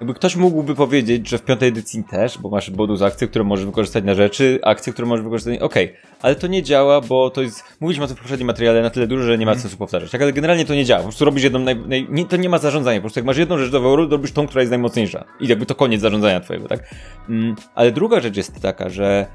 [0.00, 3.66] jakby ktoś mógłby powiedzieć, że w piątej edycji też, bo masz bonus akcje, które możesz
[3.66, 5.58] wykorzystać na rzeczy, akcje, które możesz wykorzystać.
[5.58, 5.96] Okej, okay.
[6.22, 7.64] ale to nie działa, bo to jest.
[7.80, 10.10] Mówiliśmy o tym w poprzednim materiale na tyle dużo, że nie ma sensu powtarzać.
[10.10, 11.00] Tak, ale generalnie to nie działa.
[11.00, 11.58] Po prostu robisz jedną.
[11.58, 11.76] Naj...
[11.76, 12.06] Naj...
[12.10, 12.98] Nie, to nie ma zarządzania.
[12.98, 15.24] Po prostu jak masz jedną rzecz do wyboru, robisz tą, która jest najmocniejsza.
[15.40, 16.94] I jakby to koniec zarządzania twojego, tak?
[17.28, 19.26] Mm, ale druga rzecz jest taka, że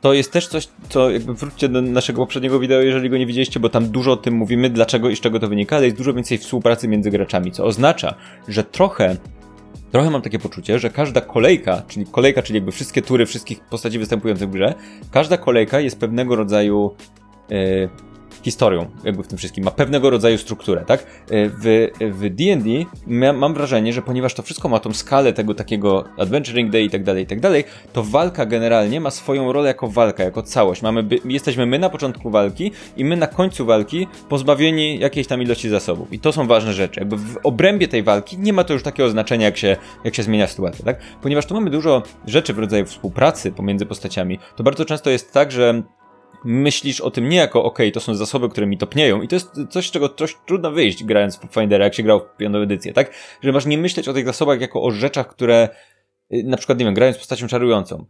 [0.00, 3.60] to jest też coś, co jakby wróćcie do naszego poprzedniego wideo, jeżeli go nie widzieliście,
[3.60, 6.14] bo tam dużo o tym mówimy, dlaczego i z czego to wynika, ale jest dużo
[6.14, 8.14] więcej współpracy między graczami, co oznacza,
[8.48, 9.16] że trochę
[9.92, 13.98] Trochę mam takie poczucie, że każda kolejka, czyli kolejka, czyli jakby wszystkie tury wszystkich postaci
[13.98, 14.74] występujących w grze,
[15.10, 16.94] każda kolejka jest pewnego rodzaju
[17.50, 17.88] yy,
[18.48, 21.00] historią, jakby w tym wszystkim, ma pewnego rodzaju strukturę, tak?
[21.00, 22.68] E, w, w D&D
[23.32, 27.04] mam wrażenie, że ponieważ to wszystko ma tą skalę tego takiego Adventuring Day i tak
[27.04, 30.82] dalej, i tak dalej, to walka generalnie ma swoją rolę jako walka, jako całość.
[30.82, 35.68] Mamy, jesteśmy my na początku walki i my na końcu walki pozbawieni jakiejś tam ilości
[35.68, 36.12] zasobów.
[36.12, 37.00] I to są ważne rzeczy.
[37.00, 40.22] Jakby w obrębie tej walki nie ma to już takiego znaczenia, jak się, jak się
[40.22, 40.96] zmienia sytuacja, tak?
[41.22, 45.52] Ponieważ tu mamy dużo rzeczy w rodzaju współpracy pomiędzy postaciami, to bardzo często jest tak,
[45.52, 45.82] że
[46.48, 49.50] myślisz o tym nie jako, ok, to są zasoby, które mi topnieją i to jest
[49.70, 52.92] coś, z czego coś trudno wyjść grając w Pathfindera, jak się grał w piątą edycję,
[52.92, 53.14] tak?
[53.42, 55.68] Że masz nie myśleć o tych zasobach jako o rzeczach, które
[56.34, 58.06] y, na przykład, nie wiem, grając postacią czarującą.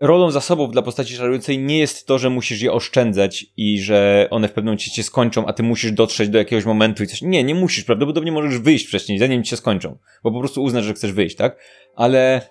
[0.00, 4.48] Rolą zasobów dla postaci czarującej nie jest to, że musisz je oszczędzać i że one
[4.48, 7.22] w pewnym momencie się skończą, a ty musisz dotrzeć do jakiegoś momentu i coś.
[7.22, 10.84] Nie, nie musisz, prawdopodobnie możesz wyjść wcześniej, zanim ci się skończą, bo po prostu uznasz,
[10.84, 11.58] że chcesz wyjść, tak?
[11.96, 12.42] Ale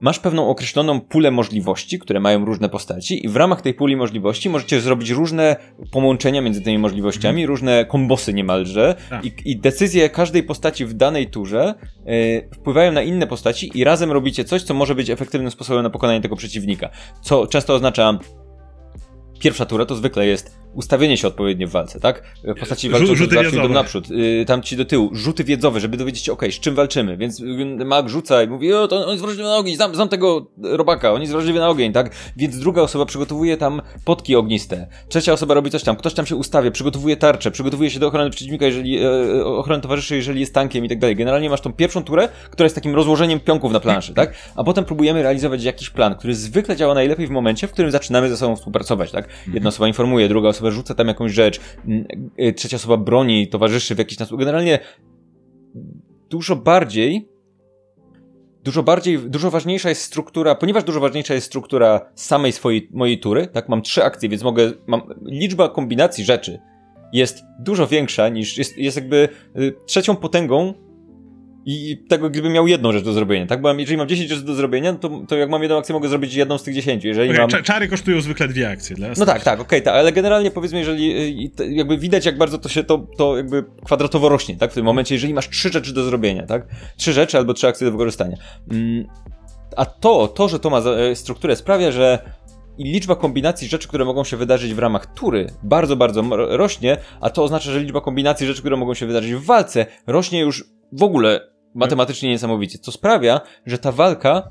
[0.00, 4.48] masz pewną określoną pulę możliwości, które mają różne postaci i w ramach tej puli możliwości
[4.48, 5.56] możecie zrobić różne
[5.90, 7.48] połączenia między tymi możliwościami, mm.
[7.48, 9.24] różne kombosy niemalże tak.
[9.24, 11.74] I, I, decyzje każdej postaci w danej turze
[12.06, 15.90] yy, wpływają na inne postaci i razem robicie coś, co może być efektywnym sposobem na
[15.90, 16.90] pokonanie tego przeciwnika.
[17.22, 18.18] Co często oznacza
[19.38, 22.22] pierwsza tura to zwykle jest ustawienie się odpowiednio w walce, tak?
[22.60, 23.14] Postaci walczą
[23.62, 26.60] do naprzód, yy, tam ci do tyłu, rzuty wiedzowe, żeby dowiedzieć się, okej, okay, z
[26.60, 27.42] czym walczymy, więc
[27.84, 31.12] mag rzuca i mówi, o, to on jest wrażliwy na ogień, znam, znam tego robaka,
[31.12, 32.10] on jest wrażliwy na ogień, tak?
[32.36, 36.36] Więc druga osoba przygotowuje tam potki ogniste, trzecia osoba robi coś tam, ktoś tam się
[36.36, 40.84] ustawia, przygotowuje tarczę, przygotowuje się do ochrony przeciwnika, jeżeli, e, ochrony towarzyszy, jeżeli jest tankiem
[40.84, 41.16] i tak dalej.
[41.16, 44.34] Generalnie masz tą pierwszą turę, która jest takim rozłożeniem pionków na planszy, tak?
[44.56, 48.28] A potem próbujemy realizować jakiś plan, który zwykle działa najlepiej w momencie, w którym zaczynamy
[48.28, 49.28] ze sobą współpracować, tak?
[49.52, 51.60] Jedna osoba informuje, druga osoba rzuca tam jakąś rzecz,
[52.38, 54.38] y, trzecia osoba broni, towarzyszy w jakiś sposób.
[54.38, 54.78] Generalnie
[56.30, 57.28] dużo bardziej
[58.66, 63.46] dużo bardziej, dużo ważniejsza jest struktura, ponieważ dużo ważniejsza jest struktura samej swojej, mojej tury,
[63.46, 66.60] tak, mam trzy akcje, więc mogę, mam, liczba kombinacji rzeczy
[67.12, 70.74] jest dużo większa niż, jest, jest jakby y, trzecią potęgą
[71.68, 73.60] i tego, gdybym miał jedną rzecz do zrobienia, tak?
[73.60, 76.34] Bo jeżeli mam 10 rzeczy do zrobienia, to, to jak mam jedną akcję, mogę zrobić
[76.34, 77.04] jedną z tych 10.
[77.04, 77.62] Jeżeli okay, mam...
[77.62, 78.96] Czary kosztują zwykle dwie akcje.
[78.96, 81.12] Dla no tak, tak, okej, okay, tak, ale generalnie powiedzmy, jeżeli
[81.60, 84.70] y, jakby widać, jak bardzo to się to, to jakby kwadratowo rośnie, tak?
[84.70, 86.66] W tym momencie, jeżeli masz trzy rzeczy do zrobienia, tak?
[86.96, 88.36] Trzy rzeczy albo trzy akcje do wykorzystania.
[88.70, 89.06] Mm,
[89.76, 92.18] a to, to, że to ma e, strukturę sprawia, że
[92.78, 96.22] i liczba kombinacji rzeczy, które mogą się wydarzyć w ramach tury bardzo, bardzo
[96.56, 100.40] rośnie, a to oznacza, że liczba kombinacji rzeczy, które mogą się wydarzyć w walce rośnie
[100.40, 104.48] już w ogóle matematycznie niesamowicie, co sprawia, że ta walka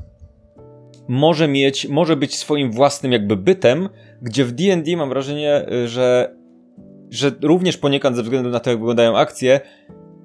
[1.07, 3.89] może mieć, może być swoim własnym jakby bytem,
[4.21, 6.35] gdzie w D&D mam wrażenie, że,
[7.09, 9.59] że również poniekąd ze względu na to, jak wyglądają akcje,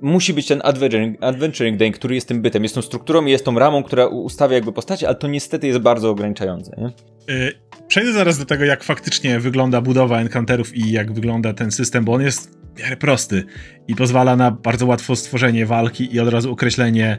[0.02, 3.44] musi być ten adventuring, adventuring day, który jest tym bytem, jest tą strukturą i jest
[3.44, 6.92] tą ramą, która ustawia jakby postacie, ale to niestety jest bardzo ograniczające, nie?
[7.34, 7.52] Yy,
[7.88, 12.12] przejdę zaraz do tego, jak faktycznie wygląda budowa encounterów i jak wygląda ten system, bo
[12.12, 13.44] on jest w miarę prosty
[13.88, 17.18] i pozwala na bardzo łatwo stworzenie walki i od razu określenie,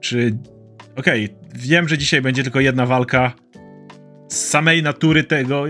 [0.00, 0.38] czy
[0.96, 3.32] okej, okay, wiem, że dzisiaj będzie tylko jedna walka,
[4.32, 5.64] z samej natury tego,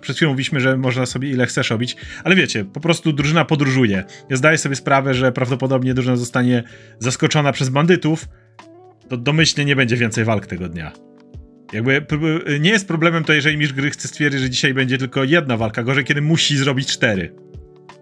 [0.00, 4.04] przed chwilą mówiliśmy, że można sobie ile chcesz robić, ale wiecie, po prostu drużyna podróżuje.
[4.30, 6.62] Ja zdaję sobie sprawę, że prawdopodobnie drużyna zostanie
[6.98, 8.28] zaskoczona przez bandytów,
[9.08, 10.92] to domyślnie nie będzie więcej walk tego dnia.
[11.72, 12.06] Jakby
[12.60, 15.82] nie jest problemem to, jeżeli mistrz gry chce stwierdzić, że dzisiaj będzie tylko jedna walka,
[15.82, 17.32] gorzej kiedy musi zrobić cztery.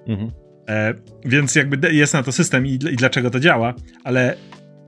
[0.07, 0.31] Mhm.
[0.69, 3.75] E, więc jakby jest na to system i, i dlaczego to działa,
[4.05, 4.37] ale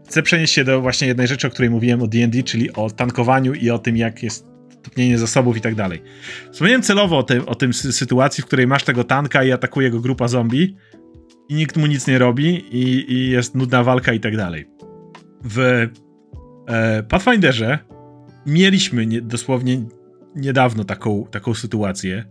[0.06, 3.54] chcę przenieść się do właśnie jednej rzeczy, o której mówiłem o D&D, czyli o tankowaniu
[3.54, 4.55] i o tym, jak jest
[4.86, 6.02] topnienie zasobów i tak dalej.
[6.52, 10.00] Wspomniałem celowo o tym, o tym sytuacji, w której masz tego tanka i atakuje go
[10.00, 10.76] grupa zombie
[11.48, 14.66] i nikt mu nic nie robi i, i jest nudna walka i tak dalej.
[15.44, 15.88] W
[16.68, 17.78] e, Pathfinderze
[18.46, 19.82] mieliśmy nie, dosłownie
[20.36, 22.24] niedawno taką, taką sytuację,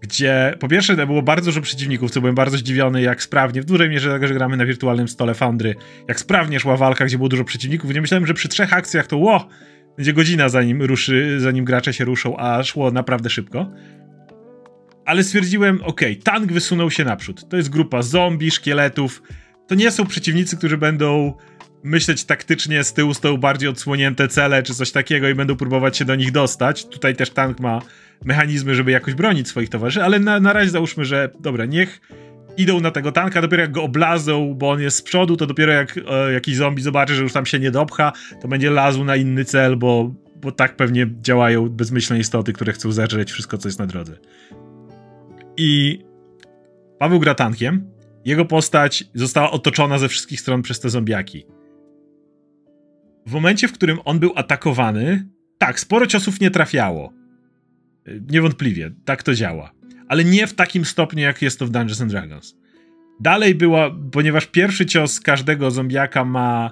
[0.00, 3.90] gdzie po pierwsze było bardzo dużo przeciwników, co byłem bardzo zdziwiony, jak sprawnie, w dużej
[3.90, 5.74] mierze tego, że gramy na wirtualnym stole Foundry,
[6.08, 7.94] jak sprawnie szła walka, gdzie było dużo przeciwników.
[7.94, 9.48] Nie myślałem, że przy trzech akcjach to ło,
[9.96, 13.70] będzie godzina zanim ruszy, zanim gracze się ruszą, a szło naprawdę szybko.
[15.04, 17.48] Ale stwierdziłem, ok, tank wysunął się naprzód.
[17.48, 19.22] To jest grupa zombie, szkieletów.
[19.66, 21.34] To nie są przeciwnicy, którzy będą
[21.84, 26.04] myśleć taktycznie z tyłu stołu bardziej odsłonięte cele czy coś takiego i będą próbować się
[26.04, 26.86] do nich dostać.
[26.86, 27.82] Tutaj też tank ma
[28.24, 32.00] mechanizmy, żeby jakoś bronić swoich towarzyszy, ale na, na razie załóżmy, że dobra, niech
[32.56, 35.72] idą na tego tanka, dopiero jak go oblazą, bo on jest z przodu, to dopiero
[35.72, 39.16] jak e, jakiś zombie zobaczy, że już tam się nie dopcha, to będzie lazł na
[39.16, 43.78] inny cel, bo, bo tak pewnie działają bezmyślne istoty, które chcą zażreć wszystko, co jest
[43.78, 44.18] na drodze.
[45.56, 45.98] I
[46.98, 47.90] Paweł gra tankiem,
[48.24, 51.46] jego postać została otoczona ze wszystkich stron przez te zombiaki.
[53.26, 55.28] W momencie, w którym on był atakowany,
[55.58, 57.12] tak, sporo ciosów nie trafiało.
[58.06, 59.75] E, niewątpliwie, tak to działa
[60.08, 62.56] ale nie w takim stopniu, jak jest to w Dungeons and Dragons.
[63.20, 66.70] Dalej była, ponieważ pierwszy cios każdego zombiaka ma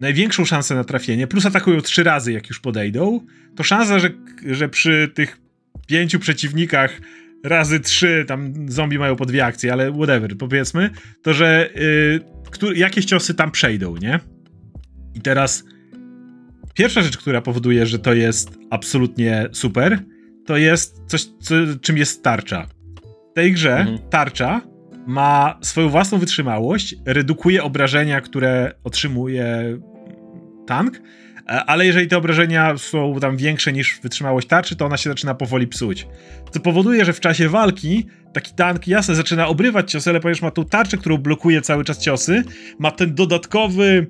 [0.00, 3.20] największą szansę na trafienie, plus atakują trzy razy, jak już podejdą,
[3.56, 4.10] to szansa, że,
[4.46, 5.40] że przy tych
[5.86, 7.00] pięciu przeciwnikach
[7.44, 10.90] razy trzy, tam zombie mają po dwie akcje, ale whatever, powiedzmy,
[11.22, 11.70] to że
[12.62, 14.20] yy, jakieś ciosy tam przejdą, nie?
[15.14, 15.64] I teraz
[16.74, 20.02] pierwsza rzecz, która powoduje, że to jest absolutnie super,
[20.46, 22.66] to jest coś, co, czym jest tarcza.
[23.30, 23.98] W tej grze mhm.
[24.10, 24.60] tarcza
[25.06, 29.78] ma swoją własną wytrzymałość, redukuje obrażenia, które otrzymuje
[30.66, 35.10] tank, e, ale jeżeli te obrażenia są tam większe niż wytrzymałość tarczy, to ona się
[35.10, 36.06] zaczyna powoli psuć.
[36.50, 40.50] Co powoduje, że w czasie walki taki tank jasne zaczyna obrywać ciosy, ale ponieważ ma
[40.50, 42.42] tą tarczę, którą blokuje cały czas ciosy,
[42.78, 44.06] ma ten dodatkowy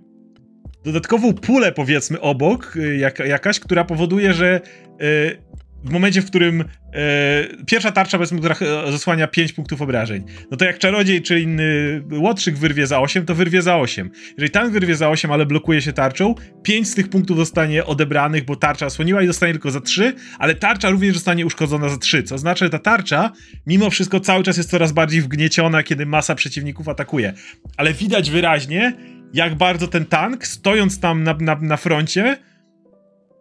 [0.87, 4.61] dodatkową pulę powiedzmy obok, y, jak, jakaś, która powoduje, że
[5.03, 5.46] y,
[5.87, 8.57] w momencie, w którym e, pierwsza tarcza, powiedzmy, która
[8.91, 13.35] zasłania 5 punktów obrażeń, no to jak czarodziej czy inny łotrzyk wyrwie za 8, to
[13.35, 14.11] wyrwie za 8.
[14.31, 18.45] Jeżeli tank wyrwie za 8, ale blokuje się tarczą, 5 z tych punktów zostanie odebranych,
[18.45, 22.23] bo tarcza osłoniła i zostanie tylko za 3, ale tarcza również zostanie uszkodzona za 3,
[22.23, 23.33] co oznacza, że ta tarcza
[23.67, 27.33] mimo wszystko cały czas jest coraz bardziej wgnieciona, kiedy masa przeciwników atakuje.
[27.77, 28.93] Ale widać wyraźnie,
[29.33, 32.37] jak bardzo ten tank, stojąc tam na, na, na froncie,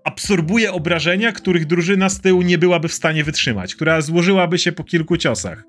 [0.05, 4.83] absorbuje obrażenia, których drużyna z tyłu nie byłaby w stanie wytrzymać, która złożyłaby się po
[4.83, 5.63] kilku ciosach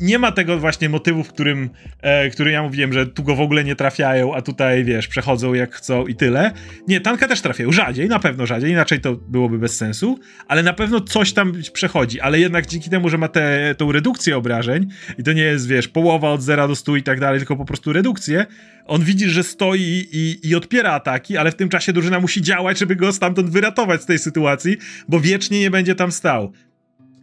[0.00, 1.70] nie ma tego właśnie motywu, w którym,
[2.00, 5.54] e, który ja mówiłem, że tu go w ogóle nie trafiają, a tutaj, wiesz, przechodzą
[5.54, 6.52] jak chcą i tyle.
[6.88, 10.18] Nie, tanka też trafiają, rzadziej, na pewno rzadziej, inaczej to byłoby bez sensu,
[10.48, 14.86] ale na pewno coś tam przechodzi, ale jednak dzięki temu, że ma tę redukcję obrażeń
[15.18, 17.64] i to nie jest, wiesz, połowa od 0 do 100 i tak dalej, tylko po
[17.64, 18.46] prostu redukcję,
[18.86, 22.78] on widzi, że stoi i, i odpiera ataki, ale w tym czasie drużyna musi działać,
[22.78, 24.76] żeby go stamtąd wyratować z tej sytuacji,
[25.08, 26.52] bo wiecznie nie będzie tam stał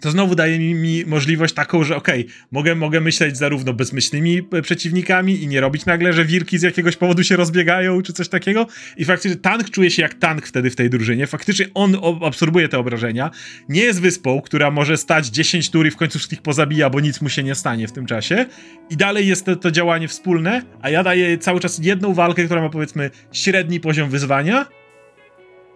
[0.02, 4.42] to znowu daje mi, mi możliwość taką, że okej, okay, mogę, mogę myśleć zarówno bezmyślnymi
[4.54, 8.30] e, przeciwnikami i nie robić nagle, że wilki z jakiegoś powodu się rozbiegają czy coś
[8.30, 8.68] takiego.
[8.98, 11.28] I faktycznie tank czuje się jak tank wtedy w tej drużynie.
[11.28, 13.32] Faktycznie on absorbuje te obrażenia.
[13.70, 17.22] Nie jest wyspą, która może stać 10 tur i w końcu wszystkich pozabija, bo nic
[17.22, 18.46] mu się nie stanie w tym czasie.
[18.90, 22.62] I dalej jest to, to działanie wspólne, a ja daję cały czas jedną walkę, która
[22.62, 24.66] ma powiedzmy średni poziom wyzwania.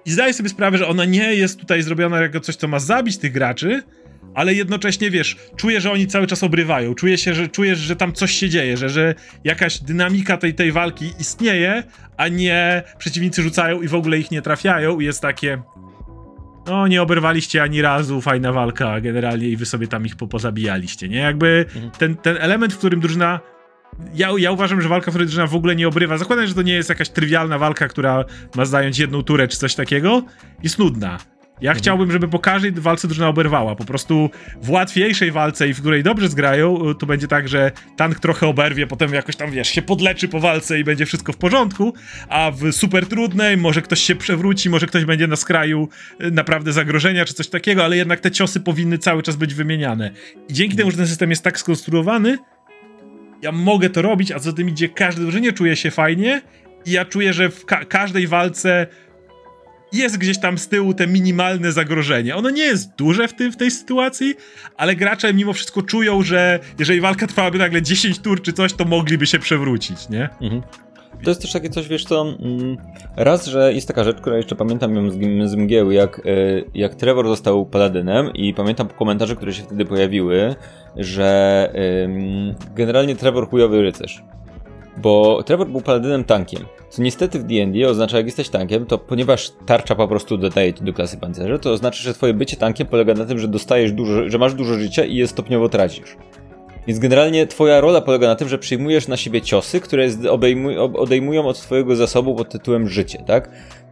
[0.05, 3.17] I zdaję sobie sprawę, że ona nie jest tutaj zrobiona jako coś, co ma zabić
[3.17, 3.83] tych graczy,
[4.33, 8.13] ale jednocześnie wiesz, czuję, że oni cały czas obrywają, czuję się, że czujesz, że tam
[8.13, 11.83] coś się dzieje, że, że jakaś dynamika tej, tej walki istnieje,
[12.17, 15.61] a nie przeciwnicy rzucają i w ogóle ich nie trafiają i jest takie
[16.67, 21.17] no nie oberwaliście ani razu, fajna walka generalnie i wy sobie tam ich pozabijaliście, nie?
[21.17, 21.91] Jakby mhm.
[21.91, 23.39] ten, ten element, w którym drużyna
[24.13, 26.17] ja, ja uważam, że walka Fredrzyna w ogóle nie obrywa.
[26.17, 28.25] Zakładam, że to nie jest jakaś trywialna walka, która
[28.55, 30.23] ma zająć jedną turę czy coś takiego.
[30.63, 31.17] Jest nudna.
[31.61, 31.77] Ja mhm.
[31.77, 33.75] chciałbym, żeby po każdej walce drużyna oberwała.
[33.75, 34.29] Po prostu
[34.61, 38.87] w łatwiejszej walce i w której dobrze zgrają, to będzie tak, że tank trochę oberwie,
[38.87, 41.93] potem jakoś tam, wiesz, się podleczy po walce i będzie wszystko w porządku,
[42.29, 45.89] a w super trudnej może ktoś się przewróci, może ktoś będzie na skraju
[46.23, 50.11] y, naprawdę zagrożenia czy coś takiego, ale jednak te ciosy powinny cały czas być wymieniane.
[50.49, 52.37] I dzięki temu, że ten system jest tak skonstruowany,
[53.41, 56.41] ja mogę to robić, a za tym idzie każdy drużynie czuje się fajnie
[56.85, 58.87] i ja czuję, że w ka każdej walce
[59.93, 62.35] jest gdzieś tam z tyłu te minimalne zagrożenie.
[62.35, 64.35] Ono nie jest duże w, tym, w tej sytuacji,
[64.77, 68.85] ale gracze mimo wszystko czują, że jeżeli walka trwałaby nagle 10 tur czy coś, to
[68.85, 70.29] mogliby się przewrócić, nie?
[70.41, 70.61] Mhm.
[71.23, 72.77] To jest też takie coś, wiesz co, mm,
[73.15, 75.15] raz, że jest taka rzecz, która jeszcze pamiętam ją z,
[75.51, 76.21] z mgieł, jak, e,
[76.73, 80.55] jak Trevor został paladynem i pamiętam komentarze, które się wtedy pojawiły,
[80.95, 81.71] że
[82.75, 84.23] generalnie Trevor chujowy rycerz.
[85.01, 86.65] Bo Trevor był paladynem tankiem.
[86.89, 90.83] Co niestety w D&D oznacza, jak jesteś tankiem, to ponieważ tarcza po prostu dodaje ci
[90.83, 94.29] do klasy pancerza, to oznacza, że twoje bycie tankiem polega na tym, że dostajesz dużo,
[94.29, 96.17] że masz dużo życia i je stopniowo tracisz.
[96.87, 100.07] Więc generalnie twoja rola polega na tym, że przyjmujesz na siebie ciosy, które
[100.97, 103.49] odejmują od twojego zasobu pod tytułem życie, tak?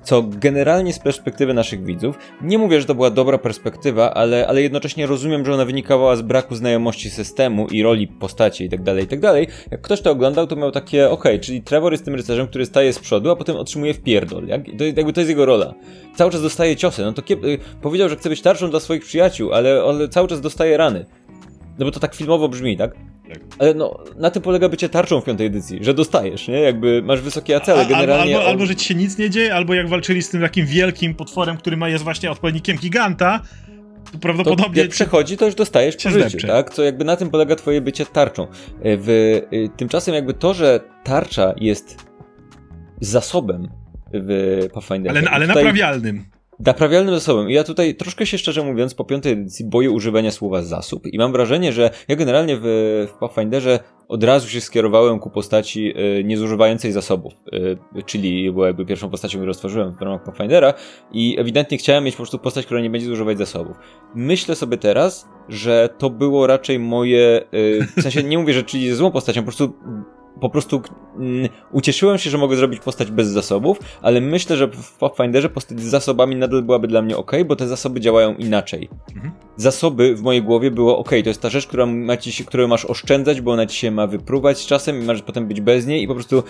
[0.08, 4.62] Co generalnie z perspektywy naszych widzów, nie mówię, że to była dobra perspektywa, ale, ale
[4.62, 9.46] jednocześnie rozumiem, że ona wynikała z braku znajomości systemu i roli postaci itd., tak itd.
[9.46, 12.66] Tak Jak ktoś to oglądał, to miał takie, ok, czyli Trevor jest tym rycerzem, który
[12.66, 14.48] staje z przodu, a potem otrzymuje wpierdol.
[14.48, 14.62] Jak?
[14.78, 15.74] To, jakby to jest jego rola.
[16.16, 17.02] Cały czas dostaje ciosy.
[17.02, 20.42] No to y, powiedział, że chce być tarczą dla swoich przyjaciół, ale, ale cały czas
[20.42, 21.06] dostaje rany.
[21.80, 22.92] No bo to tak filmowo brzmi, tak?
[23.60, 26.60] Ale no, na tym polega bycie tarczą w piątej edycji, że dostajesz, nie?
[26.60, 28.38] Jakby masz wysokie acele, generalnie...
[28.38, 31.16] Albo, albo, że ci się nic nie dzieje, albo jak walczyli z tym takim wielkim
[31.16, 33.42] potworem, który ma, jest właśnie odpowiednikiem giganta,
[34.12, 34.76] to prawdopodobnie...
[34.76, 36.74] To jak przechodzi, to już dostajesz po życiu, tak?
[36.74, 38.44] Co jakby na tym polega twoje bycie tarczą.
[38.44, 38.48] E,
[38.98, 41.98] w, y, tymczasem jakby to, że tarcza jest
[43.02, 43.68] zasobem
[44.14, 45.20] w Pathfinderze...
[45.20, 45.64] Ale, ale tutaj...
[45.64, 47.50] naprawialnym naprawialnym zasobem.
[47.50, 51.18] I ja tutaj troszkę się szczerze mówiąc po piątej edycji boję używania słowa zasób i
[51.18, 52.64] mam wrażenie, że ja generalnie w,
[53.10, 58.86] w Pathfinderze od razu się skierowałem ku postaci y, niezużywającej zasobów, y, czyli była jakby
[58.86, 60.74] pierwszą postacią, którą stworzyłem w ramach Pathfindera
[61.12, 63.78] i ewidentnie chciałem mieć po prostu postać, która nie będzie zużywać zasobów.
[64.16, 68.94] Myślę sobie teraz, że to było raczej moje, y, w sensie nie mówię, że czyli
[68.94, 69.74] złą postacią, po prostu
[70.42, 70.82] po prostu
[71.20, 75.80] mm, ucieszyłem się, że mogę zrobić postać bez zasobów, ale myślę, że w Pathfinderze postać
[75.80, 78.90] z zasobami nadal byłaby dla mnie ok, bo te zasoby działają inaczej.
[79.16, 79.34] Mhm.
[79.56, 82.86] Zasoby w mojej głowie było ok, to jest ta rzecz, która ma ci którą masz
[82.86, 86.04] oszczędzać, bo ona ci się ma wypruwać z czasem i masz potem być bez niej
[86.04, 86.44] i po prostu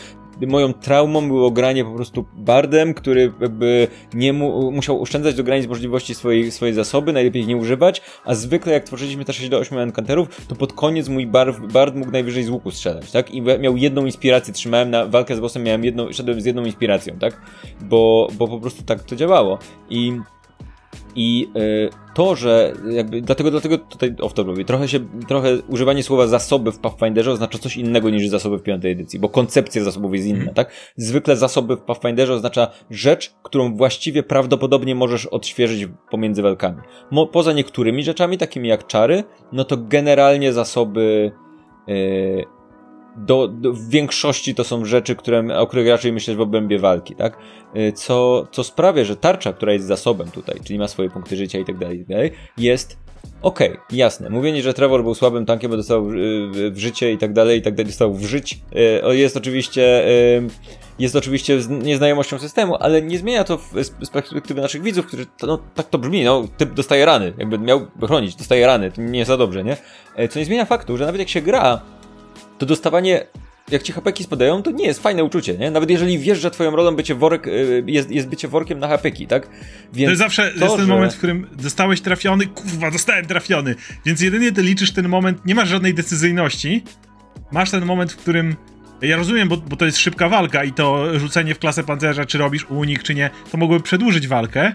[0.47, 5.67] moją traumą było granie po prostu bardem, który jakby nie mu, musiał oszczędzać do granic
[5.67, 9.57] możliwości swojej, swojej zasoby, najlepiej ich nie używać, a zwykle jak tworzyliśmy te 6 do
[9.57, 13.31] 8 encounterów, to pod koniec mój bar, bard mógł najwyżej z łuku strzelać, tak?
[13.31, 17.19] I miał jedną inspirację, trzymałem na walkę z bossem, miałem jedną, szedłem z jedną inspiracją,
[17.19, 17.41] tak?
[17.81, 19.59] Bo, bo po prostu tak to działało.
[19.89, 20.13] I
[21.19, 26.03] i y, to, że jakby, dlatego, dlatego tutaj off to mówię, trochę się, trochę używanie
[26.03, 30.13] słowa zasoby w Pathfinderze oznacza coś innego niż zasoby w piątej edycji, bo koncepcja zasobów
[30.13, 30.53] jest inna, mm.
[30.53, 30.71] tak?
[30.95, 36.81] Zwykle zasoby w Pathfinderze oznacza rzecz, którą właściwie prawdopodobnie możesz odświeżyć pomiędzy walkami.
[37.11, 41.31] Mo, poza niektórymi rzeczami, takimi jak czary, no to generalnie zasoby
[41.87, 42.56] yy,
[43.17, 47.15] do, do, w większości to są rzeczy, które, o których raczej myśleć w obrębie walki,
[47.15, 47.37] tak?
[47.75, 51.59] Y, co, co sprawia, że tarcza, która jest zasobem tutaj, czyli ma swoje punkty życia
[51.59, 52.05] i tak dalej,
[52.57, 52.97] jest
[53.41, 54.29] okej, okay, jasne.
[54.29, 57.61] Mówienie, że Trevor był słabym tankiem, bo dostał y, w życie i tak dalej, i
[57.61, 58.59] tak dalej, dostał w żyć,
[59.11, 60.03] y, jest oczywiście
[60.99, 63.59] jest oczywiście nieznajomością systemu, ale nie zmienia to
[64.01, 67.87] z perspektywy naszych widzów, którzy, no tak to brzmi, no typ dostaje rany, jakby miał
[68.05, 69.77] chronić, dostaje rany, to nie jest za dobrze, nie?
[70.29, 71.81] Co nie zmienia faktu, że nawet jak się gra
[72.57, 73.25] to dostawanie
[73.71, 75.71] jak ci hapeki spadają, to nie jest fajne uczucie, nie?
[75.71, 79.27] Nawet jeżeli wiesz, że twoją rolą bycie worek, y, jest, jest bycie workiem na hapeki,
[79.27, 79.49] tak?
[79.93, 80.93] Więc to jest zawsze to, jest ten że...
[80.93, 83.75] moment, w którym zostałeś trafiony, kurwa, dostałem trafiony.
[84.05, 86.83] Więc jedynie ty liczysz ten moment, nie masz żadnej decyzyjności.
[87.51, 88.55] Masz ten moment, w którym
[89.01, 92.37] ja rozumiem, bo, bo to jest szybka walka i to rzucenie w klasę pancerza, czy
[92.37, 94.73] robisz unik, czy nie, to mogłoby przedłużyć walkę,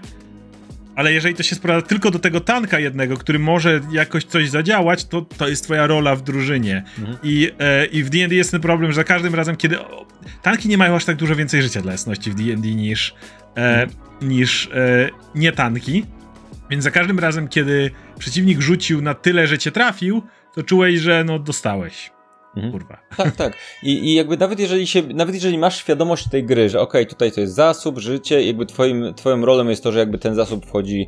[0.95, 5.05] ale jeżeli to się sprowadza tylko do tego tanka jednego, który może jakoś coś zadziałać,
[5.05, 6.83] to to jest twoja rola w drużynie.
[6.99, 7.17] Mhm.
[7.23, 9.79] I, e, I w D&D jest ten problem, że za każdym razem, kiedy...
[9.79, 10.05] O,
[10.41, 13.15] tanki nie mają aż tak dużo więcej życia dla jasności w D&D niż,
[13.55, 13.89] e, mhm.
[14.21, 16.05] niż e, nie tanki.
[16.69, 20.23] Więc za każdym razem, kiedy przeciwnik rzucił na tyle, że cię trafił,
[20.55, 22.12] to czułeś, że no dostałeś.
[22.55, 22.71] Mhm.
[22.71, 22.97] Kurwa.
[23.17, 23.57] Tak, tak.
[23.83, 27.09] I, I jakby nawet jeżeli się, nawet jeżeli masz świadomość tej gry, że okej, okay,
[27.09, 30.65] tutaj to jest zasób, życie, jakby twoim, twoją rolą jest to, że jakby ten zasób
[30.65, 31.07] wchodzi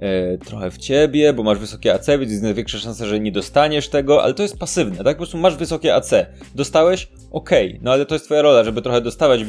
[0.00, 3.88] e, trochę w ciebie, bo masz wysokie AC, więc jest największa szansa, że nie dostaniesz
[3.88, 5.16] tego, ale to jest pasywne, tak?
[5.16, 6.10] Po prostu masz wysokie AC.
[6.54, 7.08] Dostałeś?
[7.30, 7.80] Okej, okay.
[7.82, 9.40] no ale to jest twoja rola, żeby trochę dostawać.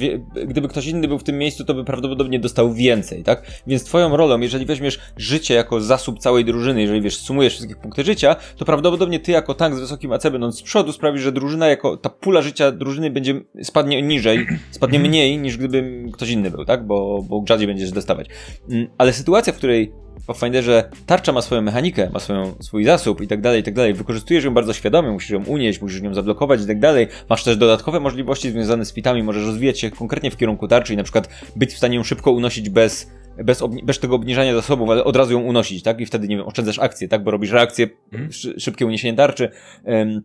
[0.48, 3.44] Gdyby ktoś inny był w tym miejscu, to by prawdopodobnie dostał więcej, tak?
[3.68, 8.04] Więc twoją rolą, jeżeli weźmiesz życie jako zasób całej drużyny, jeżeli wiesz, sumujesz wszystkie punkty
[8.04, 11.68] życia, to prawdopodobnie ty jako tank z wysokim AC będąc z przodu sprawisz, że drużyna
[11.68, 16.66] jako ta pula życia drużyny będzie spadnie niżej, spadnie mniej niż gdyby ktoś inny był,
[16.66, 16.88] tak?
[16.88, 18.28] Bo, bo rzadziej będziesz dostawać.
[18.70, 23.28] Mm, ale sytuacja, w której Pathfinderze tarcza ma swoją mechanikę, ma swoją, swój zasób i
[23.28, 23.94] tak dalej, i tak dalej.
[23.94, 27.08] Wykorzystujesz ją bardzo świadomie, musisz ją unieść, musisz ją zablokować i tak dalej.
[27.30, 30.98] Masz też dodatkowe możliwości związane z fitami, możesz rozwijać się konkretnie w kierunku tarczy i
[30.98, 33.12] na przykład być w stanie ją szybko unosić bez
[33.44, 36.02] bez, bez tego obniżania zasobów, ale od razu ją unosić, tak?
[36.02, 37.24] I wtedy, nie wiem, oszczędzasz akcję, tak?
[37.24, 38.30] Bo robisz reakcję, mm.
[38.58, 39.50] szybkie uniesienie tarczy.
[39.84, 40.22] Um,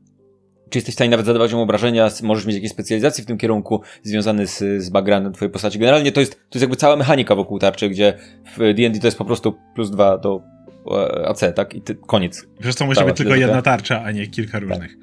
[0.72, 3.82] czy jesteś w stanie nawet zadawać mu obrażenia, możesz mieć jakieś specjalizacje w tym kierunku
[4.02, 5.78] związane z, z backgroundem twojej postaci.
[5.78, 8.18] Generalnie to jest, to jest jakby cała mechanika wokół tarczy, gdzie
[8.56, 10.42] w D&D to jest po prostu plus dwa do
[10.90, 11.74] e, AC, tak?
[11.74, 12.46] I ty, koniec.
[12.60, 14.62] Wiesz co, musi być tylko jedna tarcza, a nie kilka tak.
[14.62, 14.90] różnych.
[14.90, 14.98] Tak.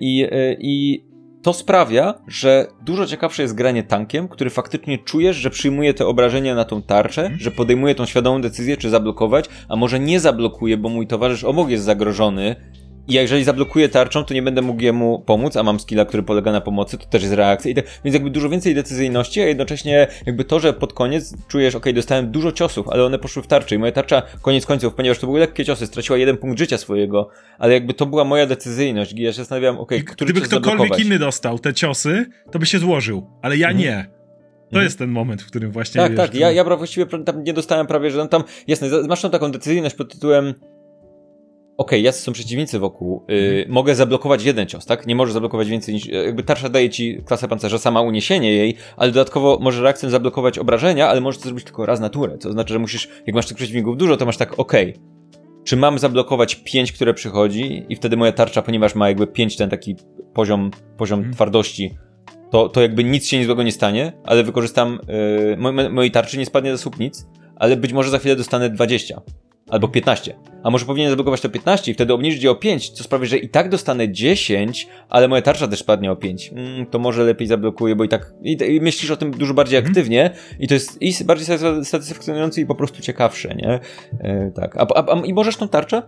[0.00, 0.26] I,
[0.58, 1.04] I
[1.44, 6.54] to sprawia, że dużo ciekawsze jest granie tankiem, który faktycznie czujesz, że przyjmuje te obrażenia
[6.54, 7.38] na tą tarczę, mm.
[7.38, 11.68] że podejmuje tą świadomą decyzję, czy zablokować, a może nie zablokuje, bo mój towarzysz obok
[11.70, 12.56] jest zagrożony
[13.08, 16.52] i jeżeli zablokuję tarczą, to nie będę mógł jemu pomóc, a mam skilla, który polega
[16.52, 17.70] na pomocy, to też jest reakcja.
[17.70, 21.74] I tak, więc jakby dużo więcej decyzyjności, a jednocześnie jakby to, że pod koniec czujesz,
[21.74, 25.18] ok, dostałem dużo ciosów, ale one poszły w tarczy i moja tarcza koniec końców, ponieważ
[25.18, 27.28] to były lekkie ciosy, straciła jeden punkt życia swojego,
[27.58, 29.12] ale jakby to była moja decyzyjność.
[29.16, 33.30] Ja się zastanawiałem, ok, który Gdyby ktokolwiek inny dostał te ciosy, to by się złożył,
[33.42, 33.84] ale ja mhm.
[33.84, 34.06] nie.
[34.64, 34.84] To mhm.
[34.84, 36.00] jest ten moment, w którym właśnie.
[36.00, 36.34] Tak, wiesz, tak.
[36.34, 40.12] Ja, ja właściwie tam nie dostałem prawie, że tam, jasne, masz tam taką decyzyjność pod
[40.12, 40.54] tytułem
[41.76, 45.06] okej, okay, jacy są przeciwnicy wokół, yy, mogę zablokować jeden cios, tak?
[45.06, 49.12] Nie możesz zablokować więcej niż, jakby tarcza daje ci klasę pancerza, sama uniesienie jej, ale
[49.12, 52.72] dodatkowo możesz reakcją zablokować obrażenia, ale możesz to zrobić tylko raz na turę, to znaczy,
[52.72, 55.14] że musisz, jak masz tych przeciwników dużo, to masz tak, okej, okay,
[55.64, 59.70] czy mam zablokować pięć, które przychodzi i wtedy moja tarcza, ponieważ ma jakby pięć ten
[59.70, 59.96] taki
[60.34, 61.34] poziom, poziom mhm.
[61.34, 61.94] twardości,
[62.50, 64.98] to, to jakby nic się złego nie stanie, ale wykorzystam,
[65.58, 67.26] yy, mojej tarczy nie spadnie zasób nic,
[67.56, 69.20] ale być może za chwilę dostanę 20
[69.74, 70.34] albo 15.
[70.62, 73.38] A może powinien zablokować to 15 i wtedy obniżyć je o 5, co sprawi, że
[73.38, 76.50] i tak dostanę 10, ale moja tarcza też padnie o 5.
[76.52, 79.78] Mm, to może lepiej zablokuję, bo i tak i, i myślisz o tym dużo bardziej
[79.78, 79.90] mm.
[79.90, 80.30] aktywnie
[80.60, 83.80] i to jest i bardziej satysfakcjonujące i po prostu ciekawsze, nie?
[84.20, 84.76] E, tak.
[84.76, 86.02] A, a, a, I możesz tą tarczę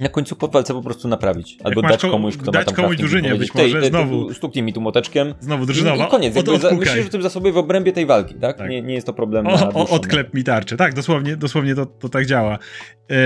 [0.00, 1.58] na końcu po walce po prostu naprawić.
[1.64, 4.34] Albo dać komuś, kto dać ma tam komuś drużynie, być może tej, znowu.
[4.34, 5.34] Stuknij mi tu moteczkiem.
[5.40, 6.04] Znowu drużynowa.
[6.04, 6.36] I, i koniec.
[6.36, 8.58] Od, za, myślisz o tym zasobie w obrębie tej walki, tak?
[8.58, 8.70] tak.
[8.70, 9.46] Nie, nie jest to problem.
[9.46, 10.76] O, o, odklep mi tarczę.
[10.76, 12.58] Tak, dosłownie, dosłownie to, to tak działa.
[13.08, 13.16] Yy,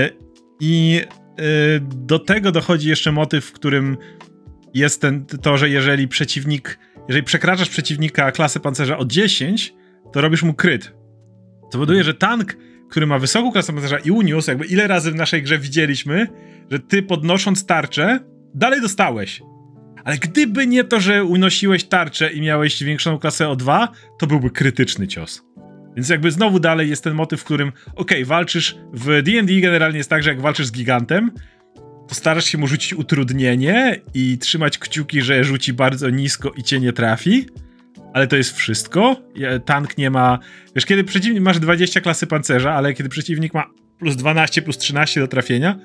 [0.59, 1.01] I
[1.37, 1.45] yy,
[1.81, 3.97] do tego dochodzi jeszcze motyw, w którym
[4.73, 9.73] jest ten, to, że jeżeli przeciwnik, jeżeli przekraczasz przeciwnika klasy pancerza o 10,
[10.13, 10.93] to robisz mu kryt.
[11.61, 12.57] Co powoduje, że tank,
[12.91, 16.27] który ma wysoką klasę pancerza i uniósł, jakby ile razy w naszej grze widzieliśmy,
[16.71, 18.19] że ty podnosząc tarczę,
[18.55, 19.41] dalej dostałeś.
[20.03, 23.87] Ale gdyby nie to, że unosiłeś tarczę i miałeś większą klasę o 2,
[24.19, 25.43] to byłby krytyczny cios.
[25.95, 30.09] Więc jakby znowu dalej jest ten motyw, w którym okay, walczysz w D&D generalnie jest
[30.09, 31.31] tak, że jak walczysz z gigantem,
[32.07, 36.79] to starasz się mu rzucić utrudnienie i trzymać kciuki, że rzuci bardzo nisko i cię
[36.79, 37.45] nie trafi,
[38.13, 39.15] ale to jest wszystko.
[39.65, 40.39] Tank nie ma...
[40.75, 41.43] Wiesz, kiedy przeciwnik...
[41.43, 43.63] Masz 20 klasy pancerza, ale kiedy przeciwnik ma
[43.99, 45.79] plus 12, plus 13 do trafienia,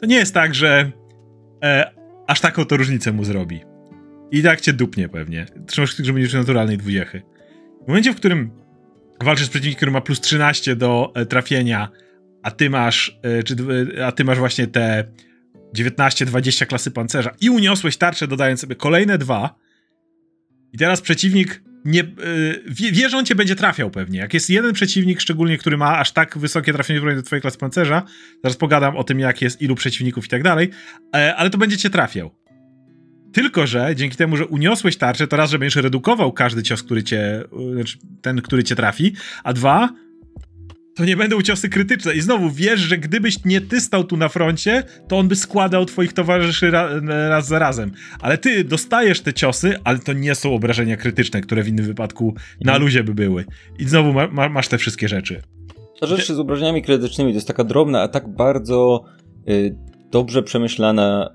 [0.00, 0.92] to nie jest tak, że
[1.64, 1.90] e,
[2.26, 3.60] aż taką to różnicę mu zrobi.
[4.30, 5.46] I tak cię dupnie pewnie.
[5.66, 7.22] Trzymasz żeby nie naturalnej dwudziechy.
[7.84, 8.50] W momencie, w którym
[9.22, 11.88] walczysz z przeciwnikiem, który ma plus 13 do e, trafienia,
[12.42, 13.56] a ty masz, e, czy,
[14.06, 15.04] a ty masz właśnie te
[15.76, 19.54] 19-20 klasy pancerza i uniosłeś tarczę, dodając sobie kolejne dwa,
[20.72, 24.18] i teraz przeciwnik nie, yy, wie, że on cię będzie trafiał pewnie.
[24.18, 28.02] Jak jest jeden przeciwnik, szczególnie, który ma aż tak wysokie trafienie do twojej klasy pancerza,
[28.42, 30.70] zaraz pogadam o tym, jak jest, ilu przeciwników i tak dalej,
[31.16, 32.30] e, ale to będzie cię trafiał.
[33.32, 37.02] Tylko, że dzięki temu, że uniosłeś tarczę, to raz, że będziesz redukował każdy cios, który
[37.02, 39.14] cię, znaczy ten, który cię trafi,
[39.44, 39.88] a dwa,
[40.98, 42.14] to nie będą ciosy krytyczne.
[42.14, 45.84] I znowu wiesz, że gdybyś nie ty stał tu na froncie, to on by składał
[45.84, 46.88] twoich towarzyszy ra
[47.28, 47.92] raz za razem.
[48.20, 52.34] Ale ty dostajesz te ciosy, ale to nie są obrażenia krytyczne, które w innym wypadku
[52.60, 52.82] na mhm.
[52.82, 53.44] luzie by były.
[53.78, 55.42] I znowu ma ma masz te wszystkie rzeczy.
[56.00, 59.04] Ta rzecz z obrażeniami krytycznymi to jest taka drobna, a tak bardzo
[59.48, 59.76] y,
[60.10, 61.30] dobrze przemyślana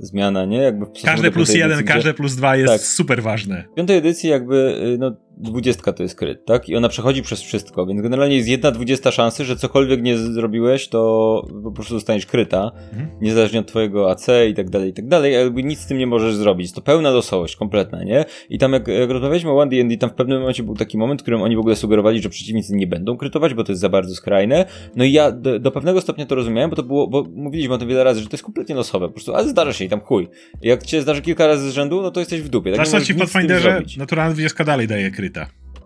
[0.00, 0.58] y, zmiana, nie?
[0.58, 2.80] Jakby każde plus jeden, każde plus dwa jest tak.
[2.80, 3.64] super ważne.
[3.72, 4.56] W piątej edycji jakby,
[4.94, 6.68] y, no dwudziestka to jest kryt, tak?
[6.68, 10.88] I ona przechodzi przez wszystko, więc generalnie jest jedna dwudziesta szansy, że cokolwiek nie zrobiłeś,
[10.88, 13.08] to po prostu dostaniesz kryta, mhm.
[13.20, 16.06] niezależnie od twojego AC i tak dalej, i tak dalej, jakby nic z tym nie
[16.06, 16.72] możesz zrobić.
[16.72, 18.24] To pełna losowość, kompletna, nie?
[18.50, 21.22] I tam jak, jak rozmawialiśmy o 1D&D, tam w pewnym momencie był taki moment, w
[21.22, 24.14] którym oni w ogóle sugerowali, że przeciwnicy nie będą krytować, bo to jest za bardzo
[24.14, 24.64] skrajne.
[24.96, 27.78] No i ja do, do pewnego stopnia to rozumiałem, bo to było, bo mówiliśmy o
[27.78, 30.00] tym wiele razy, że to jest kompletnie losowe, po prostu, ale zdarza się i tam
[30.00, 30.28] chuj.
[30.62, 32.72] Jak cię zdarzy kilka razy z rzędu, no to jesteś w dupie.
[32.72, 35.10] Tak Zresztą ci w Pathfinderze naturalna 20 dalej daje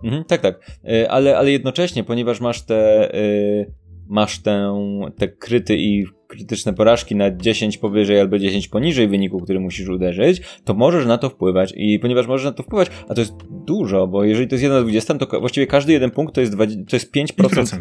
[0.05, 0.79] Mhm, tak, tak.
[0.85, 3.73] E, ale, ale jednocześnie, ponieważ masz te, yy,
[4.09, 4.75] masz tę,
[5.19, 10.43] te kryty i krytyczne porażki na 10 powyżej albo 10 poniżej wyniku, który musisz uderzyć,
[10.65, 11.73] to możesz na to wpływać.
[11.77, 14.79] I ponieważ możesz na to wpływać, a to jest dużo, bo jeżeli to jest 1
[14.79, 17.81] na 20, to właściwie każdy jeden punkt to jest, 20, to jest 5%, 5%.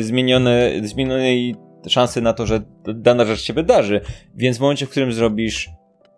[0.00, 1.54] Zmienione, zmienionej
[1.88, 2.60] szansy na to, że
[2.94, 4.00] dana rzecz się wydarzy.
[4.34, 5.70] Więc w momencie, w którym zrobisz,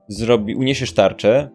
[0.08, 1.50] zrobi, uniesiesz tarczę,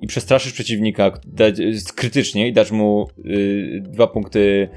[0.00, 1.54] i przestraszysz przeciwnika dać,
[1.94, 4.68] krytycznie i dasz mu y, dwa punkty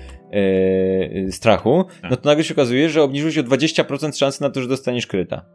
[1.27, 2.11] y, strachu, tak.
[2.11, 5.07] no to nagle się okazuje, że obniżył się o 20% szansy na to, że dostaniesz
[5.07, 5.45] kryta.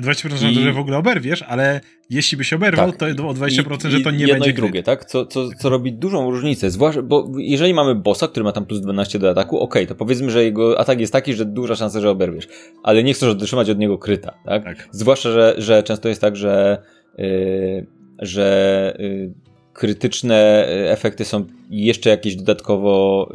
[0.00, 0.44] 20% I...
[0.44, 1.80] na to, że w ogóle oberwiesz, ale
[2.10, 3.14] jeśli byś oberwał, tak.
[3.16, 5.04] to o 20%, I, że to nie jedno będzie i drugie, tak?
[5.04, 6.70] Co, co, co robi dużą różnicę.
[6.70, 10.30] Zwłaszcza, bo jeżeli mamy bossa, który ma tam plus 12 do ataku, ok, to powiedzmy,
[10.30, 12.48] że jego atak jest taki, że duża szansa, że oberwiesz.
[12.82, 14.64] Ale nie chcesz otrzymać od niego kryta, tak?
[14.64, 14.88] tak.
[14.90, 16.82] Zwłaszcza, że, że często jest tak, że
[17.18, 17.86] yy,
[18.22, 19.30] że y,
[19.72, 23.28] krytyczne y, efekty są jeszcze jakieś dodatkowo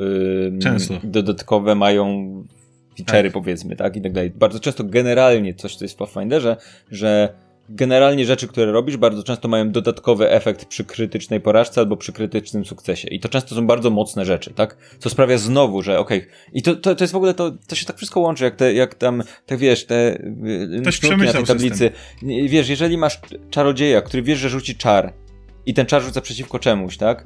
[0.61, 0.93] Często.
[1.03, 2.07] dodatkowe mają
[2.99, 3.33] feature'y tak.
[3.33, 4.29] powiedzmy, tak, i tak dalej.
[4.29, 6.57] Bardzo często generalnie coś, co jest w Pathfinderze,
[6.91, 7.33] że
[7.69, 12.65] generalnie rzeczy, które robisz, bardzo często mają dodatkowy efekt przy krytycznej porażce albo przy krytycznym
[12.65, 13.07] sukcesie.
[13.07, 14.77] I to często są bardzo mocne rzeczy, tak?
[14.99, 16.17] Co sprawia znowu, że okej.
[16.17, 16.31] Okay.
[16.53, 18.73] I to, to, to jest w ogóle, to, to się tak wszystko łączy, jak, te,
[18.73, 20.19] jak tam, tak wiesz, te
[20.81, 21.77] Ktoś na tej tablicy.
[21.77, 22.47] System.
[22.47, 23.19] Wiesz, jeżeli masz
[23.49, 25.13] czarodzieja, który wiesz, że rzuci czar
[25.65, 27.23] i ten czar rzuca przeciwko czemuś, tak?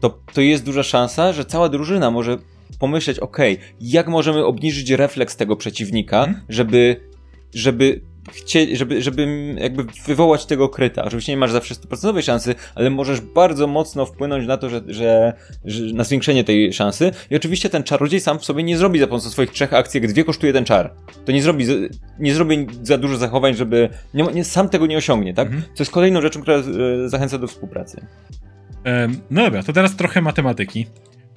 [0.00, 2.38] To, to jest duża szansa, że cała drużyna może
[2.78, 6.42] pomyśleć, okej, okay, jak możemy obniżyć refleks tego przeciwnika, hmm?
[6.48, 7.12] żeby
[7.54, 11.04] żeby chcie, żeby, żeby jakby wywołać tego kryta.
[11.04, 15.32] Oczywiście nie masz zawsze 100% szansy, ale możesz bardzo mocno wpłynąć na to, że, że,
[15.64, 17.10] że, na zwiększenie tej szansy.
[17.30, 20.12] I oczywiście ten czarodziej sam w sobie nie zrobi za pomocą swoich trzech akcji, jak
[20.12, 20.94] dwie kosztuje ten czar.
[21.24, 21.66] To nie zrobi,
[22.18, 25.46] nie zrobi za dużo zachowań, żeby, nie, nie, sam tego nie osiągnie, tak?
[25.46, 25.62] Mhm.
[25.74, 26.62] Co jest kolejną rzeczą, która e,
[27.08, 28.06] zachęca do współpracy.
[29.30, 30.86] no dobra, to teraz trochę matematyki.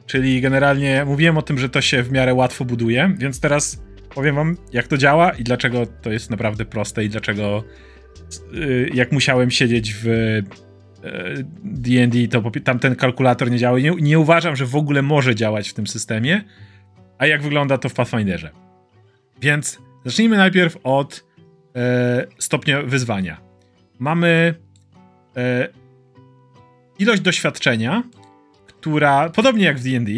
[0.05, 3.84] Czyli generalnie mówiłem o tym, że to się w miarę łatwo buduje, więc teraz
[4.15, 7.63] powiem wam, jak to działa i dlaczego to jest naprawdę proste i dlaczego
[8.53, 10.05] y, jak musiałem siedzieć w
[11.63, 13.79] D&D, y, to tam ten kalkulator nie działa.
[13.79, 16.43] Nie, nie uważam, że w ogóle może działać w tym systemie,
[17.17, 18.49] a jak wygląda to w Pathfinderze.
[19.41, 21.25] Więc zacznijmy najpierw od
[21.75, 23.41] e, stopnia wyzwania.
[23.99, 24.55] Mamy
[25.37, 25.67] e,
[26.99, 28.03] ilość doświadczenia,
[28.67, 30.11] która, podobnie jak w D&D,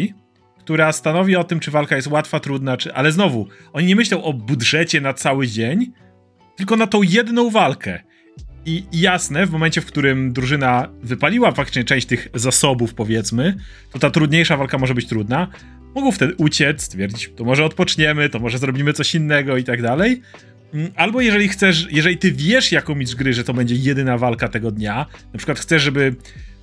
[0.68, 2.94] która stanowi o tym, czy walka jest łatwa, trudna, czy...
[2.94, 5.92] Ale znowu, oni nie myślą o budżecie na cały dzień,
[6.56, 8.02] tylko na tą jedną walkę.
[8.66, 13.54] I jasne, w momencie, w którym drużyna wypaliła faktycznie część tych zasobów, powiedzmy,
[13.92, 15.48] to ta trudniejsza walka może być trudna.
[15.94, 20.22] Mogą wtedy uciec, stwierdzić, to może odpoczniemy, to może zrobimy coś innego i tak dalej.
[20.74, 24.48] Mm, albo jeżeli chcesz, jeżeli ty wiesz jako mistrz gry, że to będzie jedyna walka
[24.48, 26.16] tego dnia, na przykład chcesz, żeby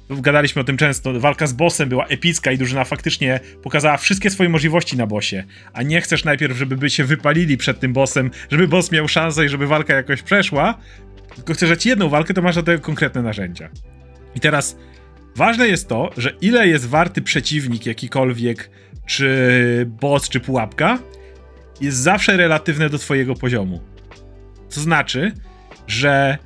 [0.10, 4.50] gadaliśmy o tym często, walka z bossem była epicka i drużyna faktycznie pokazała wszystkie swoje
[4.50, 8.68] możliwości na bossie, a nie chcesz najpierw, żeby by się wypalili przed tym bossem, żeby
[8.68, 10.78] boss miał szansę i żeby walka jakoś przeszła,
[11.36, 13.70] tylko chcesz dać jedną walkę, to masz do tego konkretne narzędzia.
[14.36, 14.78] I teraz
[15.36, 18.70] ważne jest to, że ile jest warty przeciwnik jakikolwiek,
[19.06, 21.00] czy boss, czy pułapka,
[21.82, 23.82] jest zawsze relatywne do twojego poziomu.
[24.74, 25.32] To znaczy,
[25.88, 26.38] że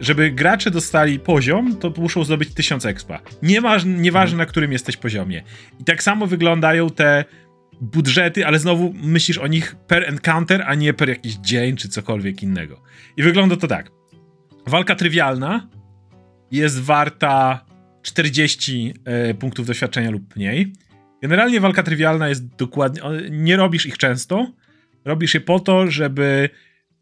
[0.00, 3.20] żeby gracze dostali poziom, to muszą zdobyć 1000 expa.
[3.42, 5.42] Nieważne, nieważne na którym jesteś poziomie.
[5.80, 7.24] I tak samo wyglądają te
[7.80, 12.42] budżety, ale znowu myślisz o nich per encounter, a nie per jakiś dzień czy cokolwiek
[12.42, 12.82] innego.
[13.16, 13.90] I wygląda to tak.
[14.66, 15.68] Walka trywialna
[16.50, 17.64] jest warta
[18.02, 18.94] 40
[19.30, 20.72] y, punktów doświadczenia lub mniej.
[21.22, 23.02] Generalnie walka trywialna jest dokładnie.
[23.30, 24.52] Nie robisz ich często.
[25.04, 26.48] Robisz je po to, żeby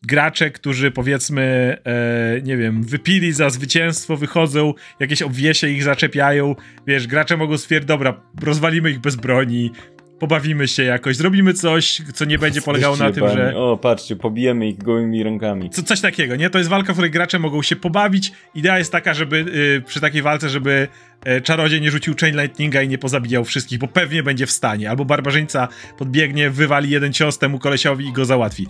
[0.03, 6.55] gracze, którzy powiedzmy, e, nie wiem, wypili za zwycięstwo, wychodzą, jakieś obwiesie ich zaczepiają,
[6.87, 9.73] wiesz, gracze mogą stwierdzić, dobra, rozwalimy ich bez broni,
[10.19, 13.57] pobawimy się jakoś, zrobimy coś, co nie będzie polegało na tym, że...
[13.57, 15.71] O, patrzcie, pobijemy ich gołymi rękami.
[15.71, 16.51] Co, coś takiego, nie?
[16.51, 18.33] To jest walka, w której gracze mogą się pobawić.
[18.55, 20.89] Idea jest taka, żeby y, przy takiej walce, żeby
[21.29, 24.91] y, czarodziej nie rzucił Chain Lightninga i nie pozabijał wszystkich, bo pewnie będzie w stanie.
[24.91, 25.69] Albo barbarzyńca
[25.99, 28.67] podbiegnie, wywali jeden cios temu kolesiowi i go załatwi.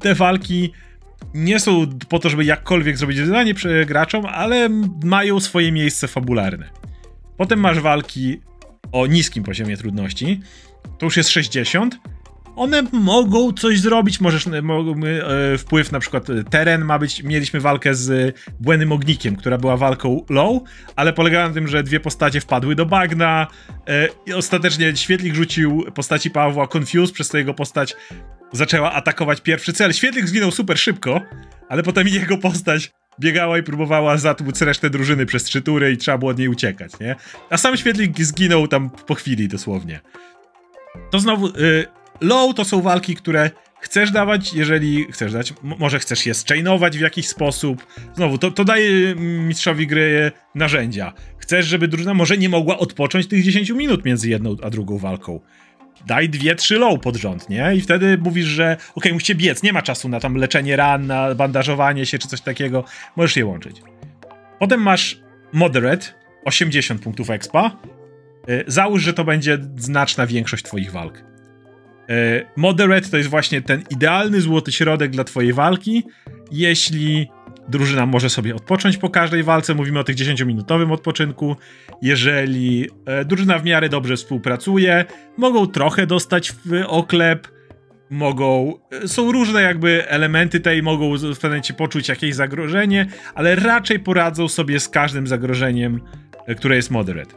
[0.00, 0.72] Te walki
[1.34, 3.54] nie są po to, żeby jakkolwiek zrobić zadanie
[3.86, 4.68] graczom, ale
[5.04, 6.70] mają swoje miejsce fabularne.
[7.36, 8.40] Potem masz walki
[8.92, 10.40] o niskim poziomie trudności,
[10.98, 11.98] to już jest 60,
[12.56, 17.60] one mogą coś zrobić, możesz, mogą, e, wpływ na przykład e, teren ma być, mieliśmy
[17.60, 20.62] walkę z Błędnym Ognikiem, która była walką low,
[20.96, 23.46] ale polegała na tym, że dwie postacie wpadły do bagna.
[23.88, 27.96] E, i ostatecznie Świetlik rzucił postaci Pawła Confuse, przez to jego postać
[28.56, 29.92] zaczęła atakować pierwszy cel.
[29.92, 31.20] Świetlik zginął super szybko,
[31.68, 32.90] ale potem jego postać
[33.20, 36.92] biegała i próbowała zatłuc resztę drużyny przez trzy tury i trzeba było od niej uciekać,
[37.00, 37.16] nie?
[37.50, 40.00] A sam Świetlik zginął tam po chwili dosłownie.
[41.10, 41.46] To znowu...
[41.46, 41.86] Y
[42.20, 43.50] Low to są walki, które
[43.80, 47.86] chcesz dawać, jeżeli chcesz dać, może chcesz je zchainować w jakiś sposób.
[48.16, 51.12] Znowu, to, to daje mistrzowi gry narzędzia.
[51.38, 55.40] Chcesz, żeby drużyna może nie mogła odpocząć tych 10 minut między jedną a drugą walką.
[56.06, 57.74] Daj dwie, trzy low pod rząd, nie?
[57.76, 61.06] I wtedy mówisz, że okej, okay, musicie biec, nie ma czasu na tam leczenie ran,
[61.06, 62.84] na bandażowanie się czy coś takiego.
[63.16, 63.76] Możesz je łączyć.
[64.58, 65.20] Potem masz
[65.52, 66.06] moderate,
[66.44, 67.76] 80 punktów expa.
[68.48, 71.24] Y, załóż, że to będzie znaczna większość twoich walk.
[72.08, 76.04] E, moderate to jest właśnie ten idealny złoty środek dla twojej walki,
[76.50, 77.28] jeśli
[77.68, 81.56] drużyna może sobie odpocząć po każdej walce, mówimy o tych 10-minutowym odpoczynku.
[82.02, 85.04] Jeżeli e, drużyna w miarę dobrze współpracuje,
[85.36, 87.48] mogą trochę dostać w oklep,
[88.10, 88.78] mogą.
[89.02, 94.00] E, są różne jakby elementy tej, mogą w pewnym momencie poczuć jakieś zagrożenie, ale raczej
[94.00, 96.00] poradzą sobie z każdym zagrożeniem,
[96.56, 97.34] które jest moderate.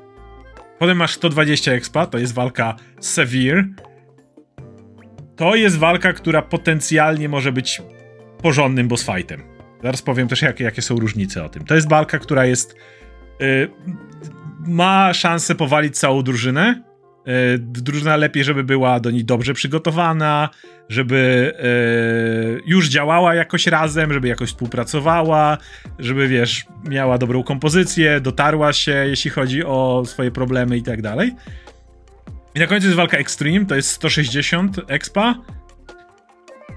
[0.80, 3.64] Potem masz 120 expa, to jest walka severe,
[5.36, 7.82] to jest walka, która potencjalnie może być
[8.41, 9.57] porządnym boss fightem.
[9.84, 11.66] Zaraz powiem też, jakie, jakie są różnice o tym.
[11.66, 12.76] To jest walka, która jest.
[13.40, 13.70] Yy,
[14.68, 16.84] ma szansę powalić całą drużynę.
[17.26, 20.49] Yy, drużyna lepiej, żeby była do niej dobrze przygotowana,
[20.90, 21.54] żeby
[22.56, 25.58] yy, już działała jakoś razem, żeby jakoś współpracowała,
[25.99, 31.36] żeby wiesz, miała dobrą kompozycję, dotarła się, jeśli chodzi o swoje problemy i tak dalej.
[32.56, 35.36] I na końcu jest walka Extreme, to jest 160 expa.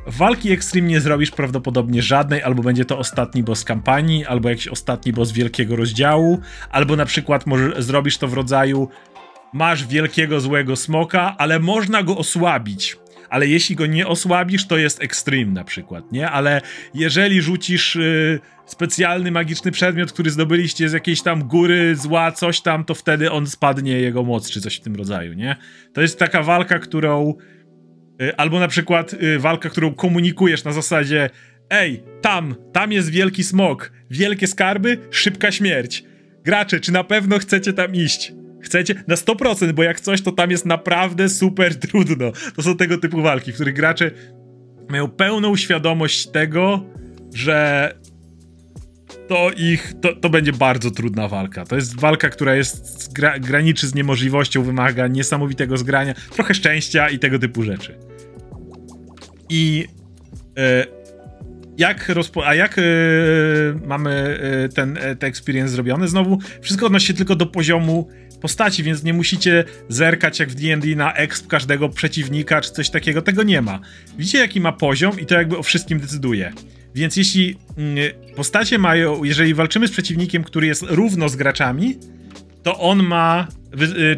[0.07, 5.13] Walki Extreme nie zrobisz prawdopodobnie żadnej, albo będzie to ostatni boss kampanii, albo jakiś ostatni
[5.13, 6.41] boss wielkiego rozdziału,
[6.71, 8.89] albo na przykład może, zrobisz to w rodzaju
[9.53, 12.97] masz wielkiego złego smoka, ale można go osłabić
[13.31, 16.31] ale jeśli go nie osłabisz, to jest extreme na przykład, nie?
[16.31, 16.61] Ale
[16.95, 22.85] jeżeli rzucisz y, specjalny magiczny przedmiot, który zdobyliście z jakiejś tam góry zła, coś tam,
[22.85, 25.57] to wtedy on spadnie jego moc, czy coś w tym rodzaju, nie?
[25.93, 27.35] To jest taka walka, którą
[28.37, 31.31] albo na przykład y, walka, którą komunikujesz na zasadzie
[31.71, 36.05] ej, tam, tam jest wielki smok, wielkie skarby, szybka śmierć.
[36.45, 38.33] Gracze, czy na pewno chcecie tam iść?
[38.63, 38.95] Chcecie?
[39.09, 42.33] Na 100%, bo jak coś, to tam jest naprawdę super trudno.
[42.57, 44.11] To są tego typu walki, w których gracze
[44.89, 46.85] mają pełną świadomość tego,
[47.35, 47.93] że
[49.29, 51.65] to ich, to, to będzie bardzo trudna walka.
[51.65, 57.19] To jest walka, która jest, gra, graniczy z niemożliwością, wymaga niesamowitego zgrania, trochę szczęścia i
[57.19, 58.10] tego typu rzeczy.
[59.51, 59.87] I
[60.59, 60.87] e,
[61.79, 62.83] jak rozpo- a jak e,
[63.87, 64.11] mamy
[64.65, 66.09] e, ten, ten experience zrobiony?
[66.09, 68.09] Znowu, wszystko odnosi się tylko do poziomu
[68.41, 73.23] postaci, więc nie musicie zerkać jak w D&D na exp każdego przeciwnika czy coś takiego,
[73.23, 73.81] tego nie ma.
[74.19, 76.53] Widzicie jaki ma poziom i to jakby o wszystkim decyduje.
[76.95, 77.97] Więc jeśli mm,
[78.37, 81.99] postacie mają, jeżeli walczymy z przeciwnikiem, który jest równo z graczami,
[82.63, 83.49] to on ma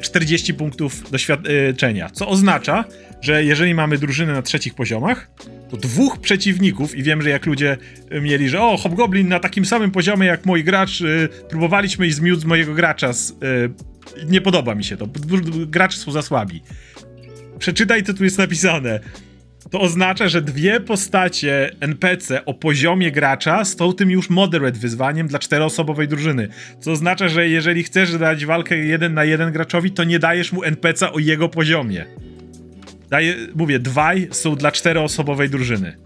[0.03, 2.85] 40 y, punktów doświadczenia, co oznacza,
[3.23, 5.31] że jeżeli mamy drużynę na trzecich poziomach,
[5.71, 7.77] to dwóch przeciwników, i wiem, że jak ludzie
[8.23, 12.49] mieli, że o, Hobgoblin na takim samym poziomie jak mój gracz, y, próbowaliśmy i zmiótł
[12.49, 13.35] mojego gracza z, y,
[14.27, 15.09] nie podoba mi się to.
[15.67, 16.63] Gracze są za słabi.
[17.59, 19.01] Przeczytaj, co tu jest napisane.
[19.71, 25.39] To oznacza, że dwie postacie NPC o poziomie gracza są tym już moderate wyzwaniem dla
[25.39, 26.49] czteroosobowej drużyny.
[26.81, 30.63] Co oznacza, że jeżeli chcesz dać walkę jeden na jeden graczowi, to nie dajesz mu
[30.63, 32.07] NPC o jego poziomie.
[33.13, 35.97] Daję, mówię, dwaj są dla czteroosobowej drużyny.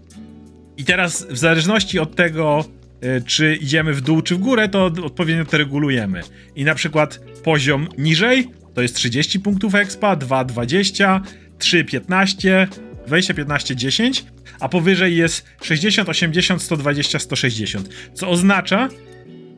[0.77, 2.65] I teraz w zależności od tego,
[3.03, 6.21] Y, czy idziemy w dół, czy w górę, to odpowiednio to regulujemy.
[6.55, 11.21] I na przykład poziom niżej to jest 30 punktów expa, 2 20,
[11.59, 12.67] 3 15,
[13.07, 14.25] 20 15 10,
[14.59, 17.89] a powyżej jest 60, 80, 120, 160.
[18.13, 18.89] Co oznacza,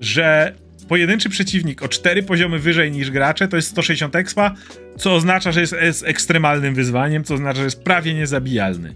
[0.02, 0.56] że
[0.90, 4.56] pojedynczy przeciwnik o 4 poziomy wyżej niż gracze to jest 160 expa,
[4.98, 8.94] co oznacza, że jest, jest ekstremalnym wyzwaniem, co oznacza, że jest prawie niezabijalny.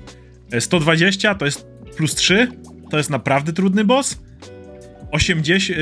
[0.60, 1.68] 120 e, to jest
[1.98, 2.48] plus 3,
[2.92, 4.20] to jest naprawdę trudny boss.
[5.12, 5.80] 80,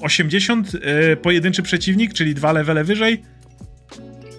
[0.00, 3.22] 80 y, pojedynczy przeciwnik, czyli dwa levele wyżej.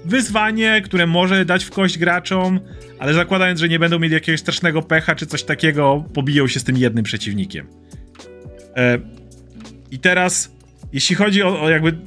[0.06, 2.60] Wyzwanie, które może dać w kość graczom,
[2.99, 6.64] ale zakładając, że nie będą mieli jakiegoś strasznego pecha czy coś takiego, pobiją się z
[6.64, 7.68] tym jednym przeciwnikiem.
[8.77, 8.99] E,
[9.91, 10.55] I teraz,
[10.95, 11.97] jeśli chodzi o, o jakby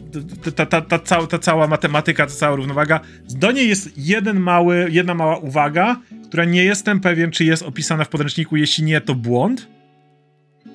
[0.54, 3.00] ta, ta, ta, ta, ta cała matematyka, ta cała równowaga,
[3.30, 8.04] do niej jest jeden mały, jedna mała uwaga, która nie jestem pewien, czy jest opisana
[8.04, 9.68] w podręczniku, jeśli nie, to błąd.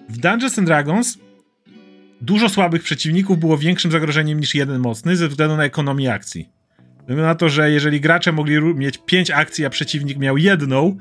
[0.10, 1.18] W Dungeons and Dragons
[2.22, 6.50] dużo słabych przeciwników było większym zagrożeniem niż jeden mocny ze względu na ekonomię akcji.
[7.08, 10.98] Na to, że jeżeli gracze mogli mieć 5 akcji, a przeciwnik miał jedną,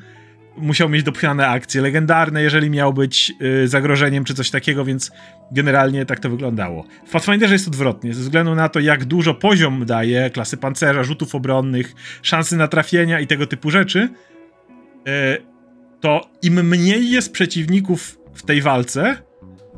[0.57, 3.33] musiał mieć dopchane akcje legendarne, jeżeli miał być
[3.65, 5.11] y, zagrożeniem czy coś takiego, więc
[5.53, 6.85] generalnie tak to wyglądało.
[7.07, 11.35] W Pathfinderze jest odwrotnie, ze względu na to, jak dużo poziom daje, klasy pancerza, rzutów
[11.35, 14.09] obronnych, szansy na trafienia i tego typu rzeczy,
[15.09, 15.53] y,
[16.01, 19.23] to im mniej jest przeciwników w tej walce,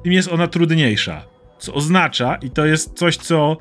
[0.03, 1.25] tym jest ona trudniejsza.
[1.59, 3.57] Co oznacza, i to jest coś, co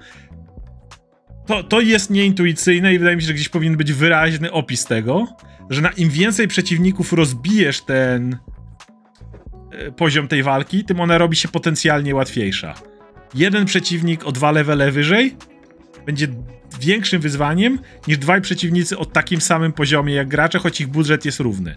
[1.45, 5.27] to, to jest nieintuicyjne i wydaje mi się, że gdzieś powinien być wyraźny opis tego,
[5.69, 8.37] że na im więcej przeciwników rozbijesz ten
[9.71, 12.73] e, poziom tej walki, tym ona robi się potencjalnie łatwiejsza.
[13.35, 15.35] Jeden przeciwnik o dwa levele wyżej
[16.05, 16.27] będzie
[16.79, 21.39] większym wyzwaniem niż dwaj przeciwnicy o takim samym poziomie jak gracze, choć ich budżet jest
[21.39, 21.75] równy.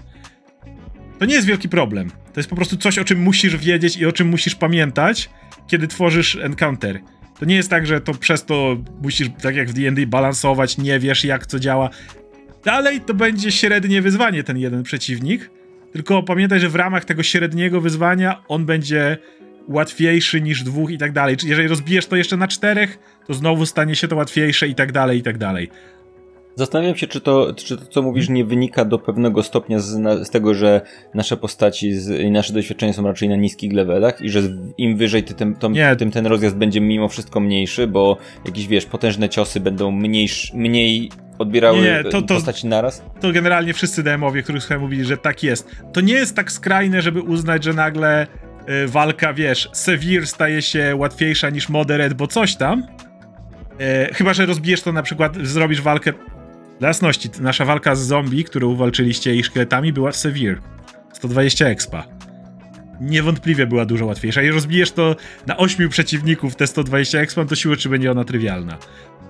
[1.18, 2.10] To nie jest wielki problem.
[2.10, 5.30] To jest po prostu coś, o czym musisz wiedzieć i o czym musisz pamiętać,
[5.66, 7.00] kiedy tworzysz encounter.
[7.38, 10.98] To nie jest tak, że to przez to musisz, tak jak w D&D, balansować, nie
[10.98, 11.90] wiesz jak co działa.
[12.64, 15.50] Dalej to będzie średnie wyzwanie ten jeden przeciwnik,
[15.92, 19.18] tylko pamiętaj, że w ramach tego średniego wyzwania on będzie
[19.68, 21.36] łatwiejszy niż dwóch i tak dalej.
[21.44, 25.18] Jeżeli rozbijesz to jeszcze na czterech, to znowu stanie się to łatwiejsze i tak dalej,
[25.18, 25.70] i tak dalej.
[26.58, 30.24] Zastanawiam się, czy to, czy to, co mówisz, nie wynika do pewnego stopnia z, na,
[30.24, 30.80] z tego, że
[31.14, 31.92] nasze postaci
[32.24, 34.40] i nasze doświadczenia są raczej na niskich levelach i że
[34.78, 35.56] im wyżej, ty, tym,
[35.98, 41.10] tym ten rozjazd będzie mimo wszystko mniejszy, bo jakieś, wiesz, potężne ciosy będą mniejsz, mniej
[41.38, 43.04] odbierały nie, to, to, postaci naraz?
[43.20, 45.70] To generalnie wszyscy DM-owie, których słuchałem, mówili, że tak jest.
[45.92, 48.26] To nie jest tak skrajne, żeby uznać, że nagle
[48.84, 52.82] y, walka, wiesz, Severe staje się łatwiejsza niż Moderate, bo coś tam.
[54.10, 56.12] Y, chyba, że rozbijesz to na przykład, zrobisz walkę
[56.78, 60.56] dla jasności, nasza walka z zombie, którą walczyliście i szkieletami, była severe.
[61.12, 62.06] 120 expa.
[63.00, 64.42] Niewątpliwie była dużo łatwiejsza.
[64.42, 65.16] I rozbijesz to
[65.46, 68.78] na 8 przeciwników te 120 expa, to siły czy będzie ona trywialna.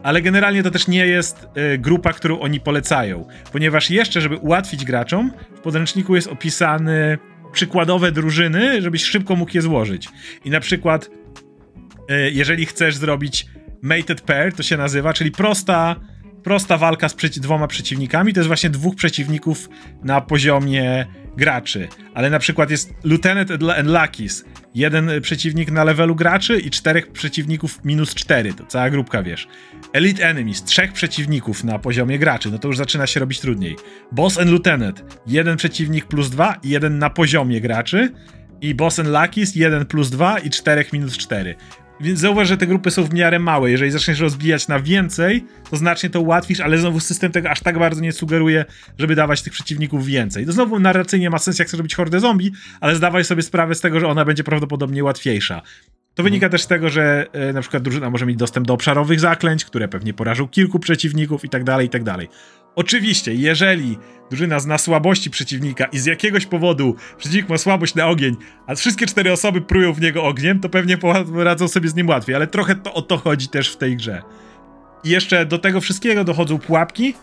[0.03, 3.29] Ale generalnie to też nie jest y, grupa, którą oni polecają.
[3.53, 7.19] Ponieważ jeszcze, żeby ułatwić graczom, w podręczniku jest opisany
[7.53, 10.09] przykładowe drużyny, żebyś szybko mógł je złożyć.
[10.45, 11.11] I na przykład,
[12.11, 13.47] y, jeżeli chcesz zrobić
[13.83, 15.97] mated pair, to się nazywa, czyli prosta
[16.47, 19.69] prosta walka z dwoma przeciwnikami, to jest właśnie dwóch przeciwników
[20.03, 21.07] na poziomie
[21.37, 21.89] graczy.
[22.15, 24.45] Ale na przykład jest Lieutenant and Lucky's,
[24.75, 29.49] jeden przeciwnik na levelu graczy i czterech przeciwników minus cztery, to cała grupka, wiesz.
[29.93, 33.77] Elite Enemies, trzech przeciwników na poziomie graczy, no to już zaczyna się robić trudniej.
[34.13, 38.13] Boss and Lieutenant, jeden przeciwnik plus dwa i jeden na poziomie graczy.
[38.61, 41.55] I Boss and Lucky's, jeden plus dwa i czterech minus cztery.
[42.01, 43.71] Więc zauważ, że te grupy są w miarę małe.
[43.71, 47.79] Jeżeli zaczniesz rozbijać na więcej, to znacznie to ułatwisz, ale znowu system tego aż tak
[47.79, 48.65] bardzo nie sugeruje,
[48.99, 50.47] żeby dawać tych przeciwników więcej.
[50.47, 53.81] To znowu narracyjnie ma sens, jak chcesz robić hordę zombie, ale zdawaj sobie sprawę z
[53.81, 55.63] tego, że ona będzie prawdopodobnie łatwiejsza.
[56.15, 59.21] To wynika też z tego, że e, na przykład drużyna może mieć dostęp do obszarowych
[59.21, 62.29] zaklęć, które pewnie porażą kilku przeciwników i tak dalej, i tak dalej.
[62.77, 63.99] Oczywiście, jeżeli
[64.31, 68.37] drużyna zna słabości przeciwnika i z jakiegoś powodu przeciwnik ma słabość na ogień,
[68.67, 72.37] a wszystkie cztery osoby prują w niego ogniem, to pewnie poradzą sobie z nim łatwiej,
[72.37, 74.23] ale trochę to o to chodzi też w tej grze.
[75.05, 77.15] I jeszcze do tego wszystkiego dochodzą pułapki,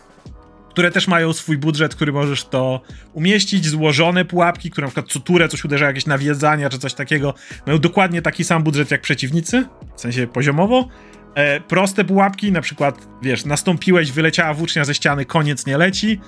[0.70, 2.80] które też mają swój budżet, który możesz to
[3.12, 7.34] umieścić, złożone pułapki, które na przykład co turę coś uderza, jakieś nawiedzania czy coś takiego,
[7.66, 9.64] mają dokładnie taki sam budżet jak przeciwnicy,
[9.96, 10.88] w sensie poziomowo,
[11.34, 16.20] E, proste pułapki, na przykład, wiesz, nastąpiłeś, wyleciała włócznia ze ściany, koniec nie leci,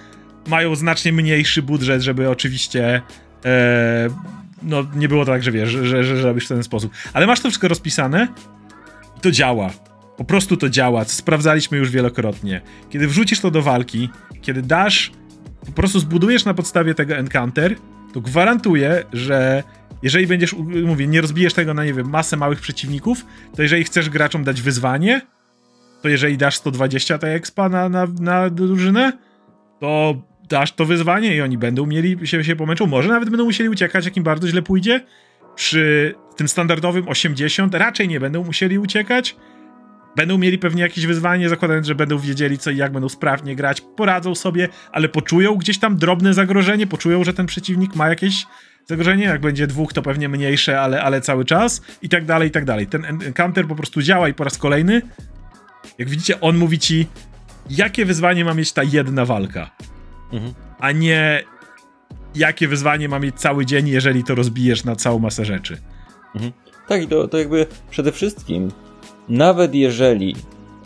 [0.47, 3.03] mają znacznie mniejszy budżet, żeby oczywiście
[3.45, 4.09] e,
[4.62, 6.93] no, nie było tak, że wiesz, że, że, że robisz w ten sposób.
[7.12, 8.28] Ale masz to wszystko rozpisane
[9.16, 9.70] i to działa.
[10.16, 12.61] Po prostu to działa, co sprawdzaliśmy już wielokrotnie.
[12.91, 14.09] Kiedy wrzucisz to do walki,
[14.43, 15.12] kiedy dasz,
[15.66, 17.77] po prostu zbudujesz na podstawie tego encounter,
[18.16, 19.62] to gwarantuję, że
[20.02, 23.26] jeżeli będziesz, mówię, nie rozbijesz tego na, nie wiem, masę małych przeciwników,
[23.56, 25.20] to jeżeli chcesz graczom dać wyzwanie,
[26.02, 29.12] to jeżeli dasz 120 tej expa na, na, na drużynę,
[29.80, 33.68] to dasz to wyzwanie i oni będą mieli, się, się pomęczą, może nawet będą musieli
[33.68, 35.01] uciekać, jak im bardzo źle pójdzie.
[35.55, 39.36] Przy tym standardowym 80 raczej nie będą musieli uciekać.
[40.16, 43.80] Będą mieli pewnie jakieś wyzwanie, zakładając, że będą wiedzieli co i jak będą sprawnie grać,
[43.80, 48.47] poradzą sobie, ale poczują gdzieś tam drobne zagrożenie, poczują, że ten przeciwnik ma jakieś
[48.86, 52.51] zagrożenie, jak będzie dwóch, to pewnie mniejsze, ale, ale cały czas i tak dalej, i
[52.51, 52.86] tak dalej.
[52.86, 55.02] Ten encounter po prostu działa i po raz kolejny,
[55.98, 57.06] jak widzicie, on mówi ci,
[57.70, 59.70] jakie wyzwanie ma mieć ta jedna walka,
[60.32, 60.55] mhm.
[60.78, 61.44] a nie
[62.34, 65.78] jakie wyzwanie ma mieć cały dzień, jeżeli to rozbijesz na całą masę rzeczy.
[66.34, 66.52] Mhm.
[66.88, 68.70] Tak, i to, to jakby przede wszystkim
[69.28, 70.35] nawet jeżeli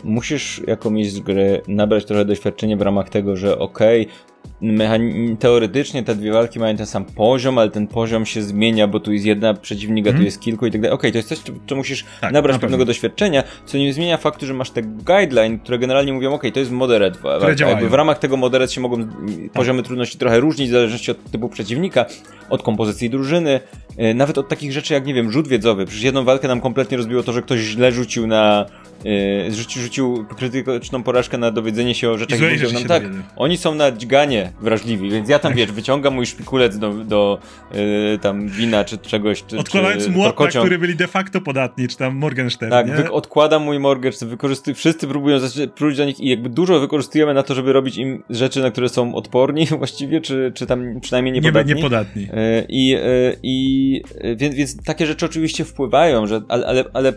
[0.03, 6.15] musisz jako mistrz gry nabrać trochę doświadczenia w ramach tego, że okej, okay, teoretycznie te
[6.15, 9.53] dwie walki mają ten sam poziom, ale ten poziom się zmienia, bo tu jest jedna
[9.53, 10.13] przeciwnika, mm.
[10.13, 10.25] tu mhm.
[10.25, 10.95] jest kilku i tak dalej.
[10.95, 14.17] Okej, okay, to jest coś, co musisz tak, nabrać na pewnego doświadczenia, co nie zmienia
[14.17, 17.19] faktu, że masz te guideline, które generalnie mówią, okej, okay, to jest moderate.
[17.59, 19.11] Jakby w ramach tego moderate się mogą tak.
[19.53, 22.05] poziomy trudności trochę różnić, w zależności od typu przeciwnika,
[22.51, 23.59] od kompozycji drużyny,
[23.97, 25.85] e, nawet od takich rzeczy jak, nie wiem, rzut wiedzowy.
[25.85, 28.65] Przecież jedną walkę nam kompletnie rozbiło to, że ktoś źle rzucił na
[29.03, 33.03] Yy, rzucił, rzucił krytyczną porażkę na dowiedzenie się o rzeczach i powiedział nam tak,
[33.35, 35.57] oni są na dźganie wrażliwi, więc ja tam, tak.
[35.57, 37.39] wiesz, wyciągam mój szpikulec do, do
[37.73, 41.87] yy, tam wina czy czegoś, czy, Odkładając czy młot, na który byli de facto podatni,
[41.87, 45.37] czy tam Morgenstern, Tak, wy, odkładam mój Morgenstern, wykorzystuję, wszyscy próbują
[45.75, 48.89] próć do nich i jakby dużo wykorzystujemy na to, żeby robić im rzeczy, na które
[48.89, 51.69] są odporni właściwie, czy, czy tam przynajmniej niepodatni.
[51.69, 52.21] Nie, niepodatni.
[52.21, 52.29] Yy,
[52.69, 54.01] I, yy, i
[54.35, 57.13] więc, więc takie rzeczy oczywiście wpływają, że, ale, ale, ale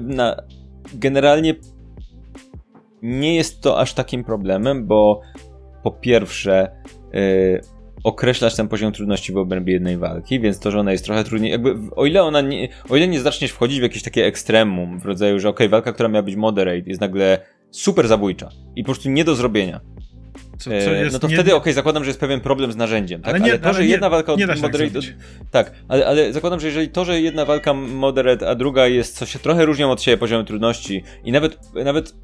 [0.00, 0.36] na
[0.94, 1.54] generalnie
[3.02, 5.20] nie jest to aż takim problemem, bo
[5.82, 6.70] po pierwsze
[7.12, 7.60] yy,
[8.04, 11.50] określasz ten poziom trudności w obrębie jednej walki, więc to, że ona jest trochę trudniej,
[11.50, 15.04] jakby o ile ona nie, o ile nie zaczniesz wchodzić w jakieś takie ekstremum w
[15.04, 17.38] rodzaju, że ok, walka, która miała być moderate jest nagle
[17.70, 19.80] super zabójcza i po prostu nie do zrobienia,
[20.64, 21.34] co, co e, no to nie...
[21.34, 23.34] wtedy okej, okay, zakładam, że jest pewien problem z narzędziem, tak?
[23.34, 25.00] Ale, nie, ale to, ale że jedna walka od tak moderate...
[25.00, 25.10] Tak,
[25.50, 29.26] tak ale, ale zakładam, że jeżeli to, że jedna walka moderate, a druga jest, co
[29.26, 32.14] się trochę różnią od siebie poziomem trudności i nawet, nawet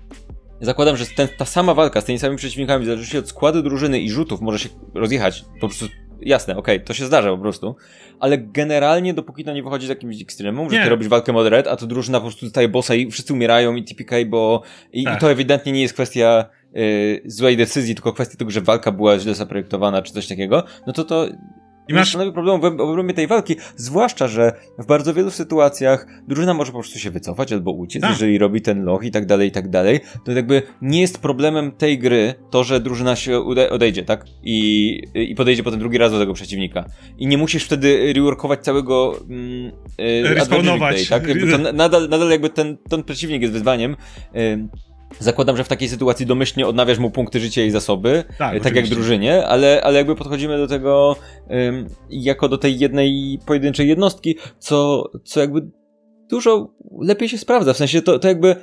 [0.61, 4.01] zakładam, że ten, ta sama walka z tymi samymi przeciwnikami, w zależności od składu drużyny
[4.01, 5.87] i rzutów, może się rozjechać po prostu
[6.21, 7.77] jasne, okej, okay, to się zdarza po prostu,
[8.21, 11.77] ale generalnie dopóki to nie wychodzi z jakimś ekstremum, że ty robisz walkę moderate, a
[11.77, 14.63] to drużyna po prostu dostaje bossa i wszyscy umierają i TPK, bo
[14.93, 15.17] i, tak.
[15.17, 16.45] i to ewidentnie nie jest kwestia
[16.75, 20.93] yy, złej decyzji, tylko kwestia tego, że walka była źle zaprojektowana czy coś takiego, no
[20.93, 21.27] to to
[21.89, 22.09] i masz...
[22.09, 26.79] stanowi problem w obrębie tej walki, zwłaszcza, że w bardzo wielu sytuacjach drużyna może po
[26.79, 28.11] prostu się wycofać albo uciec, tak.
[28.11, 30.01] jeżeli robi ten loch i tak dalej, i tak dalej.
[30.25, 34.25] To jakby nie jest problemem tej gry to, że drużyna się odejdzie, tak?
[34.43, 36.85] I, i podejdzie potem drugi raz do tego przeciwnika.
[37.19, 41.09] I nie musisz wtedy reworkować całego mm, yy, Respawnować.
[41.09, 41.29] tak?
[41.29, 43.97] Jakby nadal, nadal jakby ten, ten przeciwnik jest wyzwaniem.
[44.35, 44.69] Yy,
[45.19, 48.89] Zakładam, że w takiej sytuacji domyślnie odnawiasz mu punkty życia i zasoby, tak, tak jak
[48.89, 51.17] drużynie, ale, ale jakby podchodzimy do tego
[51.49, 55.71] um, jako do tej jednej pojedynczej jednostki, co, co jakby
[56.31, 57.73] dużo lepiej się sprawdza.
[57.73, 58.57] W sensie to, to jakby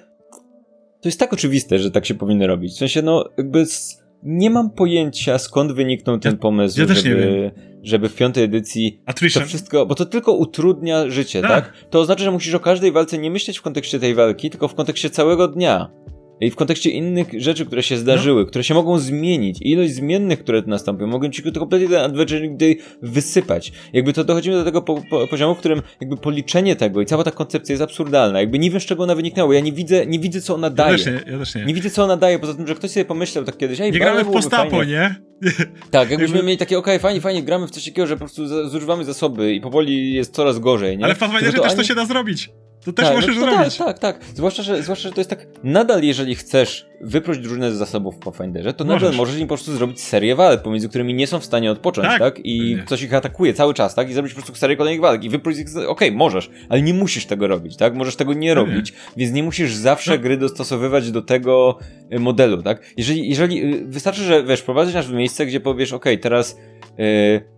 [1.01, 2.73] to jest tak oczywiste, że tak się powinno robić.
[2.73, 7.51] W sensie, no, jakby z, nie mam pojęcia, skąd wyniknął ten pomysł, ja żeby,
[7.83, 9.43] żeby w piątej edycji Attrition.
[9.43, 11.51] to wszystko, bo to tylko utrudnia życie, tak.
[11.51, 11.73] tak?
[11.89, 14.75] To oznacza, że musisz o każdej walce nie myśleć w kontekście tej walki, tylko w
[14.75, 15.91] kontekście całego dnia.
[16.41, 18.47] I w kontekście innych rzeczy, które się zdarzyły, no.
[18.47, 22.57] które się mogą zmienić, ilość zmiennych, które tu nastąpią, mogą ci to kompletnie ten Adventure
[22.57, 23.71] Day wysypać.
[23.93, 27.23] Jakby to dochodzimy do tego po, po, poziomu, w którym jakby policzenie tego i cała
[27.23, 28.39] ta koncepcja jest absurdalna.
[28.39, 29.55] Jakby nie wiem, z czego ona wyniknęła.
[29.55, 30.91] Ja nie widzę, nie widzę, co ona daje.
[30.91, 31.65] Ja też nie, ja też nie.
[31.65, 33.99] nie widzę, co ona daje, poza tym, że ktoś sobie pomyślał tak kiedyś, ej, Nie
[33.99, 35.15] gramy w postapo, nie?
[35.91, 38.69] Tak, jakbyśmy mieli takie, okej, okay, fajnie, fajnie, gramy w coś takiego, że po prostu
[38.69, 41.05] zużywamy zasoby i powoli jest coraz gorzej, nie?
[41.05, 41.75] Ale w Pathfinderze też ani...
[41.75, 42.49] to się da zrobić.
[42.85, 43.77] To też tak, możesz no, zrobić.
[43.77, 44.25] Tak, tak, tak.
[44.35, 48.19] Zwłaszcza że, zwłaszcza, że to jest tak, nadal jeżeli chcesz wyproś drużynę z zasobów w
[48.19, 49.01] Pathfinderze, to możesz.
[49.01, 52.07] nadal możesz im po prostu zrobić serię walk, pomiędzy którymi nie są w stanie odpocząć,
[52.07, 52.19] tak?
[52.19, 52.39] tak?
[52.43, 54.09] I ktoś ich atakuje cały czas, tak?
[54.09, 56.93] I zrobić po prostu serię kolejnych walk i wyproś ich, okej, okay, możesz, ale nie
[56.93, 57.95] musisz tego robić, tak?
[57.95, 60.17] Możesz tego nie robić, więc nie musisz zawsze no.
[60.17, 61.77] gry dostosowywać do tego
[62.13, 62.81] y, modelu, tak?
[62.97, 66.57] Jeżeli, jeżeli, y, wystarczy, że, wiesz, prowadzisz nas w miejsce, gdzie powiesz, okej, okay, teraz
[66.97, 67.54] yy,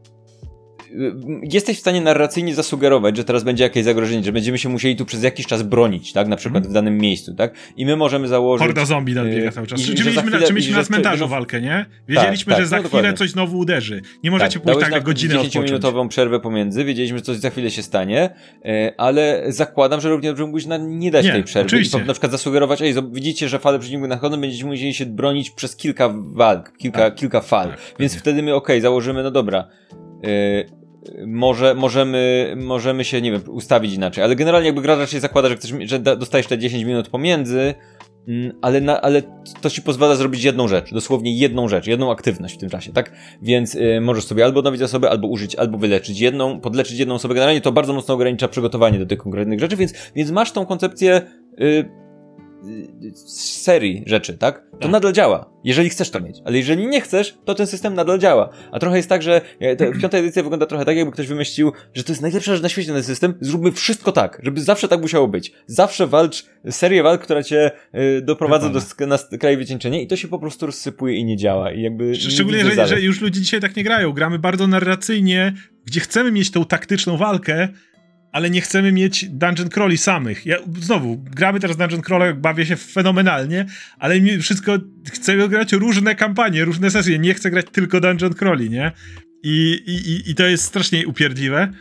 [1.43, 5.05] jesteś w stanie narracyjnie zasugerować, że teraz będzie jakieś zagrożenie, że będziemy się musieli tu
[5.05, 6.27] przez jakiś czas bronić, tak?
[6.27, 6.71] Na przykład mm.
[6.71, 7.53] w danym miejscu, tak?
[7.77, 8.67] I my możemy założyć...
[8.67, 9.81] Horda zombie nadbiega cały czas.
[9.81, 11.85] I, czy, mieliśmy, chwilę, czy mieliśmy na cmentarzu no, walkę, nie?
[12.07, 14.01] Wiedzieliśmy, tak, że tak, za no, chwilę coś znowu uderzy.
[14.23, 17.71] Nie możecie tak, pójść tak na godzinę 10-minutową przerwę pomiędzy, wiedzieliśmy, że coś za chwilę
[17.71, 18.29] się stanie,
[18.65, 21.67] e, ale zakładam, że równie dobrze mógłbyś na, nie dać nie, tej przerwy.
[21.67, 21.97] Oczywiście.
[21.97, 25.75] I na przykład zasugerować, ej, widzicie, że fale przeciwników nadchodzą, będziecie musieli się bronić przez
[25.75, 27.15] kilka walk, kilka, tak.
[27.15, 27.69] kilka fal.
[27.69, 29.67] Tak, Więc wtedy my, okej, okay, założymy, no dobra,
[31.27, 35.55] może, możemy, możemy się, nie wiem, ustawić inaczej, ale generalnie jakby gra raczej zakłada, że,
[35.87, 37.73] że dostajesz te 10 minut pomiędzy,
[38.27, 39.21] mm, ale, na, ale
[39.61, 43.11] to ci pozwala zrobić jedną rzecz, dosłownie jedną rzecz, jedną aktywność w tym czasie, tak?
[43.41, 47.33] Więc y, możesz sobie albo odnowić osobę, albo użyć, albo wyleczyć jedną, podleczyć jedną osobę.
[47.33, 51.21] Generalnie to bardzo mocno ogranicza przygotowanie do tych konkretnych rzeczy, więc, więc masz tą koncepcję
[51.61, 52.06] y,
[53.25, 54.63] serii rzeczy, tak?
[54.71, 54.91] To tak.
[54.91, 56.37] nadal działa, jeżeli chcesz to mieć.
[56.45, 58.49] Ale jeżeli nie chcesz, to ten system nadal działa.
[58.71, 59.41] A trochę jest tak, że
[60.01, 62.93] piąta edycja wygląda trochę tak, jakby ktoś wymyślił, że to jest najlepsza rzecz na świecie
[62.93, 65.53] ten system, zróbmy wszystko tak, żeby zawsze tak musiało być.
[65.67, 70.27] Zawsze walcz serię walk, która cię y, doprowadza do na kraju wycieńczenia i to się
[70.27, 71.71] po prostu rozsypuje i nie działa.
[71.71, 74.11] I jakby Szczególnie, że, że już ludzie dzisiaj tak nie grają.
[74.11, 75.53] Gramy bardzo narracyjnie,
[75.85, 77.67] gdzie chcemy mieć tą taktyczną walkę,
[78.31, 80.45] ale nie chcemy mieć dungeon crawli samych.
[80.45, 83.65] Ja, znowu, gramy teraz dungeon crawler, bawię się fenomenalnie,
[83.99, 84.77] ale mi wszystko,
[85.11, 88.91] chcę grać różne kampanie, różne sesje, nie chcę grać tylko dungeon crawli, nie?
[89.43, 91.73] I, i, i to jest strasznie upierdliwe.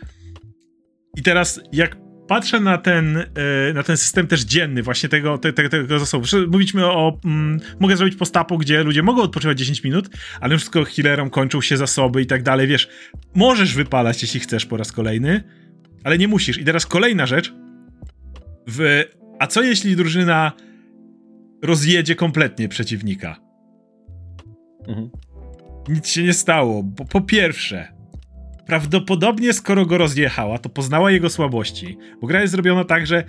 [1.17, 1.97] I teraz, jak
[2.29, 6.27] patrzę na ten, e, na ten system też dzienny, właśnie tego, te, te, tego zasobu.
[6.47, 7.21] Mówiliśmy o.
[7.25, 10.09] Mm, mogę zrobić postapu, gdzie ludzie mogą odpoczywać 10 minut,
[10.41, 12.67] ale wszystko healerom kończą się zasoby i tak dalej.
[12.67, 12.89] Wiesz,
[13.35, 15.45] możesz wypalać, jeśli chcesz po raz kolejny,
[16.05, 16.59] ale nie musisz.
[16.59, 17.55] I teraz kolejna rzecz.
[18.69, 19.05] W,
[19.39, 20.53] a co jeśli drużyna
[21.63, 23.37] rozjedzie kompletnie przeciwnika?
[24.89, 25.11] Mhm.
[25.89, 27.89] Nic się nie stało, bo po pierwsze,
[28.67, 33.25] prawdopodobnie skoro go rozjechała, to poznała jego słabości, bo gra jest zrobiona tak, że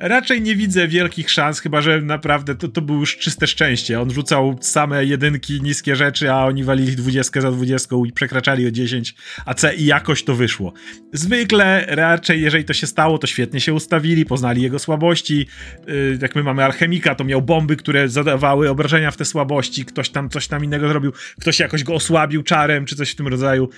[0.00, 4.00] raczej nie widzę wielkich szans, chyba że naprawdę to, to było już czyste szczęście.
[4.00, 8.70] On rzucał same jedynki, niskie rzeczy, a oni walili dwudziestkę za dwudziestką i przekraczali o
[8.70, 9.14] 10
[9.46, 10.72] AC i jakoś to wyszło.
[11.12, 15.46] Zwykle raczej, jeżeli to się stało, to świetnie się ustawili, poznali jego słabości.
[15.86, 20.10] Yy, jak my mamy alchemika, to miał bomby, które zadawały obrażenia w te słabości, ktoś
[20.10, 23.68] tam coś tam innego zrobił, ktoś jakoś go osłabił czarem, czy coś w tym rodzaju.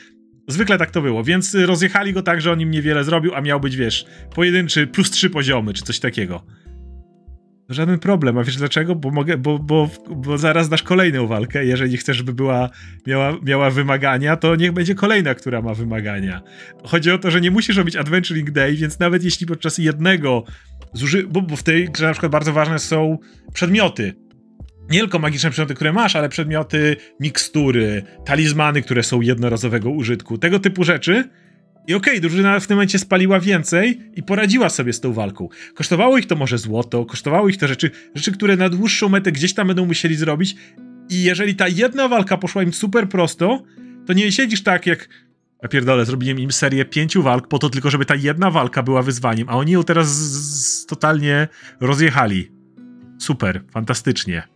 [0.48, 3.60] Zwykle tak to było, więc rozjechali go tak, że on im niewiele zrobił, a miał
[3.60, 4.04] być, wiesz,
[4.34, 6.42] pojedynczy plus trzy poziomy, czy coś takiego.
[7.68, 8.94] Żaden problem, a wiesz dlaczego?
[8.94, 11.64] Bo, mogę, bo, bo, bo zaraz dasz kolejną walkę.
[11.64, 12.70] Jeżeli chcesz, żeby była,
[13.06, 16.42] miała, miała wymagania, to niech będzie kolejna, która ma wymagania.
[16.84, 20.44] Chodzi o to, że nie musisz robić Adventuring Day, więc nawet jeśli podczas jednego
[20.92, 21.26] zuży...
[21.26, 23.18] bo, bo w tej grze na przykład bardzo ważne są
[23.54, 24.14] przedmioty
[24.90, 30.58] nie tylko magiczne przedmioty, które masz, ale przedmioty, mikstury, talizmany, które są jednorazowego użytku, tego
[30.58, 31.28] typu rzeczy.
[31.86, 35.48] I okej, okay, drużyna w tym momencie spaliła więcej i poradziła sobie z tą walką.
[35.74, 39.54] Kosztowało ich to może złoto, kosztowało ich to rzeczy, rzeczy, które na dłuższą metę gdzieś
[39.54, 40.56] tam będą musieli zrobić.
[41.08, 43.62] I jeżeli ta jedna walka poszła im super prosto,
[44.06, 45.08] to nie siedzisz tak jak
[45.62, 49.02] ja pierdolę, zrobiłem im serię pięciu walk po to tylko, żeby ta jedna walka była
[49.02, 51.48] wyzwaniem, a oni ją teraz z, z, totalnie
[51.80, 52.52] rozjechali.
[53.18, 54.51] Super, fantastycznie.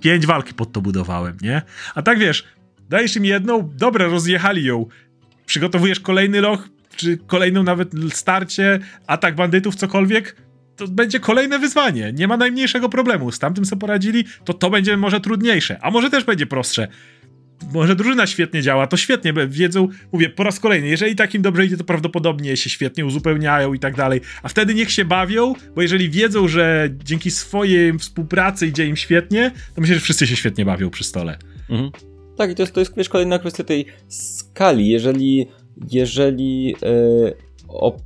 [0.00, 1.62] Pięć walki pod to budowałem, nie?
[1.94, 2.44] A tak wiesz,
[2.88, 4.86] dajesz im jedną, dobra, rozjechali ją.
[5.46, 10.36] Przygotowujesz kolejny loch, czy kolejną nawet starcie, atak bandytów, cokolwiek,
[10.76, 12.12] to będzie kolejne wyzwanie.
[12.12, 13.32] Nie ma najmniejszego problemu.
[13.32, 16.88] Z tamtym co poradzili, to to będzie może trudniejsze, a może też będzie prostsze
[17.72, 21.76] może drużyna świetnie działa, to świetnie wiedzą, mówię, po raz kolejny, jeżeli takim dobrze idzie,
[21.76, 26.10] to prawdopodobnie się świetnie uzupełniają i tak dalej, a wtedy niech się bawią, bo jeżeli
[26.10, 30.90] wiedzą, że dzięki swojej współpracy idzie im świetnie, to myślę, że wszyscy się świetnie bawią
[30.90, 31.38] przy stole.
[31.70, 31.90] Mhm.
[32.36, 34.88] Tak, i to jest, to jest wiesz, kolejna kwestia tej skali.
[34.88, 35.46] Jeżeli,
[35.90, 37.34] jeżeli yy,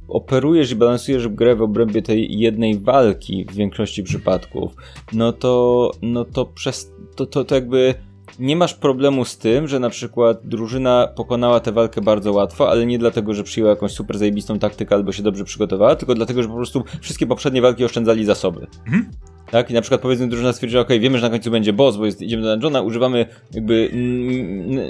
[0.09, 4.73] operujesz i balansujesz grę w obrębie tej jednej walki w większości przypadków,
[5.13, 7.95] no to, no to przez to, to, to jakby
[8.39, 12.87] nie masz problemu z tym, że na przykład drużyna pokonała tę walkę bardzo łatwo, ale
[12.87, 16.49] nie dlatego, że przyjęła jakąś super zajebistą taktykę albo się dobrze przygotowała, tylko dlatego, że
[16.49, 18.67] po prostu wszystkie poprzednie walki oszczędzali zasoby.
[18.87, 19.11] Mhm.
[19.51, 19.71] Tak?
[19.71, 22.23] I na przykład powiedzmy drużyna stwierdziła, ok, wiemy, że na końcu będzie boss, bo jest,
[22.23, 23.91] idziemy do dungeona, używamy jakby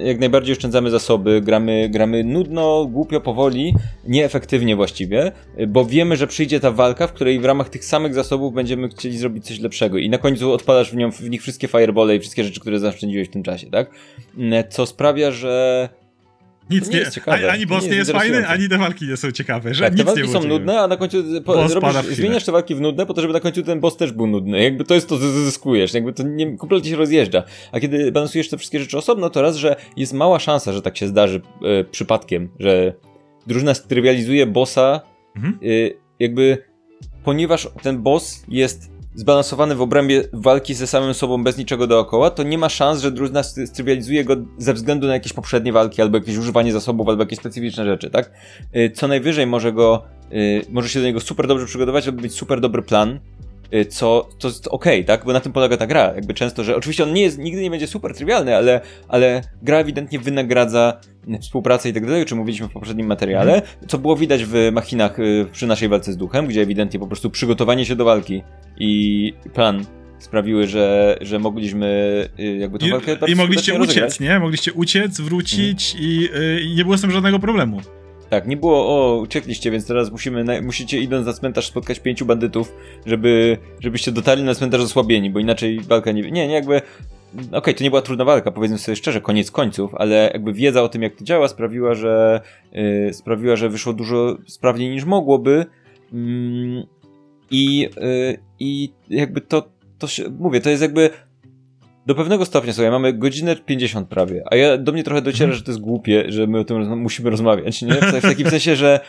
[0.05, 3.74] jak najbardziej oszczędzamy zasoby, gramy, gramy nudno, głupio, powoli,
[4.06, 5.32] nieefektywnie właściwie,
[5.68, 9.18] bo wiemy, że przyjdzie ta walka, w której w ramach tych samych zasobów będziemy chcieli
[9.18, 12.44] zrobić coś lepszego i na końcu odpalasz w, nią, w nich wszystkie firebole i wszystkie
[12.44, 13.90] rzeczy, które zaoszczędziłeś w tym czasie, tak?
[14.68, 15.89] Co sprawia, że
[16.70, 17.53] nic nie, nie jest ciekawe.
[17.53, 19.74] Ani boss nie, nie jest, fajny, ani te walki nie są ciekawe.
[19.74, 22.81] Że tak, te walki są nudne, a na końcu po, zrobisz, zmieniasz te walki w
[22.81, 24.62] nudne po to, żeby na końcu ten boss też był nudny.
[24.62, 25.95] Jakby to jest to, co zyskujesz.
[25.95, 27.43] Jakby to nie, kompletnie się rozjeżdża.
[27.73, 30.97] A kiedy balansujesz te wszystkie rzeczy osobno, to raz, że jest mała szansa, że tak
[30.97, 32.93] się zdarzy e, przypadkiem, że
[33.47, 35.01] drużyna strywializuje bossa
[35.36, 35.59] mhm.
[35.62, 35.66] e,
[36.19, 36.59] jakby
[37.24, 42.43] ponieważ ten boss jest zbalansowany w obrębie walki ze samym sobą bez niczego dookoła, to
[42.43, 46.36] nie ma szans, że drużyna strywializuje go ze względu na jakieś poprzednie walki, albo jakieś
[46.36, 48.31] używanie zasobów, albo jakieś specyficzne rzeczy, tak?
[48.77, 52.35] Y, co najwyżej może go, y, może się do niego super dobrze przygotować, żeby mieć
[52.35, 53.20] super dobry plan,
[53.89, 55.24] co to jest okej, okay, tak?
[55.24, 56.12] Bo na tym polega ta gra.
[56.15, 59.78] Jakby często, że oczywiście on nie jest, nigdy nie będzie super trywialny, ale, ale gra
[59.78, 61.01] ewidentnie wynagradza
[61.41, 65.16] współpracę i tak dalej, o czym mówiliśmy w poprzednim materiale, co było widać w machinach
[65.53, 68.43] przy naszej walce z duchem, gdzie ewidentnie po prostu przygotowanie się do walki
[68.78, 69.85] i plan
[70.19, 71.89] sprawiły, że, że mogliśmy
[72.41, 74.20] y, jakby tą walkę I, i mogliście uciec, rozegrać.
[74.20, 74.41] nie?
[74.41, 76.11] Mogliście uciec, wrócić mhm.
[76.11, 77.81] i, y, i nie było z tym żadnego problemu.
[78.35, 82.74] Tak, nie było, o, uciekliście, więc teraz musimy, musicie idąc na cmentarz spotkać pięciu bandytów,
[83.06, 86.23] żeby, żebyście dotarli na cmentarz osłabieni, bo inaczej walka nie...
[86.23, 86.77] Nie, nie, jakby...
[87.35, 90.82] Okej, okay, to nie była trudna walka, powiedzmy sobie szczerze, koniec końców, ale jakby wiedza
[90.82, 92.40] o tym, jak to działa, sprawiła, że
[92.73, 95.66] yy, sprawiła, że wyszło dużo sprawniej niż mogłoby.
[96.12, 96.86] Yy,
[97.51, 101.11] i, yy, i jakby to, to się, mówię, to jest jakby
[102.06, 105.59] do pewnego stopnia, sobie mamy godzinę 50 prawie, a ja, do mnie trochę dociera, mhm.
[105.59, 107.94] że to jest głupie, że my o tym musimy rozmawiać, nie?
[107.94, 109.01] W, w takim sensie, że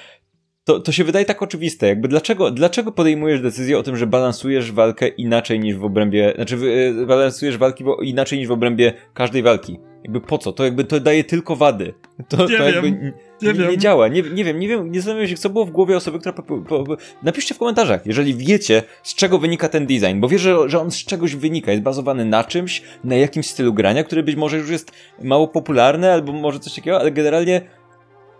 [0.66, 1.88] to, to się wydaje tak oczywiste.
[1.88, 6.58] Jakby dlaczego, dlaczego podejmujesz decyzję o tym, że balansujesz walkę inaczej niż w obrębie, znaczy
[6.98, 9.80] yy, balansujesz walki inaczej niż w obrębie każdej walki?
[10.04, 10.54] Jakby po co?
[10.54, 11.94] To jakby to daje tylko wady.
[12.28, 14.08] To, nie to wiem, jakby nie, nie, nie, działa.
[14.08, 16.34] Nie, nie wiem, nie wiem, nie zastanawiam się, co było w głowie osoby, która.
[16.34, 20.70] Po, po, po, napiszcie w komentarzach, jeżeli wiecie, z czego wynika ten design, bo wierzę,
[20.70, 21.72] że on z czegoś wynika.
[21.72, 24.92] Jest bazowany na czymś, na jakimś stylu grania, który być może już jest
[25.22, 27.62] mało popularny, albo może coś takiego, ale generalnie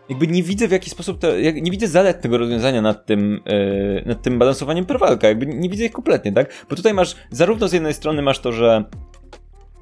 [0.10, 4.04] jakby nie widzę w jaki sposób, to, nie widzę zalet tego rozwiązania nad tym, yy,
[4.06, 6.66] nad tym balansowaniem per walka, jakby nie widzę ich kompletnie, tak?
[6.70, 8.84] Bo tutaj masz, zarówno z jednej strony masz to, że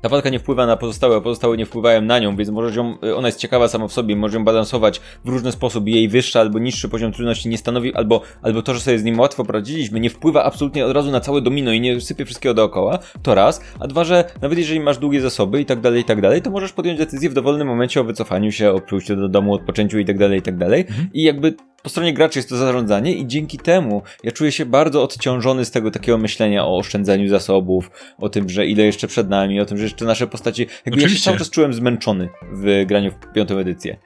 [0.03, 2.97] ta walka nie wpływa na pozostałe, a pozostałe nie wpływają na nią, więc możesz ją,
[3.15, 5.87] ona jest ciekawa sama w sobie, możesz ją balansować w różny sposób.
[5.87, 9.19] Jej wyższy albo niższy poziom trudności nie stanowi, albo, albo to, że sobie z nim
[9.19, 12.99] łatwo poradziliśmy, nie wpływa absolutnie od razu na całe domino i nie sypie wszystkiego dookoła.
[13.21, 13.61] To raz.
[13.79, 16.51] A dwa, że nawet jeżeli masz długie zasoby i tak dalej, i tak dalej, to
[16.51, 20.05] możesz podjąć decyzję w dowolnym momencie o wycofaniu się, o przyjściu do domu, odpoczęciu i
[20.05, 20.81] tak dalej, i tak dalej.
[20.81, 21.09] Mhm.
[21.13, 21.53] I jakby
[21.83, 25.71] po stronie graczy jest to zarządzanie i dzięki temu ja czuję się bardzo odciążony z
[25.71, 29.77] tego takiego myślenia o oszczędzaniu zasobów, o tym, że ile jeszcze przed nami, o tym,
[29.77, 30.61] że jeszcze nasze postaci...
[30.61, 31.09] Jakby Oczywiście.
[31.09, 33.97] ja się cały czas czułem zmęczony w graniu w piątą edycję.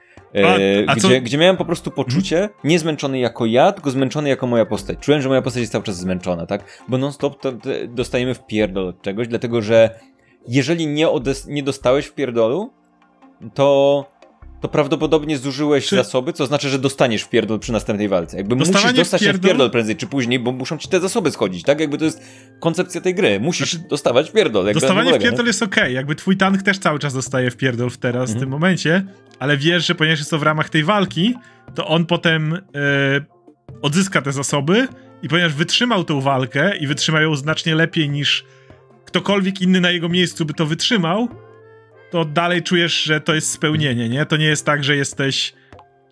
[0.44, 2.54] A, a gdzie, gdzie miałem po prostu poczucie, hmm?
[2.64, 4.98] nie zmęczony jako ja, tylko zmęczony jako moja postać.
[4.98, 6.84] Czułem, że moja postać jest cały czas zmęczona, tak?
[6.88, 9.90] Bo non-stop to, to dostajemy w pierdol od czegoś, dlatego że
[10.48, 11.06] jeżeli nie,
[11.48, 12.72] nie dostałeś w pierdolu,
[13.54, 14.06] to
[14.60, 15.96] to prawdopodobnie zużyłeś czy...
[15.96, 18.36] zasoby, co znaczy, że dostaniesz w pierdol przy następnej walce.
[18.36, 19.38] Jakby Dostawanie musisz dostać w pierdol...
[19.38, 21.80] się w pierdol prędzej czy później, bo muszą ci te zasoby schodzić, tak?
[21.80, 22.22] Jakby to jest
[22.60, 23.40] koncepcja tej gry.
[23.40, 24.72] Musisz znaczy, dostawać w pierdol.
[24.72, 25.82] Dostawanie w pierdol jest okej.
[25.82, 25.92] Okay.
[25.92, 28.38] Jakby twój tank też cały czas dostaje w pierdol w teraz, mhm.
[28.38, 29.04] w tym momencie,
[29.38, 31.34] ale wiesz, że ponieważ jest to w ramach tej walki,
[31.74, 34.88] to on potem yy, odzyska te zasoby
[35.22, 38.44] i ponieważ wytrzymał tę walkę i wytrzymał ją znacznie lepiej niż
[39.04, 41.28] ktokolwiek inny na jego miejscu by to wytrzymał,
[42.10, 44.26] to dalej czujesz, że to jest spełnienie, nie?
[44.26, 45.54] To nie jest tak, że jesteś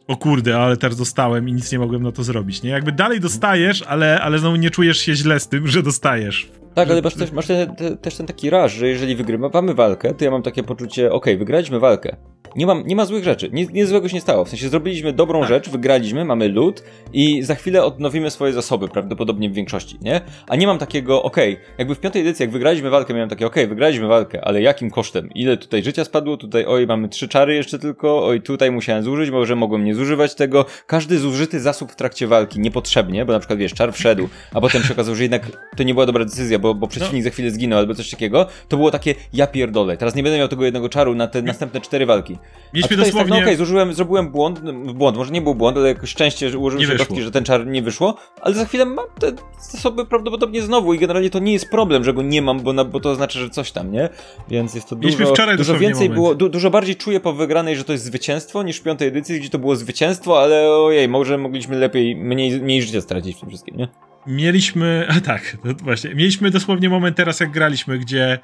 [0.06, 2.70] o kurde, ale teraz dostałem i nic nie mogłem na to zrobić, nie?
[2.70, 6.50] Jakby dalej dostajesz, ale, ale znowu nie czujesz się źle z tym, że dostajesz.
[6.76, 10.14] Tak, ale masz też, masz te, te, też ten taki raż, że jeżeli wygrywamy walkę,
[10.14, 12.16] to ja mam takie poczucie, okej, okay, wygraliśmy walkę.
[12.56, 14.44] Nie, mam, nie ma złych rzeczy, nic, nic złego się nie stało.
[14.44, 15.48] W sensie zrobiliśmy dobrą tak.
[15.48, 16.82] rzecz, wygraliśmy, mamy lód
[17.12, 20.20] i za chwilę odnowimy swoje zasoby, prawdopodobnie w większości, nie?
[20.48, 23.46] A nie mam takiego, okej, okay, jakby w piątej edycji, jak wygraliśmy walkę, miałem takie,
[23.46, 25.30] okej, okay, wygraliśmy walkę, ale jakim kosztem?
[25.34, 26.36] Ile tutaj życia spadło?
[26.36, 30.34] Tutaj, oj, mamy trzy czary jeszcze tylko, oj, tutaj musiałem zużyć, może mogłem nie zużywać
[30.34, 30.64] tego.
[30.86, 34.82] Każdy zużyty zasób w trakcie walki niepotrzebnie, bo na przykład, wiesz, czar wszedł, a potem
[34.82, 35.42] się okazało, że jednak
[35.76, 37.30] to nie była dobra decyzja, bo, bo przeciwnik no.
[37.30, 40.48] za chwilę zginął albo coś takiego, to było takie, ja pierdolę, teraz nie będę miał
[40.48, 42.38] tego jednego czaru na te następne cztery walki.
[42.74, 43.20] Mieliśmy dosłownie...
[43.20, 44.60] Tak, no okej, okay, zużyłem, zrobiłem błąd,
[44.94, 47.82] błąd, może nie był błąd, ale jakoś szczęście ułożył się kostki, że ten czar nie
[47.82, 49.32] wyszło, ale za chwilę mam te
[49.70, 52.84] zasoby prawdopodobnie znowu i generalnie to nie jest problem, że go nie mam, bo, na,
[52.84, 54.08] bo to oznacza, że coś tam, nie?
[54.48, 56.14] Więc jest to dużo, dużo więcej moment.
[56.14, 59.40] było, du, dużo bardziej czuję po wygranej, że to jest zwycięstwo niż w piątej edycji,
[59.40, 63.48] gdzie to było zwycięstwo, ale ojej, może mogliśmy lepiej, mniej, mniej życia stracić w tym
[63.48, 63.88] wszystkim, nie?
[64.26, 68.38] Mieliśmy, a tak, właśnie, mieliśmy dosłownie moment teraz, jak graliśmy, gdzie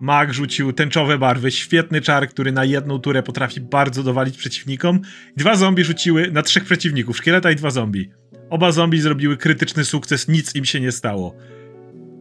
[0.00, 5.00] Mag rzucił tęczowe barwy, świetny czar, który na jedną turę potrafi bardzo dowalić przeciwnikom.
[5.36, 8.10] Dwa zombie rzuciły na trzech przeciwników, szkieleta i dwa zombie.
[8.50, 11.34] Oba zombie zrobiły krytyczny sukces, nic im się nie stało.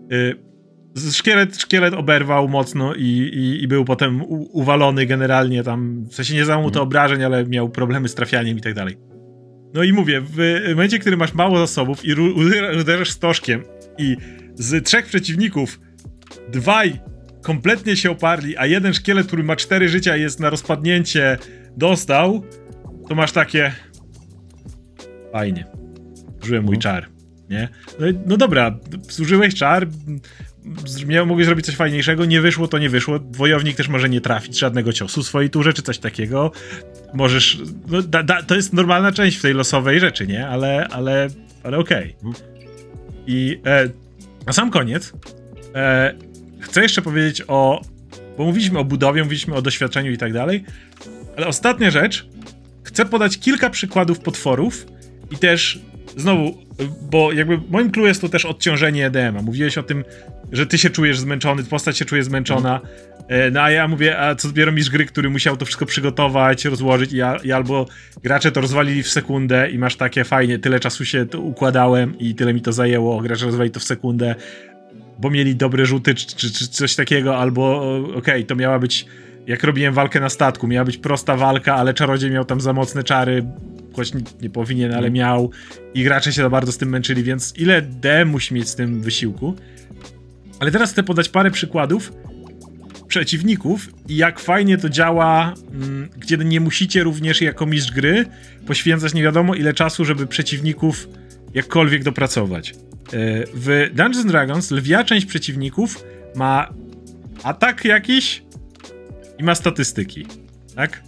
[0.09, 6.15] Yy, szkielet, szkielet oberwał mocno i, i, i był potem u, uwalony generalnie tam, w
[6.15, 6.83] sensie nie zamał to mhm.
[6.83, 9.14] obrażeń, ale miał problemy z trafianiem i tak dalej.
[9.75, 12.13] No i mówię, w momencie, kiedy masz mało zasobów i
[12.79, 13.63] uderzasz stożkiem
[13.97, 14.17] i
[14.55, 15.79] z trzech przeciwników
[16.51, 16.99] dwaj
[17.41, 21.37] kompletnie się oparli, a jeden szkielet, który ma cztery życia i jest na rozpadnięcie,
[21.77, 22.45] dostał,
[23.09, 23.71] to masz takie.
[25.31, 25.65] Fajnie.
[26.41, 26.81] Zużyłem mój mhm.
[26.81, 27.09] czar.
[27.49, 27.69] Nie?
[27.99, 28.79] No, no dobra,
[29.09, 29.87] zużyłeś czar,
[31.05, 33.19] miał, mogłeś zrobić coś fajniejszego, nie wyszło, to nie wyszło.
[33.31, 36.51] Wojownik też może nie trafić żadnego ciosu swojej turze, czy coś takiego.
[37.13, 37.57] Możesz.
[37.87, 40.47] No, da, da, to jest normalna część w tej losowej rzeczy, nie?
[40.47, 41.27] Ale, ale,
[41.63, 42.15] ale okej.
[42.23, 42.41] Okay.
[43.27, 43.89] I e,
[44.45, 45.13] na sam koniec
[45.75, 46.13] e,
[46.59, 47.81] chcę jeszcze powiedzieć o.
[48.37, 50.63] Bo mówiliśmy o budowie, mówiliśmy o doświadczeniu i tak dalej.
[51.37, 52.27] Ale ostatnia rzecz.
[52.83, 54.85] Chcę podać kilka przykładów potworów
[55.31, 55.79] i też
[56.15, 56.57] znowu,
[57.11, 59.41] bo jakby moim clue jest to też odciążenie EDM-a.
[59.41, 60.03] Mówiłeś o tym,
[60.51, 62.81] że ty się czujesz zmęczony, postać się czuje zmęczona.
[63.27, 66.65] E, no a ja mówię, a co dopiero mistrz gry, który musiał to wszystko przygotować,
[66.65, 67.85] rozłożyć i, i, albo
[68.23, 72.35] gracze to rozwalili w sekundę i masz takie fajnie, tyle czasu się to układałem i
[72.35, 74.35] tyle mi to zajęło, gracze rozwalili to w sekundę,
[75.19, 79.05] bo mieli dobre rzuty czy, czy, czy coś takiego, albo okej, okay, to miała być,
[79.47, 83.03] jak robiłem walkę na statku, miała być prosta walka, ale czarodziej miał tam za mocne
[83.03, 83.45] czary,
[83.95, 85.51] choć nie, nie powinien, ale miał
[85.93, 89.01] i gracze się za bardzo z tym męczyli, więc ile D musi mieć z tym
[89.01, 89.55] wysiłku?
[90.59, 92.11] Ale teraz chcę podać parę przykładów
[93.07, 98.25] przeciwników i jak fajnie to działa, mm, gdzie nie musicie również jako mistrz gry
[98.67, 101.07] poświęcać nie wiadomo ile czasu, żeby przeciwników
[101.53, 102.71] jakkolwiek dopracować.
[102.71, 102.75] E,
[103.53, 106.03] w Dungeons Dragons lwia część przeciwników
[106.35, 106.73] ma
[107.43, 108.43] atak jakiś
[109.39, 110.25] i ma statystyki,
[110.75, 111.03] tak?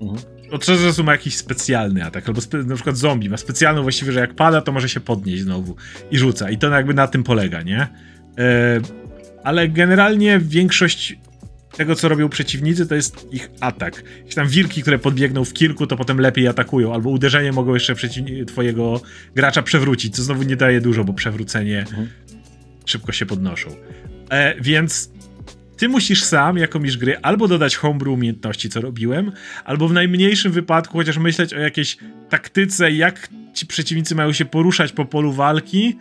[0.00, 0.37] Mhm.
[0.50, 4.20] Od czasu ma jakiś specjalny atak, albo spe, na przykład zombie ma specjalną właściwie, że
[4.20, 5.76] jak pada, to może się podnieść znowu
[6.10, 6.50] i rzuca.
[6.50, 7.80] I to jakby na tym polega, nie?
[8.38, 8.80] E,
[9.44, 11.18] ale generalnie większość
[11.76, 14.04] tego, co robią przeciwnicy, to jest ich atak.
[14.18, 17.94] Jakieś tam wilki, które podbiegną w kilku, to potem lepiej atakują, albo uderzenie mogą jeszcze
[18.46, 19.00] twojego
[19.34, 22.08] gracza przewrócić, co znowu nie daje dużo, bo przewrócenie mhm.
[22.86, 23.70] szybko się podnoszą.
[24.30, 25.10] E, więc
[25.78, 29.32] ty musisz sam, jako mistrz gry, albo dodać homebrew umiejętności, co robiłem,
[29.64, 31.96] albo w najmniejszym wypadku chociaż myśleć o jakiejś
[32.28, 35.98] taktyce, jak ci przeciwnicy mają się poruszać po polu walki,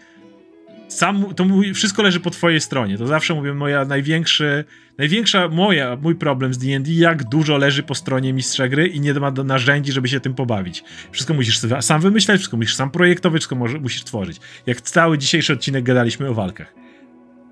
[0.87, 2.97] sam, to wszystko leży po twojej stronie.
[2.97, 4.65] To zawsze mówię, moja największy,
[4.97, 9.13] największa moja, mój problem z D&D, jak dużo leży po stronie mistrza gry i nie
[9.13, 10.83] ma narzędzi, żeby się tym pobawić.
[11.11, 14.37] Wszystko musisz sam wymyślać, wszystko musisz sam projektować, wszystko musisz tworzyć.
[14.65, 16.73] Jak cały dzisiejszy odcinek gadaliśmy o walkach.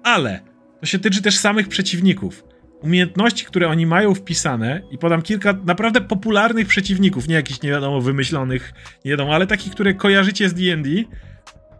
[0.03, 2.43] Ale to się tyczy też samych przeciwników.
[2.81, 8.01] Umiejętności, które oni mają wpisane, i podam kilka naprawdę popularnych przeciwników, nie jakichś nie wiadomo
[8.01, 8.73] wymyślonych,
[9.05, 10.89] nie wiadomo, ale takich, które kojarzycie z D&D,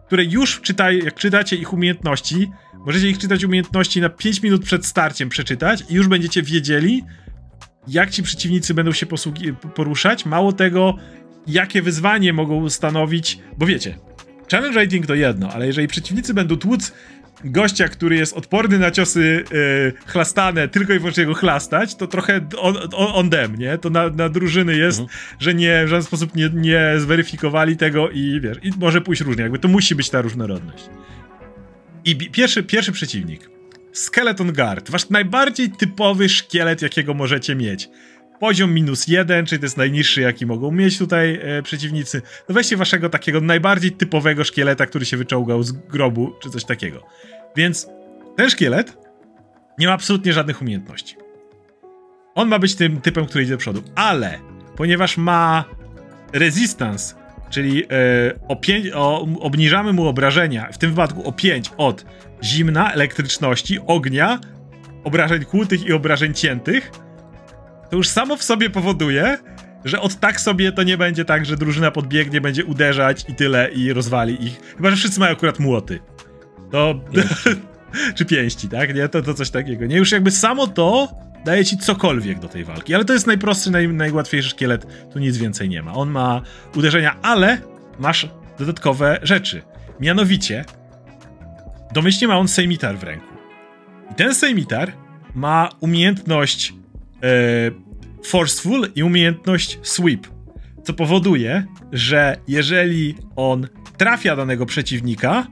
[0.06, 2.50] które już czytaj, jak czytacie ich umiejętności,
[2.86, 7.02] możecie ich czytać umiejętności na 5 minut przed starciem przeczytać i już będziecie wiedzieli,
[7.88, 9.06] jak ci przeciwnicy będą się
[9.74, 10.26] poruszać.
[10.26, 10.96] Mało tego,
[11.46, 13.98] jakie wyzwanie mogą stanowić, bo wiecie,
[14.50, 16.92] challenge rating to jedno, ale jeżeli przeciwnicy będą tłuc
[17.44, 22.40] gościa, który jest odporny na ciosy yy, chlastane, tylko i wyłącznie go chlastać, to trochę
[22.58, 23.78] on, on, on dem, nie?
[23.78, 25.18] To na, na drużyny jest, mhm.
[25.38, 29.42] że nie, w żaden sposób nie, nie zweryfikowali tego i wiesz, i może pójść różnie,
[29.42, 30.84] jakby to musi być ta różnorodność.
[32.04, 33.50] I pierwszy, pierwszy przeciwnik.
[33.92, 37.88] Skeleton Guard, wasz najbardziej typowy szkielet, jakiego możecie mieć.
[38.40, 42.22] Poziom minus jeden, czyli to jest najniższy, jaki mogą mieć tutaj e, przeciwnicy.
[42.48, 47.02] No weźcie waszego takiego najbardziej typowego szkieleta, który się wyczołgał z grobu, czy coś takiego.
[47.56, 47.88] Więc
[48.36, 48.98] ten szkielet
[49.78, 51.16] nie ma absolutnie żadnych umiejętności.
[52.34, 54.38] On ma być tym typem, który idzie do przodu, ale
[54.76, 55.64] ponieważ ma
[56.32, 57.14] resistance,
[57.50, 57.88] czyli e,
[58.48, 62.04] o pięć, o, obniżamy mu obrażenia, w tym wypadku o 5 od
[62.44, 64.40] zimna, elektryczności, ognia,
[65.04, 66.90] obrażeń kłutych i obrażeń ciętych,
[67.90, 69.38] to już samo w sobie powoduje,
[69.84, 73.70] że od tak sobie to nie będzie tak, że drużyna podbiegnie, będzie uderzać i tyle
[73.70, 74.60] i rozwali ich.
[74.76, 76.00] Chyba, że wszyscy mają akurat młoty.
[76.70, 76.94] To...
[78.16, 78.94] czy pięści, tak?
[78.94, 79.08] Nie?
[79.08, 79.86] To, to coś takiego.
[79.86, 81.08] Nie, już jakby samo to
[81.44, 82.94] daje ci cokolwiek do tej walki.
[82.94, 84.86] Ale to jest najprostszy, naj, najłatwiejszy szkielet.
[85.12, 85.92] Tu nic więcej nie ma.
[85.92, 86.42] On ma
[86.76, 87.58] uderzenia, ale
[87.98, 89.62] masz dodatkowe rzeczy.
[90.00, 90.64] Mianowicie,
[91.94, 93.34] domyślnie ma on sejmitar w ręku.
[94.10, 94.92] I ten sejmitar
[95.34, 96.74] ma umiejętność
[98.24, 100.26] forceful i umiejętność sweep.
[100.84, 105.46] Co powoduje, że jeżeli on trafia danego przeciwnika,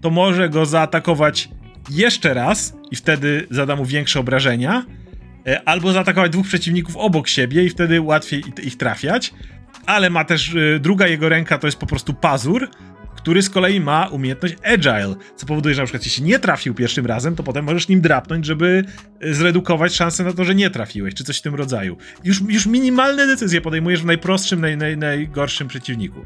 [0.00, 1.48] to może go zaatakować
[1.90, 4.84] jeszcze raz i wtedy zada mu większe obrażenia,
[5.46, 9.34] e, albo zaatakować dwóch przeciwników obok siebie i wtedy łatwiej ich trafiać.
[9.86, 12.68] Ale ma też e, druga jego ręka to jest po prostu pazur,
[13.18, 17.06] który z kolei ma umiejętność agile, co powoduje, że na przykład jeśli nie trafił pierwszym
[17.06, 18.84] razem, to potem możesz nim drapnąć, żeby
[19.20, 21.96] e, zredukować szansę na to, że nie trafiłeś, czy coś w tym rodzaju.
[22.24, 26.24] Już, już minimalne decyzje podejmujesz w najprostszym, naj, naj, najgorszym przeciwniku.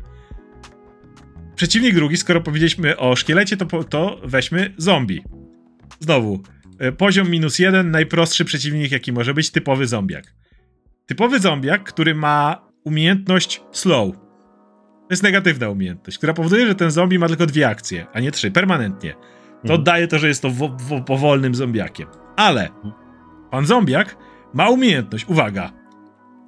[1.56, 5.22] Przeciwnik drugi, skoro powiedzieliśmy o szkielecie, to, to weźmy zombie.
[6.00, 6.42] Znowu,
[6.78, 10.34] e, poziom minus jeden, najprostszy przeciwnik, jaki może być, typowy zombiak.
[11.06, 14.21] Typowy zombiak, który ma umiejętność slow.
[15.02, 18.32] To jest negatywna umiejętność, która powoduje, że ten zombie ma tylko dwie akcje, a nie
[18.32, 19.12] trzy, permanentnie.
[19.62, 19.84] To mhm.
[19.84, 22.06] daje to, że jest to wo- wo- powolnym zombiakiem.
[22.36, 22.68] Ale
[23.50, 24.16] pan zombiak
[24.54, 25.72] ma umiejętność, uwaga,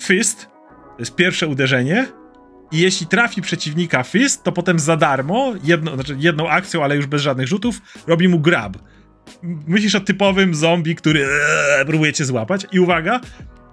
[0.03, 0.49] fist,
[0.89, 2.07] to jest pierwsze uderzenie,
[2.73, 7.07] i jeśli trafi przeciwnika fist, to potem za darmo, jedno, znaczy jedną akcją, ale już
[7.07, 8.77] bez żadnych rzutów, robi mu grab.
[9.43, 11.27] Myślisz o typowym zombie, który
[11.81, 13.21] ee, próbuje cię złapać i uwaga,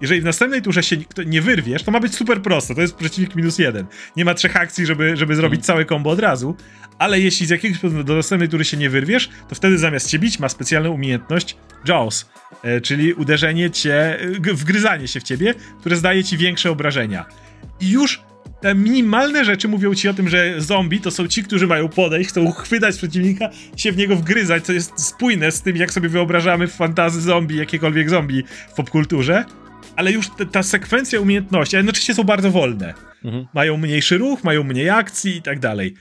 [0.02, 2.76] jeżeli w następnej turze się nie wyrwiesz, to ma być super prosto.
[2.76, 3.86] To jest przeciwnik minus jeden.
[4.16, 5.64] Nie ma trzech akcji, żeby, żeby zrobić mm.
[5.64, 6.56] całe combo od razu.
[7.00, 10.20] Ale jeśli z jakiegoś powodu do następnej tury się nie wyrwiesz, to wtedy zamiast cię
[10.20, 11.58] bić ma specjalną umiejętność
[11.88, 12.30] Jaws,
[12.64, 14.18] e, czyli uderzenie cię,
[14.54, 17.26] wgryzanie się w ciebie, które zdaje ci większe obrażenia.
[17.80, 18.22] I już
[18.62, 22.30] te minimalne rzeczy mówią ci o tym, że zombie to są ci, którzy mają podejść,
[22.30, 26.68] chcą chwytać przeciwnika, się w niego wgryzać, co jest spójne z tym, jak sobie wyobrażamy
[26.68, 29.46] w fantazy zombie, jakiekolwiek zombie w popkulturze.
[29.96, 32.94] Ale już te, ta sekwencja umiejętności, a jednocześnie są bardzo wolne.
[33.26, 33.48] Mhm.
[33.54, 35.94] Mają mniejszy ruch, mają mniej akcji i tak dalej.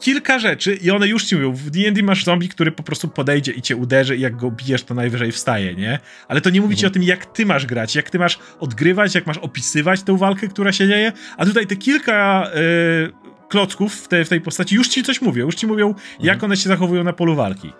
[0.00, 1.52] kilka rzeczy i one już ci mówią.
[1.52, 4.82] W D&D masz zombie, który po prostu podejdzie i cię uderzy i jak go bijesz,
[4.82, 5.98] to najwyżej wstaje, nie?
[6.28, 6.90] Ale to nie mówi ci mhm.
[6.90, 10.48] o tym, jak ty masz grać, jak ty masz odgrywać, jak masz opisywać tę walkę,
[10.48, 13.12] która się dzieje, a tutaj te kilka yy,
[13.48, 16.06] klocków w, te, w tej postaci już ci coś mówią, już ci mówią, mhm.
[16.20, 17.68] jak one się zachowują na polu walki.
[17.68, 17.76] Okej,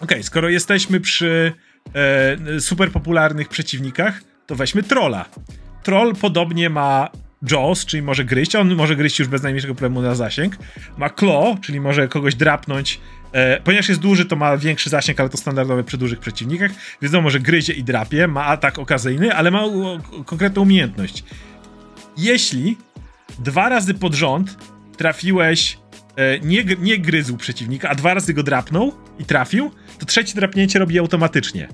[0.00, 1.52] okay, skoro jesteśmy przy
[1.94, 5.24] e, super popularnych przeciwnikach, to weźmy trolla.
[5.82, 7.08] Troll podobnie ma
[7.50, 10.56] Jaws, czyli może gryźć, on może gryźć już bez najmniejszego problemu na zasięg.
[10.96, 13.00] Ma Claw, czyli może kogoś drapnąć.
[13.32, 16.70] E, ponieważ jest duży, to ma większy zasięg, ale to standardowe przy dużych przeciwnikach,
[17.02, 19.62] więc on może gryzie i drapie, ma atak okazyjny, ale ma
[20.26, 21.24] konkretną umiejętność.
[22.16, 22.76] Jeśli
[23.38, 24.56] dwa razy pod rząd
[24.96, 25.78] trafiłeś,
[26.16, 30.78] e, nie, nie gryzł przeciwnika, a dwa razy go drapnął i trafił, to trzecie drapnięcie
[30.78, 31.68] robi automatycznie.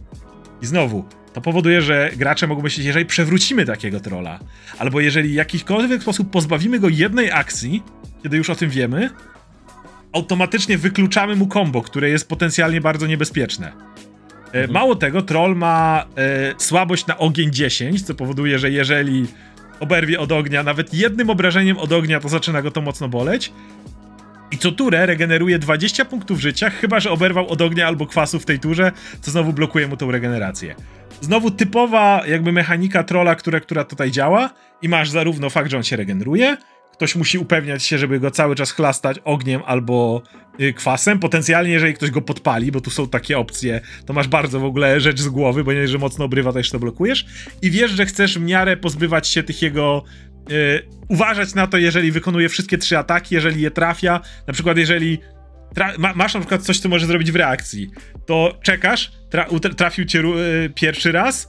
[0.62, 1.04] I znowu,
[1.34, 4.38] to powoduje, że gracze mogą myśleć, jeżeli przewrócimy takiego trolla,
[4.78, 7.82] albo jeżeli w jakikolwiek sposób pozbawimy go jednej akcji,
[8.22, 9.10] kiedy już o tym wiemy,
[10.12, 13.66] automatycznie wykluczamy mu combo, które jest potencjalnie bardzo niebezpieczne.
[13.66, 14.72] E, mhm.
[14.72, 19.26] Mało tego, troll ma e, słabość na ogień 10, co powoduje, że jeżeli
[19.80, 23.52] oberwie od ognia, nawet jednym obrażeniem od ognia, to zaczyna go to mocno boleć.
[24.50, 28.44] I co turę regeneruje 20 punktów życia, chyba że oberwał od ognia albo kwasu w
[28.44, 30.74] tej turze, co znowu blokuje mu tą regenerację.
[31.20, 34.50] Znowu typowa jakby mechanika trolla, która, która tutaj działa
[34.82, 36.56] i masz zarówno fakt, że on się regeneruje,
[36.92, 40.22] ktoś musi upewniać się, żeby go cały czas chlastać ogniem albo
[40.60, 41.18] y, kwasem.
[41.18, 45.00] Potencjalnie, jeżeli ktoś go podpali, bo tu są takie opcje, to masz bardzo w ogóle
[45.00, 47.26] rzecz z głowy, bo nie, że mocno obrywa, to jeszcze blokujesz.
[47.62, 50.04] I wiesz, że chcesz w miarę pozbywać się tych jego
[50.48, 54.20] Yy, uważać na to, jeżeli wykonuje wszystkie trzy ataki, jeżeli je trafia.
[54.46, 55.18] Na przykład, jeżeli
[55.98, 57.90] ma masz na przykład coś, co może zrobić w reakcji,
[58.26, 59.46] to czekasz, tra
[59.76, 61.48] trafił cię yy, pierwszy raz,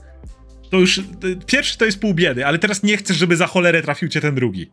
[0.70, 1.04] to już yy,
[1.46, 4.34] pierwszy to jest pół biedy, ale teraz nie chcesz, żeby za cholerę trafił cię ten
[4.34, 4.70] drugi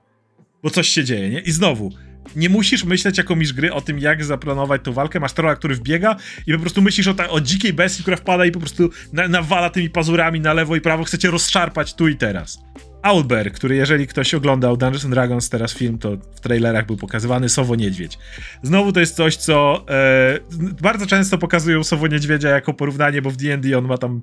[0.63, 1.39] bo coś się dzieje, nie?
[1.39, 1.91] I znowu,
[2.35, 5.19] nie musisz myśleć jako gry o tym, jak zaplanować tą walkę.
[5.19, 6.15] Masz trolla, który wbiega
[6.47, 9.27] i po prostu myślisz o, ta, o dzikiej bestii, która wpada i po prostu na,
[9.27, 12.59] nawala tymi pazurami na lewo i prawo, chcecie rozszarpać tu i teraz.
[13.03, 17.75] Owlbear, który jeżeli ktoś oglądał Dungeons Dragons teraz film, to w trailerach był pokazywany Sowo
[17.75, 18.17] Niedźwiedź.
[18.63, 20.39] Znowu to jest coś, co e,
[20.81, 24.21] bardzo często pokazują Sowo Niedźwiedzia jako porównanie, bo w D&D on ma tam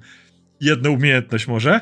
[0.61, 1.81] jedną umiejętność może,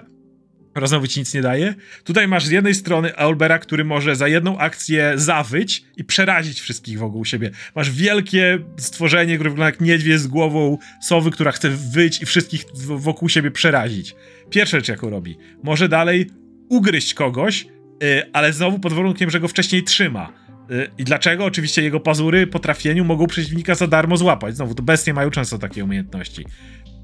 [0.86, 1.74] znowu ci nic nie daje.
[2.04, 6.98] Tutaj masz z jednej strony Albera, który może za jedną akcję zawyć i przerazić wszystkich
[6.98, 7.50] wokół siebie.
[7.74, 12.64] Masz wielkie stworzenie, które wygląda jak niedźwiedź z głową sowy, która chce wyć i wszystkich
[12.74, 14.14] wokół siebie przerazić.
[14.50, 15.38] Pierwsza rzecz, jaką robi.
[15.62, 16.30] Może dalej
[16.68, 17.66] ugryźć kogoś,
[18.02, 20.32] yy, ale znowu pod warunkiem, że go wcześniej trzyma.
[20.70, 21.44] Yy, I dlaczego?
[21.44, 24.56] Oczywiście jego pazury po trafieniu mogą przeciwnika za darmo złapać.
[24.56, 26.44] Znowu, to bestie mają często takie umiejętności.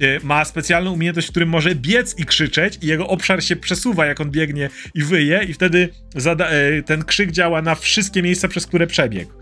[0.03, 4.07] Y, ma specjalną umiejętność, w którym może biec i krzyczeć i jego obszar się przesuwa,
[4.07, 5.89] jak on biegnie i wyje i wtedy
[6.79, 9.33] y, ten krzyk działa na wszystkie miejsca, przez które przebiegł.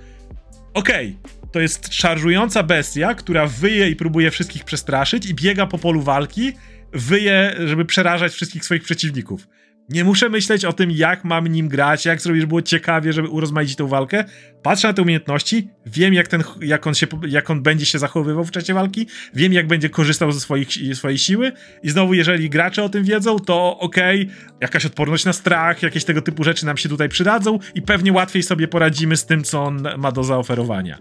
[0.74, 1.50] Okej, okay.
[1.52, 6.52] to jest szarżująca bestia, która wyje i próbuje wszystkich przestraszyć i biega po polu walki,
[6.92, 9.48] wyje, żeby przerażać wszystkich swoich przeciwników.
[9.88, 13.28] Nie muszę myśleć o tym, jak mam nim grać, jak zrobić, żeby było ciekawie, żeby
[13.28, 14.24] urozmaicić tą walkę.
[14.62, 18.44] Patrzę na te umiejętności, wiem, jak, ten, jak, on się, jak on będzie się zachowywał
[18.44, 21.52] w czasie walki, wiem, jak będzie korzystał ze swoich, swojej siły.
[21.82, 26.04] I znowu, jeżeli gracze o tym wiedzą, to okej, okay, jakaś odporność na strach, jakieś
[26.04, 29.62] tego typu rzeczy nam się tutaj przydadzą i pewnie łatwiej sobie poradzimy z tym, co
[29.62, 30.98] on ma do zaoferowania.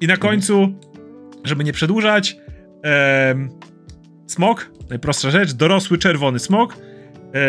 [0.00, 0.78] I na końcu,
[1.44, 2.36] żeby nie przedłużać,
[2.82, 3.50] em,
[4.26, 6.85] smok, najprostsza rzecz, dorosły czerwony smok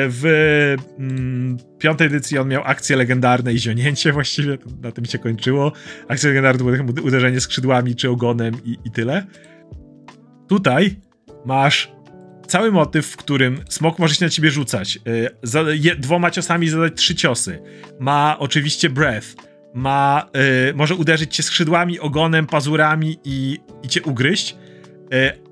[0.10, 5.72] w mm, piątej edycji on miał akcję legendarne i zionięcie właściwie, na tym się kończyło.
[6.08, 9.26] Akcja legendarna to uderzenie skrzydłami czy ogonem i, i tyle.
[10.48, 10.96] Tutaj
[11.46, 11.92] masz
[12.48, 15.00] cały motyw, w którym smok może się na ciebie rzucać.
[15.56, 17.60] E, je, dwoma ciosami zadać trzy ciosy.
[18.00, 19.28] Ma oczywiście breath.
[19.74, 20.30] Ma,
[20.70, 24.56] y, może uderzyć cię skrzydłami, ogonem, pazurami i, i cię ugryźć.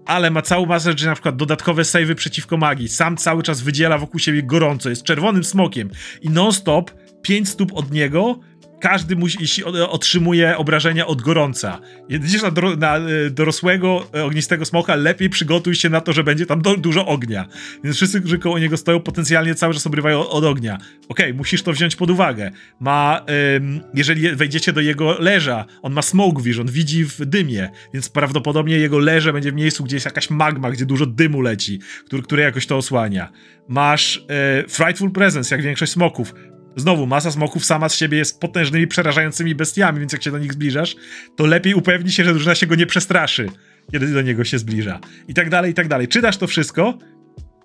[0.06, 2.90] Ale ma całą masę rzeczy, na przykład dodatkowe savey przeciwko magii.
[2.90, 5.90] Sam cały czas wydziela wokół siebie gorąco, jest czerwonym smokiem
[6.22, 6.92] i non-stop
[7.22, 8.40] 5 stóp od niego
[8.86, 11.80] każdy musi, jeśli otrzymuje obrażenia od gorąca.
[12.10, 16.46] Jedziesz na, na, e, dorosłego, e, ognistego smoka, lepiej przygotuj się na to, że będzie
[16.46, 17.48] tam do, dużo ognia.
[17.84, 20.76] Więc wszyscy, którzy koło niego stoją, potencjalnie cały czas obrywają od ognia.
[20.76, 22.52] Okej, okay, musisz to wziąć pod uwagę.
[22.80, 23.26] Ma,
[23.56, 28.78] ym, jeżeli wejdziecie do jego leża, on ma smoke vision, widzi w dymie, więc prawdopodobnie
[28.78, 32.44] jego leże będzie w miejscu, gdzie jest jakaś magma, gdzie dużo dymu leci, który, który
[32.44, 33.32] jakoś to osłania.
[33.68, 36.34] Masz y, Frightful Presence, jak większość smoków.
[36.76, 40.54] Znowu, masa smoków sama z siebie jest potężnymi, przerażającymi bestiami, więc jak się do nich
[40.54, 40.96] zbliżasz,
[41.36, 43.50] to lepiej upewnij się, że drużyna się go nie przestraszy,
[43.92, 45.00] kiedy do niego się zbliża.
[45.28, 46.08] I tak dalej, i tak dalej.
[46.08, 46.98] Czytasz to wszystko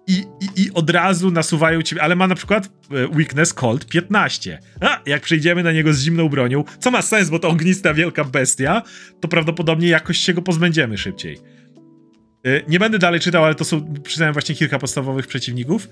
[0.07, 4.59] i, i, i od razu nasuwają ciebie, ale ma na przykład e, weakness cold 15.
[4.81, 8.25] A, jak przejdziemy na niego z zimną bronią, co ma sens, bo to ognista wielka
[8.25, 8.83] bestia,
[9.21, 11.39] to prawdopodobnie jakoś się go pozbędziemy szybciej.
[12.45, 15.89] E, nie będę dalej czytał, ale to są, przynajmniej właśnie kilka podstawowych przeciwników.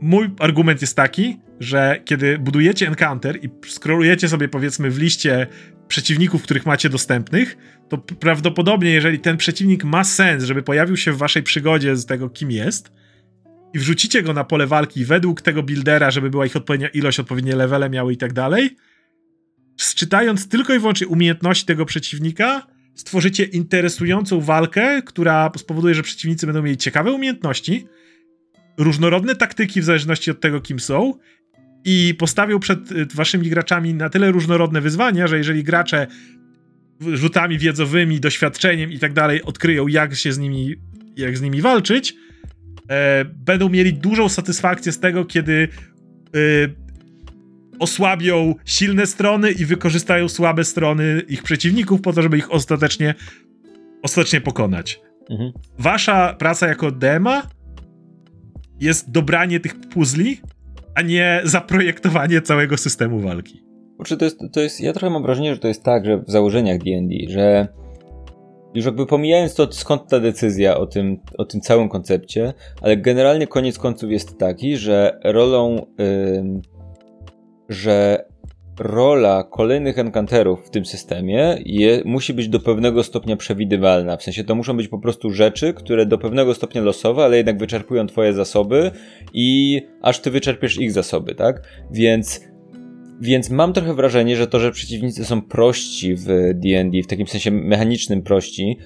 [0.00, 5.46] Mój argument jest taki, że kiedy budujecie encounter i scrollujecie sobie powiedzmy w liście
[5.88, 7.56] przeciwników, których macie dostępnych,
[7.88, 12.30] to prawdopodobnie jeżeli ten przeciwnik ma sens, żeby pojawił się w waszej przygodzie z tego
[12.30, 12.92] kim jest,
[13.74, 17.56] i wrzucicie go na pole walki według tego buildera, żeby była ich odpowiednia ilość, odpowiednie
[17.56, 18.76] levele miały i tak dalej,
[19.94, 26.62] czytając tylko i wyłącznie umiejętności tego przeciwnika, stworzycie interesującą walkę, która spowoduje, że przeciwnicy będą
[26.62, 27.86] mieli ciekawe umiejętności,
[28.78, 31.14] różnorodne taktyki w zależności od tego, kim są
[31.84, 36.06] i postawią przed y, waszymi graczami na tyle różnorodne wyzwania, że jeżeli gracze
[37.00, 40.74] rzutami wiedzowymi, doświadczeniem i tak dalej odkryją, jak się z nimi,
[41.16, 42.14] jak z nimi walczyć,
[42.90, 45.68] e, będą mieli dużą satysfakcję z tego, kiedy
[46.34, 46.38] e,
[47.78, 53.14] osłabią silne strony i wykorzystają słabe strony ich przeciwników po to, żeby ich ostatecznie,
[54.02, 55.00] ostatecznie pokonać.
[55.30, 55.52] Mhm.
[55.78, 57.42] Wasza praca jako dema
[58.80, 60.40] jest dobranie tych puzli,
[60.94, 63.62] a nie zaprojektowanie całego systemu walki.
[63.96, 66.30] Znaczy to jest, to jest, ja trochę mam wrażenie, że to jest tak, że w
[66.30, 67.68] założeniach D&D, że
[68.74, 72.52] już jakby pomijając to, skąd ta decyzja o tym, o tym całym koncepcie,
[72.82, 76.60] ale generalnie koniec końców jest taki, że rolą, yy,
[77.68, 78.24] że
[78.78, 84.16] rola kolejnych enkanterów w tym systemie je, musi być do pewnego stopnia przewidywalna.
[84.16, 87.58] W sensie to muszą być po prostu rzeczy, które do pewnego stopnia losowe, ale jednak
[87.58, 88.90] wyczerpują twoje zasoby
[89.32, 91.62] i aż ty wyczerpiesz ich zasoby, tak?
[91.90, 92.48] Więc
[93.20, 97.50] więc mam trochę wrażenie, że to, że przeciwnicy są prości w D&D, w takim sensie
[97.50, 98.78] mechanicznym prości,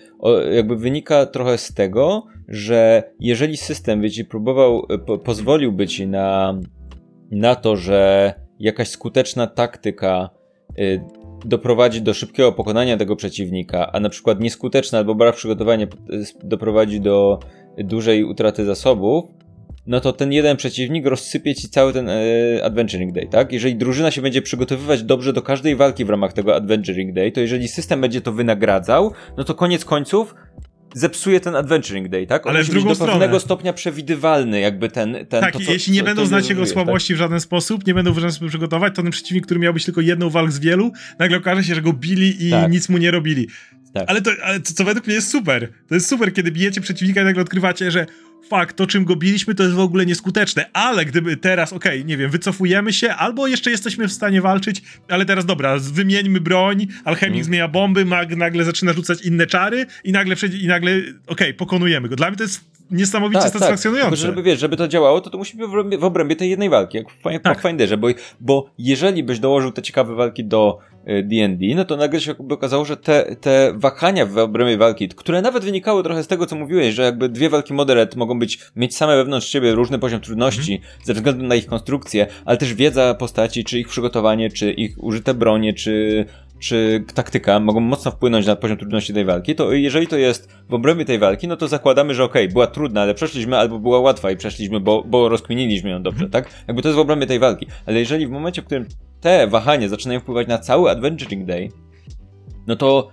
[0.53, 6.61] jakby wynika trochę z tego, że jeżeli system by ci próbował, po, pozwoliłby ci na,
[7.31, 10.31] na to, że jakaś skuteczna taktyka
[10.79, 11.01] y,
[11.45, 15.87] doprowadzi do szybkiego pokonania tego przeciwnika, a na przykład nieskuteczna albo brak przygotowania
[16.45, 17.39] doprowadzi do
[17.79, 19.25] dużej utraty zasobów,
[19.87, 22.15] no to ten jeden przeciwnik rozsypie ci cały ten e,
[22.65, 23.53] Adventuring Day, tak?
[23.53, 27.41] Jeżeli drużyna się będzie przygotowywać dobrze do każdej walki w ramach tego Adventuring Day, to
[27.41, 30.35] jeżeli system będzie to wynagradzał, no to koniec końców
[30.95, 32.47] zepsuje ten Adventuring Day, tak?
[32.47, 33.13] On Ale w drugą do stronę.
[33.13, 35.13] pewnego stopnia przewidywalny, jakby ten.
[35.13, 37.17] ten tak, to, co, jeśli nie będą znać jego słabości tak?
[37.17, 39.85] w żaden sposób, nie będą w żaden sposób przygotować, to ten przeciwnik, który miał być
[39.85, 42.71] tylko jedną walkę z wielu, nagle okaże się, że go bili i tak.
[42.73, 43.49] nic mu nie robili.
[43.95, 44.05] Tak.
[44.07, 45.69] Ale, to, ale to, co według mnie jest super.
[45.89, 48.07] To jest super, kiedy bijecie przeciwnika i nagle odkrywacie, że
[48.49, 52.05] fakt, to czym go biliśmy, to jest w ogóle nieskuteczne, ale gdyby teraz, okej, okay,
[52.05, 56.87] nie wiem, wycofujemy się, albo jeszcze jesteśmy w stanie walczyć, ale teraz dobra, wymieńmy broń,
[57.05, 57.45] alchemik mm.
[57.45, 62.09] zmienia bomby, mag nagle zaczyna rzucać inne czary i nagle, i nagle okej, okay, pokonujemy
[62.09, 62.17] go.
[62.17, 64.11] Dla mnie to jest niesamowicie tak, satysfakcjonujące.
[64.11, 64.19] Tak.
[64.19, 66.71] Żeby wiesz, żeby to działało, to to musi być w obrębie, w obrębie tej jednej
[66.71, 67.43] walki, jak w tak.
[67.43, 68.09] Pathfinderze, bo,
[68.41, 72.85] bo jeżeli byś dołożył te ciekawe walki do D&D, y, no to nagle się okazało,
[72.85, 76.95] że te, te wahania w obrębie walki, które nawet wynikały trochę z tego, co mówiłeś,
[76.95, 80.89] że jakby dwie walki moderate mogą być, mieć same wewnątrz siebie różny poziom trudności mm.
[81.05, 85.35] ze względu na ich konstrukcję, ale też wiedza postaci, czy ich przygotowanie, czy ich użyte
[85.35, 86.27] bronie, czy
[86.63, 90.75] czy taktyka mogą mocno wpłynąć na poziom trudności tej walki, to jeżeli to jest w
[90.75, 94.01] obrębie tej walki, no to zakładamy, że okej, okay, była trudna, ale przeszliśmy, albo była
[94.01, 96.51] łatwa i przeszliśmy, bo, bo rozkminiliśmy ją dobrze, tak?
[96.69, 97.67] Jakby to jest w obrębie tej walki.
[97.87, 98.87] Ale jeżeli w momencie, w którym
[99.21, 101.69] te wahania zaczynają wpływać na cały Adventuring Day,
[102.67, 103.09] no to,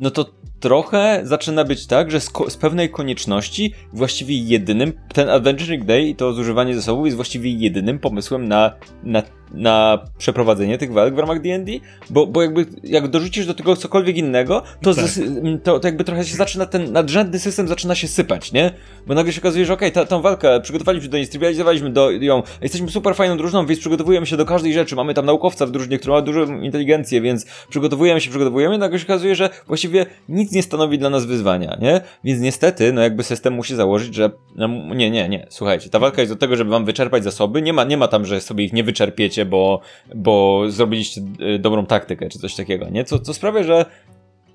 [0.00, 0.24] no to
[0.60, 6.14] trochę zaczyna być tak, że z, z, pewnej konieczności właściwie jedynym, ten Adventuring Day i
[6.14, 9.22] to zużywanie zasobów jest właściwie jedynym pomysłem na, na
[9.54, 11.72] na przeprowadzenie tych walk w ramach D&D,
[12.10, 15.04] bo, bo jakby jak dorzucisz do tego cokolwiek innego, to, tak.
[15.62, 18.70] to, to, jakby trochę się zaczyna, ten nadrzędny system zaczyna się sypać, nie?
[19.06, 22.42] Bo nagle się okazuje, że okej, okay, tą walkę przygotowaliśmy do niej, strybializowaliśmy do, ją,
[22.62, 25.98] jesteśmy super fajną drużyną, więc przygotowujemy się do każdej rzeczy, mamy tam naukowca w drużynie,
[25.98, 30.62] który ma dużą inteligencję, więc przygotowujemy się, przygotowujemy, nagle się okazuje, że właściwie nic nie
[30.62, 32.00] stanowi dla nas wyzwania, nie?
[32.24, 36.22] Więc niestety, no jakby system musi założyć, że no, nie, nie, nie, słuchajcie, ta walka
[36.22, 38.72] jest do tego, żeby wam wyczerpać zasoby, nie ma, nie ma tam, że sobie ich
[38.72, 39.80] nie wyczerpiecie, bo,
[40.14, 41.20] bo zrobiliście
[41.54, 43.04] y, dobrą taktykę, czy coś takiego, nie?
[43.04, 43.84] Co, co sprawia, że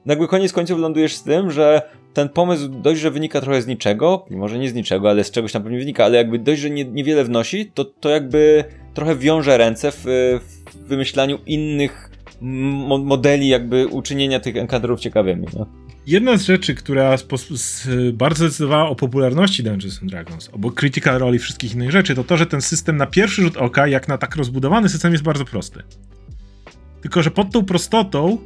[0.06, 1.82] jakby koniec końców lądujesz z tym, że
[2.14, 5.52] ten pomysł dość, że wynika trochę z niczego, może nie z niczego, ale z czegoś
[5.52, 9.58] tam pewnie wynika, ale jakby dość, że nie, niewiele wnosi, to, to jakby trochę wiąże
[9.58, 10.06] ręce w,
[10.74, 12.10] w wymyślaniu innych
[12.42, 15.48] modeli jakby uczynienia tych encounterów ciekawymi.
[15.58, 15.66] No.
[16.08, 17.16] Jedna z rzeczy, która
[18.14, 22.24] bardzo decydowała o popularności Dungeons and Dragons, obok Critical Role i wszystkich innych rzeczy, to
[22.24, 25.46] to, że ten system na pierwszy rzut oka, jak na tak rozbudowany system, jest bardzo
[25.46, 25.84] prosty.
[27.02, 28.38] Tylko, że pod tą prostotą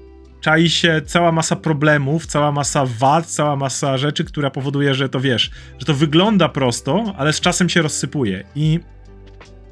[0.41, 5.19] czai się cała masa problemów, cała masa wad, cała masa rzeczy, która powoduje, że to
[5.19, 8.43] wiesz, że to wygląda prosto, ale z czasem się rozsypuje.
[8.55, 8.79] I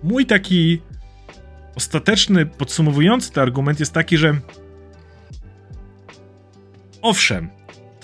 [0.04, 0.82] mój taki
[1.76, 4.40] ostateczny, podsumowujący ten argument jest taki, że
[7.02, 7.50] owszem,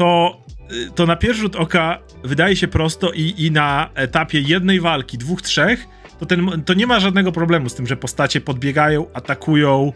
[0.01, 0.41] to,
[0.71, 5.17] y, to na pierwszy rzut oka wydaje się prosto i, i na etapie jednej walki,
[5.17, 5.87] dwóch, trzech,
[6.19, 9.93] to, ten, to nie ma żadnego problemu z tym, że postacie podbiegają, atakują,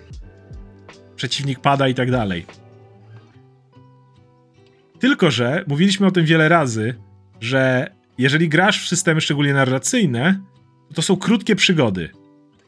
[1.15, 2.45] przeciwnik pada i tak dalej.
[4.99, 6.95] Tylko, że mówiliśmy o tym wiele razy,
[7.41, 10.40] że jeżeli grasz w systemy szczególnie narracyjne,
[10.94, 12.10] to są krótkie przygody.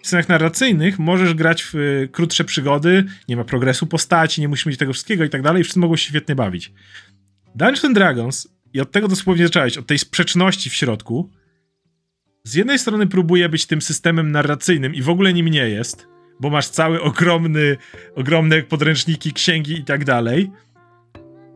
[0.02, 4.66] W systemach narracyjnych możesz grać w y, krótsze przygody, nie ma progresu postaci, nie musisz
[4.66, 6.72] mieć tego wszystkiego i tak dalej, wszyscy mogą się świetnie bawić.
[7.58, 11.32] Dungeons Dragons, i od tego dosłownie zacząłeś, od tej sprzeczności w środku,
[12.44, 16.08] z jednej strony próbuje być tym systemem narracyjnym i w ogóle nim nie jest,
[16.40, 17.78] bo masz cały ogromny,
[18.16, 20.52] ogromne podręczniki, księgi i tak dalej.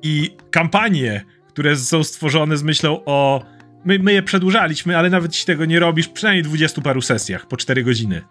[0.01, 3.45] I kampanie, które są stworzone z myślą o.
[3.85, 7.57] My, my je przedłużaliśmy, ale nawet jeśli tego nie robisz, przynajmniej 20 paru sesjach po
[7.57, 8.21] 4 godziny.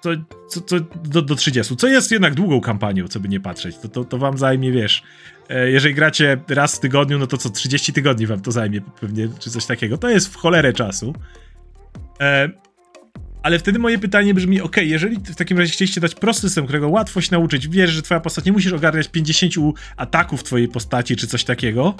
[0.00, 0.10] Co,
[0.60, 1.76] co, do, do 30.
[1.76, 3.78] Co jest jednak długą kampanią, co by nie patrzeć.
[3.78, 5.02] To, to, to wam zajmie, wiesz.
[5.48, 9.28] E, jeżeli gracie raz w tygodniu, no to co 30 tygodni wam to zajmie pewnie,
[9.38, 9.98] czy coś takiego.
[9.98, 11.14] To jest w cholerę czasu.
[12.20, 12.50] E,
[13.42, 16.88] ale wtedy moje pytanie brzmi, ok, jeżeli w takim razie chcieliście dać prosty system, którego
[16.88, 19.54] łatwo się nauczyć, wiesz, że twoja postać, nie musisz ogarniać 50
[19.96, 21.94] ataków twojej postaci, czy coś takiego,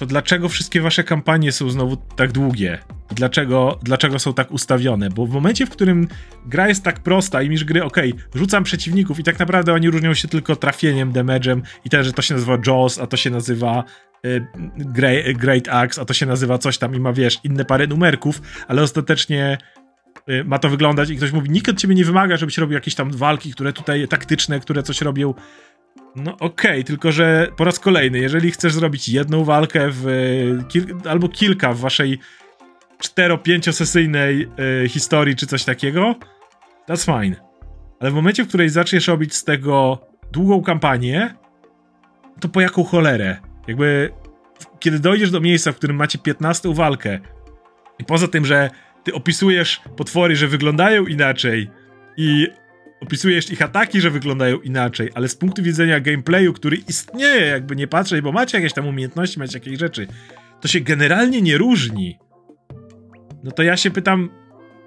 [0.00, 2.78] to dlaczego wszystkie wasze kampanie są znowu tak długie?
[3.10, 5.10] Dlaczego, dlaczego są tak ustawione?
[5.10, 6.08] Bo w momencie, w którym
[6.46, 7.96] gra jest tak prosta i misz gry, ok,
[8.34, 12.22] rzucam przeciwników i tak naprawdę oni różnią się tylko trafieniem, damage'em i też, że to
[12.22, 13.84] się nazywa Jaws, a to się nazywa
[14.26, 14.46] y,
[14.78, 18.42] Great, Great Axe, a to się nazywa coś tam i ma, wiesz, inne parę numerków,
[18.68, 19.58] ale ostatecznie
[20.30, 22.94] y, ma to wyglądać i ktoś mówi, nikt od ciebie nie wymaga, żebyś robił jakieś
[22.94, 25.34] tam walki, które tutaj taktyczne, które coś robią
[26.16, 30.06] no okej, okay, tylko że po raz kolejny, jeżeli chcesz zrobić jedną walkę w
[30.68, 32.18] kil albo kilka w waszej
[33.02, 34.48] 4-5 sesyjnej
[34.84, 36.14] y, historii czy coś takiego,
[36.88, 37.36] that's fine.
[38.00, 41.34] Ale w momencie, w której zaczniesz robić z tego długą kampanię,
[42.40, 43.36] to po jaką cholerę?
[43.68, 44.12] Jakby
[44.78, 47.18] kiedy dojdziesz do miejsca, w którym macie 15 walkę
[47.98, 48.70] i poza tym, że
[49.04, 51.70] ty opisujesz potwory, że wyglądają inaczej
[52.16, 52.48] i
[53.00, 57.86] opisujesz ich ataki, że wyglądają inaczej, ale z punktu widzenia gameplayu, który istnieje, jakby nie
[57.86, 60.06] patrzeć, bo macie jakieś tam umiejętności, macie jakieś rzeczy,
[60.60, 62.18] to się generalnie nie różni.
[63.44, 64.30] No to ja się pytam,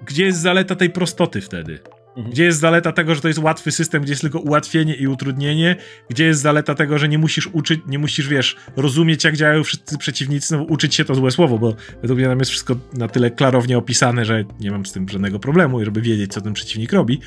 [0.06, 1.78] gdzie jest zaleta tej prostoty wtedy?
[2.16, 2.32] Mhm.
[2.32, 5.76] Gdzie jest zaleta tego, że to jest łatwy system, gdzie jest tylko ułatwienie i utrudnienie?
[6.10, 9.98] Gdzie jest zaleta tego, że nie musisz uczyć, nie musisz, wiesz, rozumieć, jak działają wszyscy
[9.98, 13.30] przeciwnicy, no uczyć się to złe słowo, bo według mnie tam jest wszystko na tyle
[13.30, 17.20] klarownie opisane, że nie mam z tym żadnego problemu, żeby wiedzieć, co ten przeciwnik robi.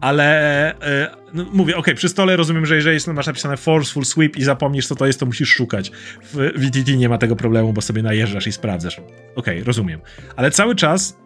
[0.00, 4.44] Ale e, no, mówię, okay, przy stole rozumiem, że jeżeli masz napisane forceful sweep i
[4.44, 5.92] zapomnisz, co to jest, to musisz szukać.
[6.32, 9.00] W VTT nie ma tego problemu, bo sobie najeżdżasz i sprawdzasz.
[9.36, 10.00] Okay, rozumiem.
[10.36, 11.18] Ale cały czas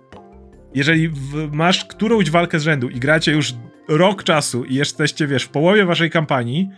[0.74, 1.10] jeżeli
[1.52, 3.54] masz którąś walkę z rzędu i gracie już
[3.88, 6.68] rok czasu i jesteście, wiesz, w połowie waszej kampanii,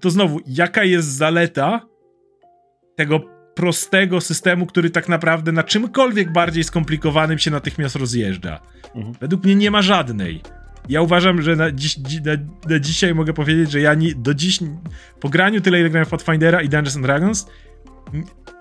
[0.00, 1.86] to znowu, jaka jest zaleta
[2.96, 3.20] tego
[3.54, 8.60] prostego systemu, który tak naprawdę na czymkolwiek bardziej skomplikowanym się natychmiast rozjeżdża?
[8.94, 9.14] Mhm.
[9.20, 10.42] Według mnie nie ma żadnej.
[10.88, 12.32] Ja uważam, że na, dziś, na,
[12.68, 14.58] na dzisiaj mogę powiedzieć, że ja nie, do dziś
[15.20, 17.46] po graniu tyle, ile grałem w Pathfindera i Dungeons and Dragons,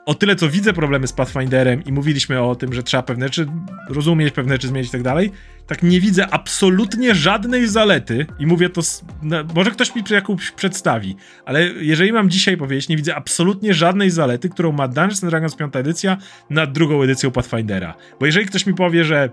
[0.08, 3.48] o tyle, co widzę problemy z Pathfinderem i mówiliśmy o tym, że trzeba pewne rzeczy
[3.90, 5.32] rozumieć, pewne rzeczy zmienić i tak dalej,
[5.68, 8.82] tak nie widzę absolutnie żadnej zalety i mówię to,
[9.24, 11.16] no, może ktoś mi jakąś przedstawi,
[11.46, 15.76] ale jeżeli mam dzisiaj powiedzieć, nie widzę absolutnie żadnej zalety, którą ma Dungeons Dragons 5
[15.76, 16.18] edycja
[16.50, 17.94] nad drugą edycją Pathfindera.
[18.20, 19.30] Bo jeżeli ktoś mi powie, że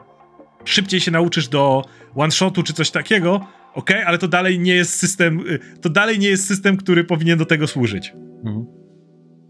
[0.64, 1.84] szybciej się nauczysz do
[2.14, 6.28] one-shotu czy coś takiego, ok, ale to dalej nie jest system, y, to dalej nie
[6.28, 8.12] jest system, który powinien do tego służyć.
[8.44, 8.83] Mhm.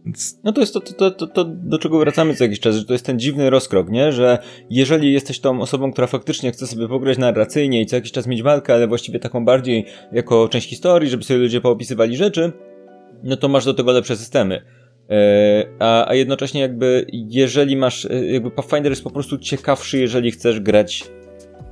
[0.05, 0.39] Więc...
[0.45, 2.93] No to jest to, to, to, to, do czego wracamy co jakiś czas, że to
[2.93, 4.13] jest ten dziwny rozkrok, nie?
[4.13, 4.39] Że
[4.71, 8.43] jeżeli jesteś tą osobą, która faktycznie chce sobie pograć narracyjnie i co jakiś czas mieć
[8.43, 12.53] walkę, ale właściwie taką bardziej jako część historii, żeby sobie ludzie poopisywali rzeczy,
[13.23, 14.63] no to masz do tego lepsze systemy.
[15.11, 20.31] E, a, a jednocześnie jakby jeżeli masz, e, jakby Pathfinder jest po prostu ciekawszy, jeżeli
[20.31, 21.05] chcesz grać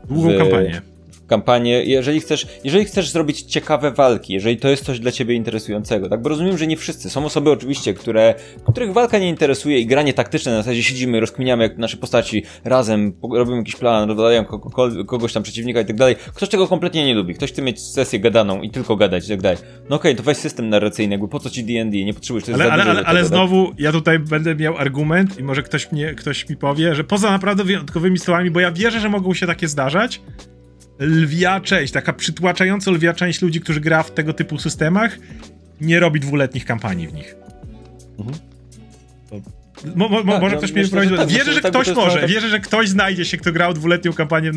[0.08, 0.91] Długą w, kampanię
[1.26, 6.08] kampanię, jeżeli chcesz, jeżeli chcesz zrobić ciekawe walki, jeżeli to jest coś dla ciebie interesującego,
[6.08, 6.22] tak?
[6.22, 7.10] Bo rozumiem, że nie wszyscy.
[7.10, 8.34] Są osoby oczywiście, które,
[8.68, 13.12] których walka nie interesuje i granie taktyczne, na zasadzie siedzimy, rozkminiamy jak nasze postaci razem,
[13.32, 14.44] robimy jakiś plan, rozdają
[15.06, 16.16] kogoś tam przeciwnika i tak dalej.
[16.34, 17.34] Ktoś tego kompletnie nie lubi.
[17.34, 19.58] Ktoś chce mieć sesję gadaną i tylko gadać i tak dalej.
[19.90, 22.72] No okej, okay, to weź system narracyjny, jakby po co ci D&D, nie potrzebujesz, Ale,
[22.72, 23.28] ale, ale, ale tak?
[23.28, 27.30] znowu, ja tutaj będę miał argument i może ktoś mnie, ktoś mi powie, że poza
[27.30, 30.20] naprawdę wyjątkowymi stołami, bo ja wierzę, że mogą się takie zdarzać,
[30.98, 35.18] lwia część, taka przytłaczająco lwia część ludzi, którzy gra w tego typu systemach,
[35.80, 37.36] nie robi dwuletnich kampanii w nich.
[38.18, 38.38] Mhm.
[39.96, 41.16] Mo, mo, tak, może ktoś mnie wyprowadzić.
[41.16, 42.20] Tak, wierzę, że, tak, ktoś może.
[42.20, 42.30] Tak...
[42.30, 44.52] Wierzę, że ktoś znajdzie się, kto grał dwuletnią kampanię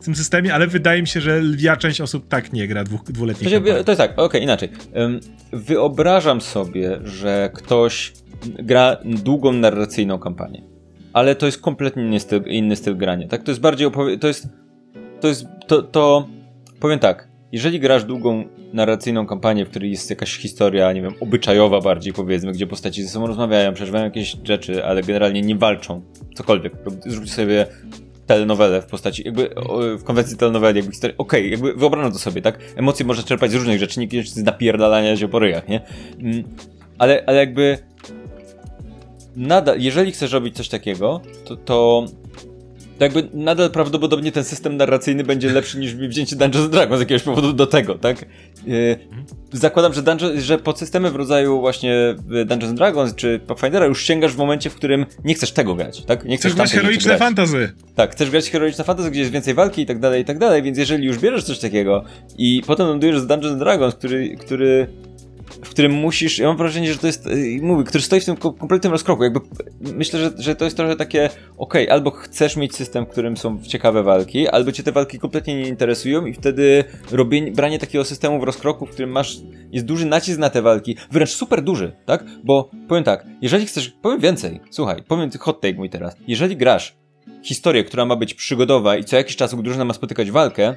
[0.00, 3.04] w tym systemie, ale wydaje mi się, że lwia część osób tak nie gra dwóch,
[3.04, 3.84] dwuletnich to, kampanii.
[3.84, 4.68] To jest tak, okej, okay, inaczej.
[5.52, 8.12] Wyobrażam sobie, że ktoś
[8.44, 10.62] gra długą narracyjną kampanię,
[11.12, 13.42] ale to jest kompletnie inny styl, inny styl grania, tak?
[13.42, 14.48] To jest bardziej opowie- to jest
[15.22, 16.28] to jest, to, to
[16.80, 21.80] powiem tak, jeżeli grasz długą narracyjną kampanię, w której jest jakaś historia, nie wiem, obyczajowa
[21.80, 26.02] bardziej powiedzmy, gdzie postaci ze sobą rozmawiają, przeżywają jakieś rzeczy, ale generalnie nie walczą,
[26.34, 26.72] cokolwiek,
[27.06, 27.66] zróbcie sobie
[28.26, 29.50] telenowelę w postaci, jakby
[29.98, 32.58] w konwencji telenoweli, jakby historii, okej, okay, jakby wyobrażam to sobie, tak?
[32.76, 35.80] Emocje można czerpać z różnych rzeczy, nie z napierdalania się po ryjach, nie?
[36.18, 36.44] Mm,
[36.98, 37.78] ale, ale jakby
[39.36, 42.06] nadal, jeżeli chcesz robić coś takiego, to, to
[43.02, 47.22] to jakby nadal prawdopodobnie ten system narracyjny będzie lepszy niż wzięcie Dungeons Dragons z jakiegoś
[47.22, 48.24] powodu do tego, tak?
[48.66, 48.98] Yy,
[49.52, 52.14] zakładam, że, dungeon, że podsystemy w rodzaju właśnie
[52.46, 56.24] Dungeons Dragons czy Pathfindera już sięgasz w momencie, w którym nie chcesz tego grać, tak?
[56.24, 57.72] Nie chcesz, chcesz grać heroiczne fantazy.
[57.94, 60.62] Tak, chcesz grać heroiczne fantazy, gdzie jest więcej walki i tak dalej, i tak dalej,
[60.62, 62.04] więc jeżeli już bierzesz coś takiego
[62.38, 64.86] i potem lądujesz z Dungeons Dragons, który, który
[65.62, 68.36] w którym musisz, ja mam wrażenie, że to jest, y, mówię, który stoi w tym
[68.36, 69.40] kompletnym rozkroku, jakby
[69.80, 73.36] myślę, że, że to jest trochę takie, okej, okay, albo chcesz mieć system, w którym
[73.36, 78.04] są ciekawe walki, albo cię te walki kompletnie nie interesują i wtedy robienie, branie takiego
[78.04, 79.36] systemu w rozkroku, w którym masz,
[79.72, 82.24] jest duży nacisk na te walki, wręcz super duży, tak?
[82.44, 86.96] Bo powiem tak, jeżeli chcesz, powiem więcej, słuchaj, powiem hot take mój teraz, jeżeli grasz
[87.42, 90.76] historię, która ma być przygodowa i co jakiś czas drużyna ma spotykać walkę,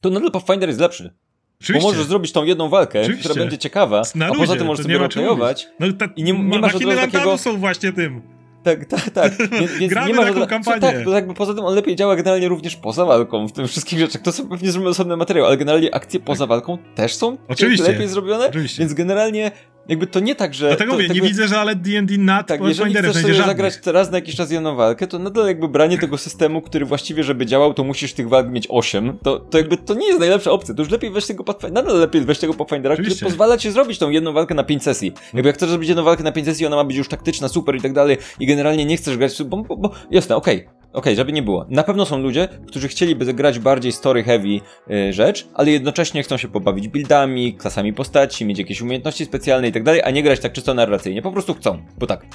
[0.00, 1.14] to nadal Pathfinder jest lepszy.
[1.60, 1.88] Oczywiście.
[1.88, 3.28] Bo możesz zrobić tą jedną walkę, Oczywiście.
[3.28, 6.74] która będzie ciekawa, a poza tym możesz sobie roleplayować no, ta, i nie, nie masz
[6.74, 7.38] od razu takiego...
[7.38, 8.22] są właśnie tym.
[8.66, 9.32] Tak, tak, tak.
[9.80, 10.80] Więc, Gramy nie ma taką kampanię.
[10.80, 14.22] Tak, jakby poza tym on lepiej działa generalnie również poza walką, w tym wszystkich rzeczach.
[14.22, 17.92] To są pewnie zrobione osobny materiał, ale generalnie akcje poza walką też są Oczywiście.
[17.92, 18.48] lepiej zrobione.
[18.48, 18.78] Oczywiście.
[18.78, 19.50] Więc generalnie
[19.88, 20.66] jakby to nie tak, że...
[20.66, 24.10] Dlatego to, mówię, nie widzę, że ale D&D nad Tak, jeżeli chcesz sobie zagrać teraz
[24.10, 27.74] na jakiś czas jedną walkę, to nadal jakby branie tego systemu, który właściwie, żeby działał,
[27.74, 30.74] to musisz tych walk mieć 8, to, to jakby to nie jest najlepsza opcja.
[30.74, 33.16] To już lepiej weź tego Pathfindera, nadal lepiej weź tego Pathfindera, Oczywiście.
[33.16, 35.12] który pozwala ci zrobić tą jedną walkę na 5 sesji.
[35.34, 37.76] Jakby jak chcesz zrobić jedną walkę na 5 sesji, ona ma być już taktyczna, super
[37.76, 41.00] i tak dalej i generalnie nie chcesz grać, bo, bo, bo jasne, okej, okay Okej,
[41.12, 41.66] okay, żeby nie było.
[41.68, 46.36] Na pewno są ludzie, którzy chcieliby grać bardziej story heavy yy, rzecz, ale jednocześnie chcą
[46.36, 50.40] się pobawić buildami, klasami postaci, mieć jakieś umiejętności specjalne i tak dalej, a nie grać
[50.40, 51.22] tak czysto narracyjnie.
[51.22, 52.26] Po prostu chcą, bo tak.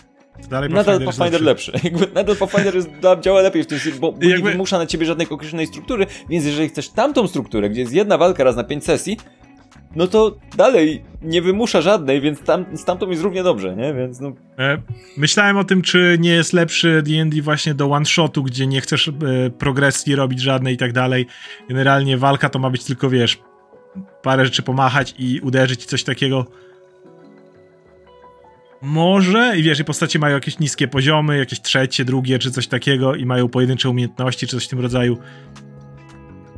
[0.49, 1.71] Dalej nadal Pathfinder lepszy.
[1.71, 1.87] lepszy.
[1.89, 2.89] Jakby nadal Pathfinder jest,
[3.21, 4.27] działa lepiej w tym, bo, bo jakby...
[4.27, 8.17] nie wymusza na ciebie żadnej określonej struktury, więc jeżeli chcesz tamtą strukturę, gdzie jest jedna
[8.17, 9.17] walka raz na pięć sesji,
[9.95, 13.93] no to dalej nie wymusza żadnej, więc tam, z tamtą jest równie dobrze, nie?
[13.93, 14.33] Więc no...
[14.59, 14.77] E,
[15.17, 19.11] myślałem o tym, czy nie jest lepszy D&D właśnie do one-shotu, gdzie nie chcesz e,
[19.49, 21.25] progresji robić żadnej i tak dalej.
[21.69, 23.39] Generalnie walka to ma być tylko, wiesz,
[24.21, 26.45] parę rzeczy pomachać i uderzyć i coś takiego.
[28.81, 33.15] Może, i wiesz, i postacie mają jakieś niskie poziomy, jakieś trzecie, drugie, czy coś takiego
[33.15, 35.17] i mają pojedyncze umiejętności, czy coś w tym rodzaju.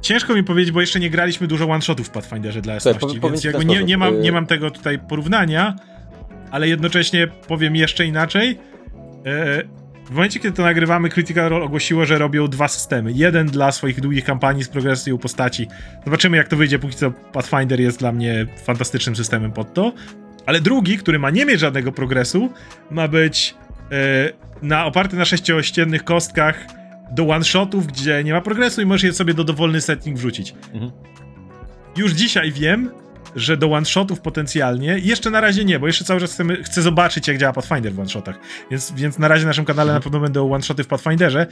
[0.03, 3.43] Ciężko mi powiedzieć, bo jeszcze nie graliśmy dużo one-shotów w Pathfinderze dla jasności, tak, więc
[3.43, 5.75] jakby nie, nie, mam, nie y- mam tego tutaj porównania,
[6.51, 8.59] ale jednocześnie powiem jeszcze inaczej.
[9.25, 9.63] E,
[10.05, 13.11] w momencie, kiedy to nagrywamy, Critical Role ogłosiło, że robią dwa systemy.
[13.11, 15.67] Jeden dla swoich długich kampanii z progresją postaci.
[16.05, 16.79] Zobaczymy, jak to wyjdzie.
[16.79, 19.93] Póki co Pathfinder jest dla mnie fantastycznym systemem pod to.
[20.45, 22.49] Ale drugi, który ma nie mieć żadnego progresu,
[22.91, 23.55] ma być
[23.91, 24.29] e,
[24.61, 26.67] na, oparty na sześciościennych kostkach
[27.11, 30.53] do one-shotów, gdzie nie ma progresu i możesz je sobie do dowolny setting wrzucić.
[30.73, 30.91] Mhm.
[31.97, 32.89] Już dzisiaj wiem,
[33.35, 37.27] że do one-shotów potencjalnie, jeszcze na razie nie, bo jeszcze cały czas chcemy, chcę zobaczyć,
[37.27, 38.39] jak działa Pathfinder w one-shotach,
[38.71, 39.99] więc, więc na razie na naszym kanale mhm.
[39.99, 41.47] na pewno będą one-shoty w Pathfinderze,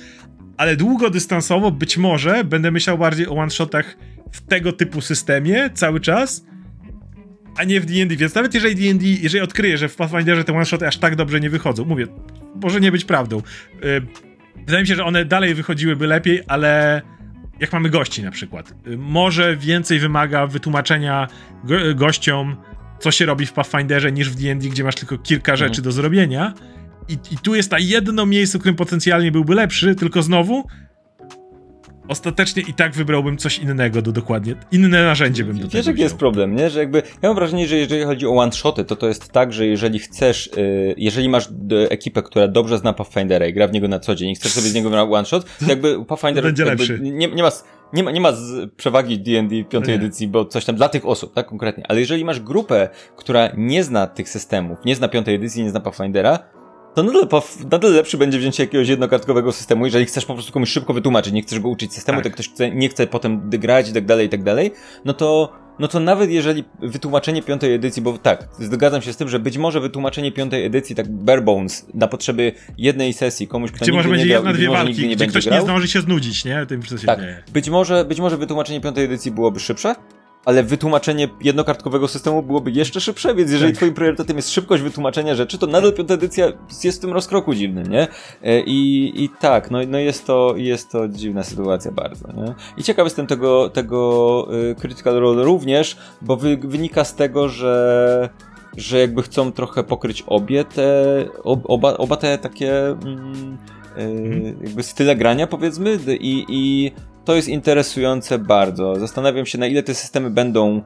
[0.58, 3.98] ale długodystansowo być może będę myślał bardziej o one-shotach
[4.32, 6.46] w tego typu systemie cały czas,
[7.58, 10.88] a nie w D&D, więc nawet jeżeli D&D, jeżeli odkryję, że w Pathfinderze te one-shoty
[10.88, 12.08] aż tak dobrze nie wychodzą, mówię,
[12.64, 13.42] może nie być prawdą,
[13.84, 14.02] yy,
[14.56, 17.02] Wydaje mi się, że one dalej wychodziłyby lepiej, ale
[17.60, 21.28] jak mamy gości na przykład, może więcej wymaga wytłumaczenia
[21.64, 22.56] go gościom,
[23.00, 25.84] co się robi w Pathfinderze niż w D&D, gdzie masz tylko kilka rzeczy mhm.
[25.84, 26.54] do zrobienia.
[27.08, 30.68] I, I tu jest na jedno miejsce, w którym potencjalnie byłby lepszy, tylko znowu
[32.08, 34.56] ostatecznie i tak wybrałbym coś innego do dokładnie.
[34.72, 36.70] Inne narzędzie bym do Wiesz, jaki jest problem, nie?
[36.70, 39.68] Że jakby, ja mam wrażenie, że jeżeli chodzi o one-shoty, to to jest tak, że
[39.68, 41.50] jeżeli chcesz, yy, jeżeli masz
[41.90, 44.68] ekipę, która dobrze zna Pathfindera i gra w niego na co dzień i chcesz sobie
[44.68, 47.00] z niego na one-shot, to jakby Pathfinder Będzie jakby lepszy.
[47.02, 47.52] Nie, nie ma
[47.94, 48.34] nie ma, nie ma
[48.78, 51.84] przewagi D&D piątej edycji, bo coś tam dla tych osób, tak konkretnie.
[51.88, 55.80] Ale jeżeli masz grupę, która nie zna tych systemów, nie zna piątej edycji, nie zna
[55.80, 56.40] Pathfindera,
[56.96, 60.94] to nadal, nadal lepszy będzie wzięcie jakiegoś jednokartkowego systemu, jeżeli chcesz po prostu komuś szybko
[60.94, 62.24] wytłumaczyć, nie chcesz go uczyć systemu, tak.
[62.24, 64.72] to ktoś chce, nie chce potem grać i tak dalej, i tak dalej,
[65.06, 69.30] no to, no to nawet jeżeli wytłumaczenie piątej edycji, bo tak, zgadzam się z tym,
[69.30, 73.86] że być może wytłumaczenie piątej edycji, tak bare bones, na potrzeby jednej sesji, komuś, kto
[73.86, 76.66] gdzie może będzie jedna, dwie walki, nie gdzie ktoś grał, nie zdąży się znudzić, nie?
[76.66, 77.44] Tym, co się tak, dzieje.
[77.54, 79.96] Być może, być może wytłumaczenie piątej edycji byłoby szybsze,
[80.46, 83.78] ale wytłumaczenie jednokartkowego systemu byłoby jeszcze szybsze, więc jeżeli tak.
[83.78, 86.46] twoim priorytetem jest szybkość wytłumaczenia rzeczy, to nadal piąta edycja
[86.84, 88.08] jest w tym rozkroku dziwnym, nie?
[88.44, 92.54] E, I, i tak, no, no jest, to, jest to dziwna sytuacja bardzo, nie?
[92.78, 98.30] I ciekawy jestem tego, tego y, Critical Role również, bo wy, wynika z tego, że
[98.78, 103.58] że jakby chcą trochę pokryć obie te, oba, oba te takie mm,
[103.98, 106.92] y, jakby style grania powiedzmy i, i
[107.26, 108.96] to jest interesujące bardzo.
[108.96, 110.82] Zastanawiam się, na ile te systemy będą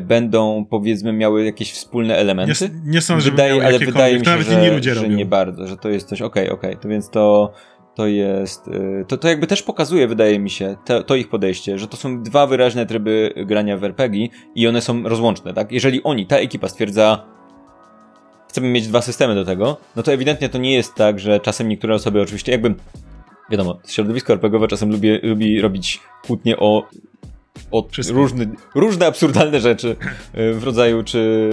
[0.00, 2.70] będą powiedzmy miały jakieś wspólne elementy.
[2.84, 5.76] Nie, nie sądzę, wydaje, że ale wydaje mi się, że, ludzie że nie bardzo, że
[5.76, 6.82] to jest coś okej, okay, okej, okay.
[6.82, 7.52] to więc to
[7.94, 11.78] to jest, y, to, to jakby też pokazuje, wydaje mi się, to, to, ich podejście,
[11.78, 15.72] że to są dwa wyraźne tryby grania w RPG i one są rozłączne, tak?
[15.72, 17.24] Jeżeli oni, ta ekipa stwierdza,
[18.48, 21.68] chcemy mieć dwa systemy do tego, no to ewidentnie to nie jest tak, że czasem
[21.68, 22.74] niektóre osoby oczywiście jakby
[23.52, 26.88] wiadomo, środowisko RPGowe czasem lubi, lubi robić kłótnie o,
[27.70, 29.96] o różny, różne absurdalne rzeczy
[30.38, 31.50] y, w rodzaju, czy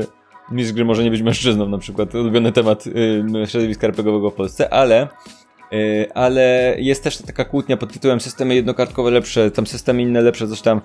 [0.51, 4.73] mistrz gry może nie być mężczyzną, na przykład ulubiony temat y, środowiska RPGowego w Polsce,
[4.73, 5.07] ale
[5.73, 10.47] y, ale jest też taka kłótnia pod tytułem systemy jednokartkowe lepsze, tam systemy inne lepsze,
[10.47, 10.81] coś tam.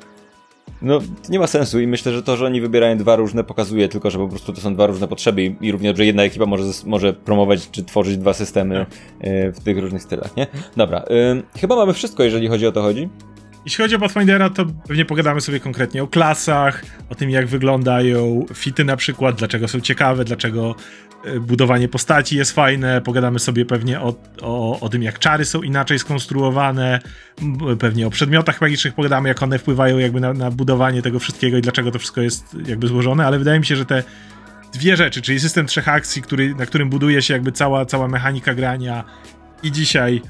[0.83, 4.11] No, nie ma sensu i myślę, że to, że oni wybierają dwa różne pokazuje tylko,
[4.11, 6.65] że po prostu to są dwa różne potrzeby i, i równie dobrze jedna ekipa może,
[6.86, 10.47] może promować czy tworzyć dwa systemy y, w tych różnych stylach, nie?
[10.77, 11.05] Dobra,
[11.57, 13.09] y, chyba mamy wszystko, jeżeli chodzi o to chodzi.
[13.65, 18.47] Jeśli chodzi o Pathfindera, to pewnie pogadamy sobie konkretnie o klasach, o tym jak wyglądają
[18.55, 20.75] fity na przykład, dlaczego są ciekawe, dlaczego
[21.41, 25.99] budowanie postaci jest fajne, pogadamy sobie pewnie o, o, o tym jak czary są inaczej
[25.99, 27.01] skonstruowane,
[27.78, 31.62] pewnie o przedmiotach magicznych pogadamy, jak one wpływają jakby na, na budowanie tego wszystkiego i
[31.62, 34.03] dlaczego to wszystko jest jakby złożone, ale wydaje mi się, że te
[34.73, 38.55] dwie rzeczy, czyli system trzech akcji, który, na którym buduje się jakby cała, cała mechanika
[38.55, 39.05] grania
[39.62, 40.23] i dzisiaj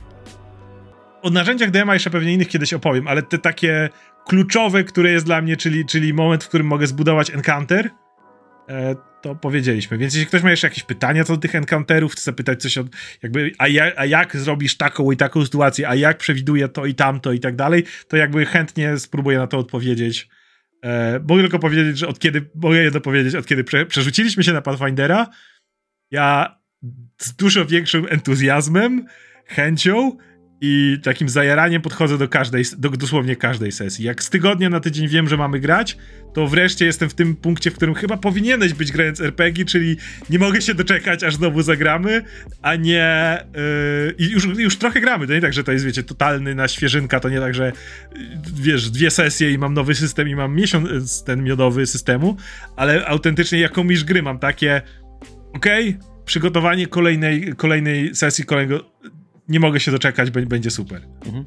[1.23, 3.89] o narzędziach DMA jeszcze pewnie innych kiedyś opowiem, ale te takie
[4.27, 7.91] kluczowe, które jest dla mnie, czyli, czyli moment, w którym mogę zbudować encounter,
[8.69, 9.99] e, to powiedzieliśmy.
[9.99, 12.85] Więc jeśli ktoś ma jeszcze jakieś pytania co do tych encounterów, chce zapytać coś o
[13.23, 16.95] jakby, a, ja, a jak zrobisz taką i taką sytuację, a jak przewiduje to i
[16.95, 20.29] tamto i tak dalej, to jakby chętnie spróbuję na to odpowiedzieć.
[20.83, 24.53] E, mogę tylko powiedzieć, że od kiedy, mogę jedno powiedzieć, od kiedy prze, przerzuciliśmy się
[24.53, 25.27] na Pathfindera,
[26.11, 26.59] ja
[27.19, 29.07] z dużo większym entuzjazmem,
[29.47, 30.17] chęcią
[30.61, 34.05] i takim zajaraniem podchodzę do każdej, do dosłownie każdej sesji.
[34.05, 35.97] Jak z tygodnia na tydzień wiem, że mamy grać,
[36.35, 39.97] to wreszcie jestem w tym punkcie, w którym chyba powinieneś być grając RPG, czyli
[40.31, 42.23] nie mogę się doczekać, aż znowu zagramy,
[42.63, 43.39] a nie...
[44.19, 47.21] Yy, już, już trochę gramy, to nie tak, że to jest, wiecie, totalny na świeżynka,
[47.21, 47.73] to nie tak, że
[48.55, 52.37] wiesz, dwie sesje i mam nowy system i mam miesiąc ten miodowy systemu,
[52.77, 54.83] ale autentycznie jako mistrz gry mam takie
[55.53, 58.95] okej, okay, przygotowanie kolejnej, kolejnej sesji, kolejnego
[59.49, 61.03] nie mogę się doczekać, będzie super.
[61.27, 61.45] Mhm.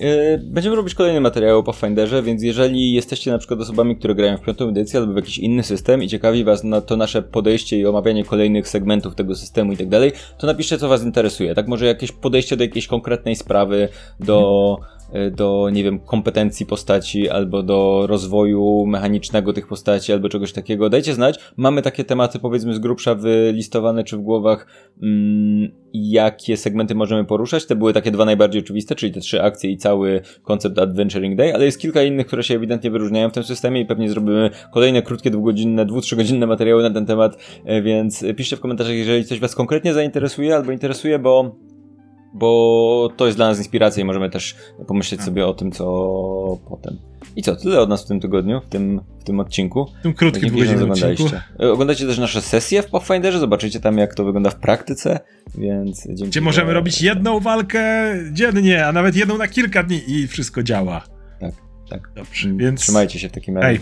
[0.00, 4.36] E, będziemy robić kolejny materiał o Pathfinderze, więc jeżeli jesteście na przykład osobami, które grają
[4.36, 7.78] w piątą edycję albo w jakiś inny system i ciekawi was na to nasze podejście
[7.78, 11.68] i omawianie kolejnych segmentów tego systemu i tak dalej, to napiszcie co was interesuje, tak?
[11.68, 13.88] Może jakieś podejście do jakiejś konkretnej sprawy,
[14.20, 14.76] do...
[14.80, 14.93] Mhm
[15.32, 20.90] do, nie wiem, kompetencji postaci albo do rozwoju mechanicznego tych postaci albo czegoś takiego.
[20.90, 21.38] Dajcie znać.
[21.56, 24.66] Mamy takie tematy, powiedzmy, z grubsza wylistowane czy w głowach,
[25.02, 27.66] mm, jakie segmenty możemy poruszać.
[27.66, 31.54] Te były takie dwa najbardziej oczywiste, czyli te trzy akcje i cały koncept Adventuring Day,
[31.54, 35.02] ale jest kilka innych, które się ewidentnie wyróżniają w tym systemie i pewnie zrobimy kolejne
[35.02, 39.40] krótkie, dwugodzinne, dwu, trzygodzinne materiały na ten temat, e, więc piszcie w komentarzach, jeżeli coś
[39.40, 41.56] Was konkretnie zainteresuje albo interesuje, bo
[42.34, 44.56] bo to jest dla nas inspiracja i możemy też
[44.86, 45.26] pomyśleć tak.
[45.26, 45.84] sobie o tym, co
[46.68, 46.98] potem.
[47.36, 49.86] I co, tyle od nas w tym tygodniu, w tym, w tym odcinku.
[50.00, 51.24] W tym krótkim dwugodzinnym odcinku.
[51.60, 55.20] E, oglądacie też nasze sesje w Pathfinderze, zobaczycie tam jak to wygląda w praktyce,
[55.58, 56.24] więc dzięki.
[56.24, 61.02] Gdzie możemy robić jedną walkę dziennie, a nawet jedną na kilka dni i wszystko działa.
[61.40, 61.54] Tak,
[61.90, 62.10] tak.
[62.16, 62.80] Dobrze, więc...
[62.80, 63.78] Trzymajcie się w takim razie.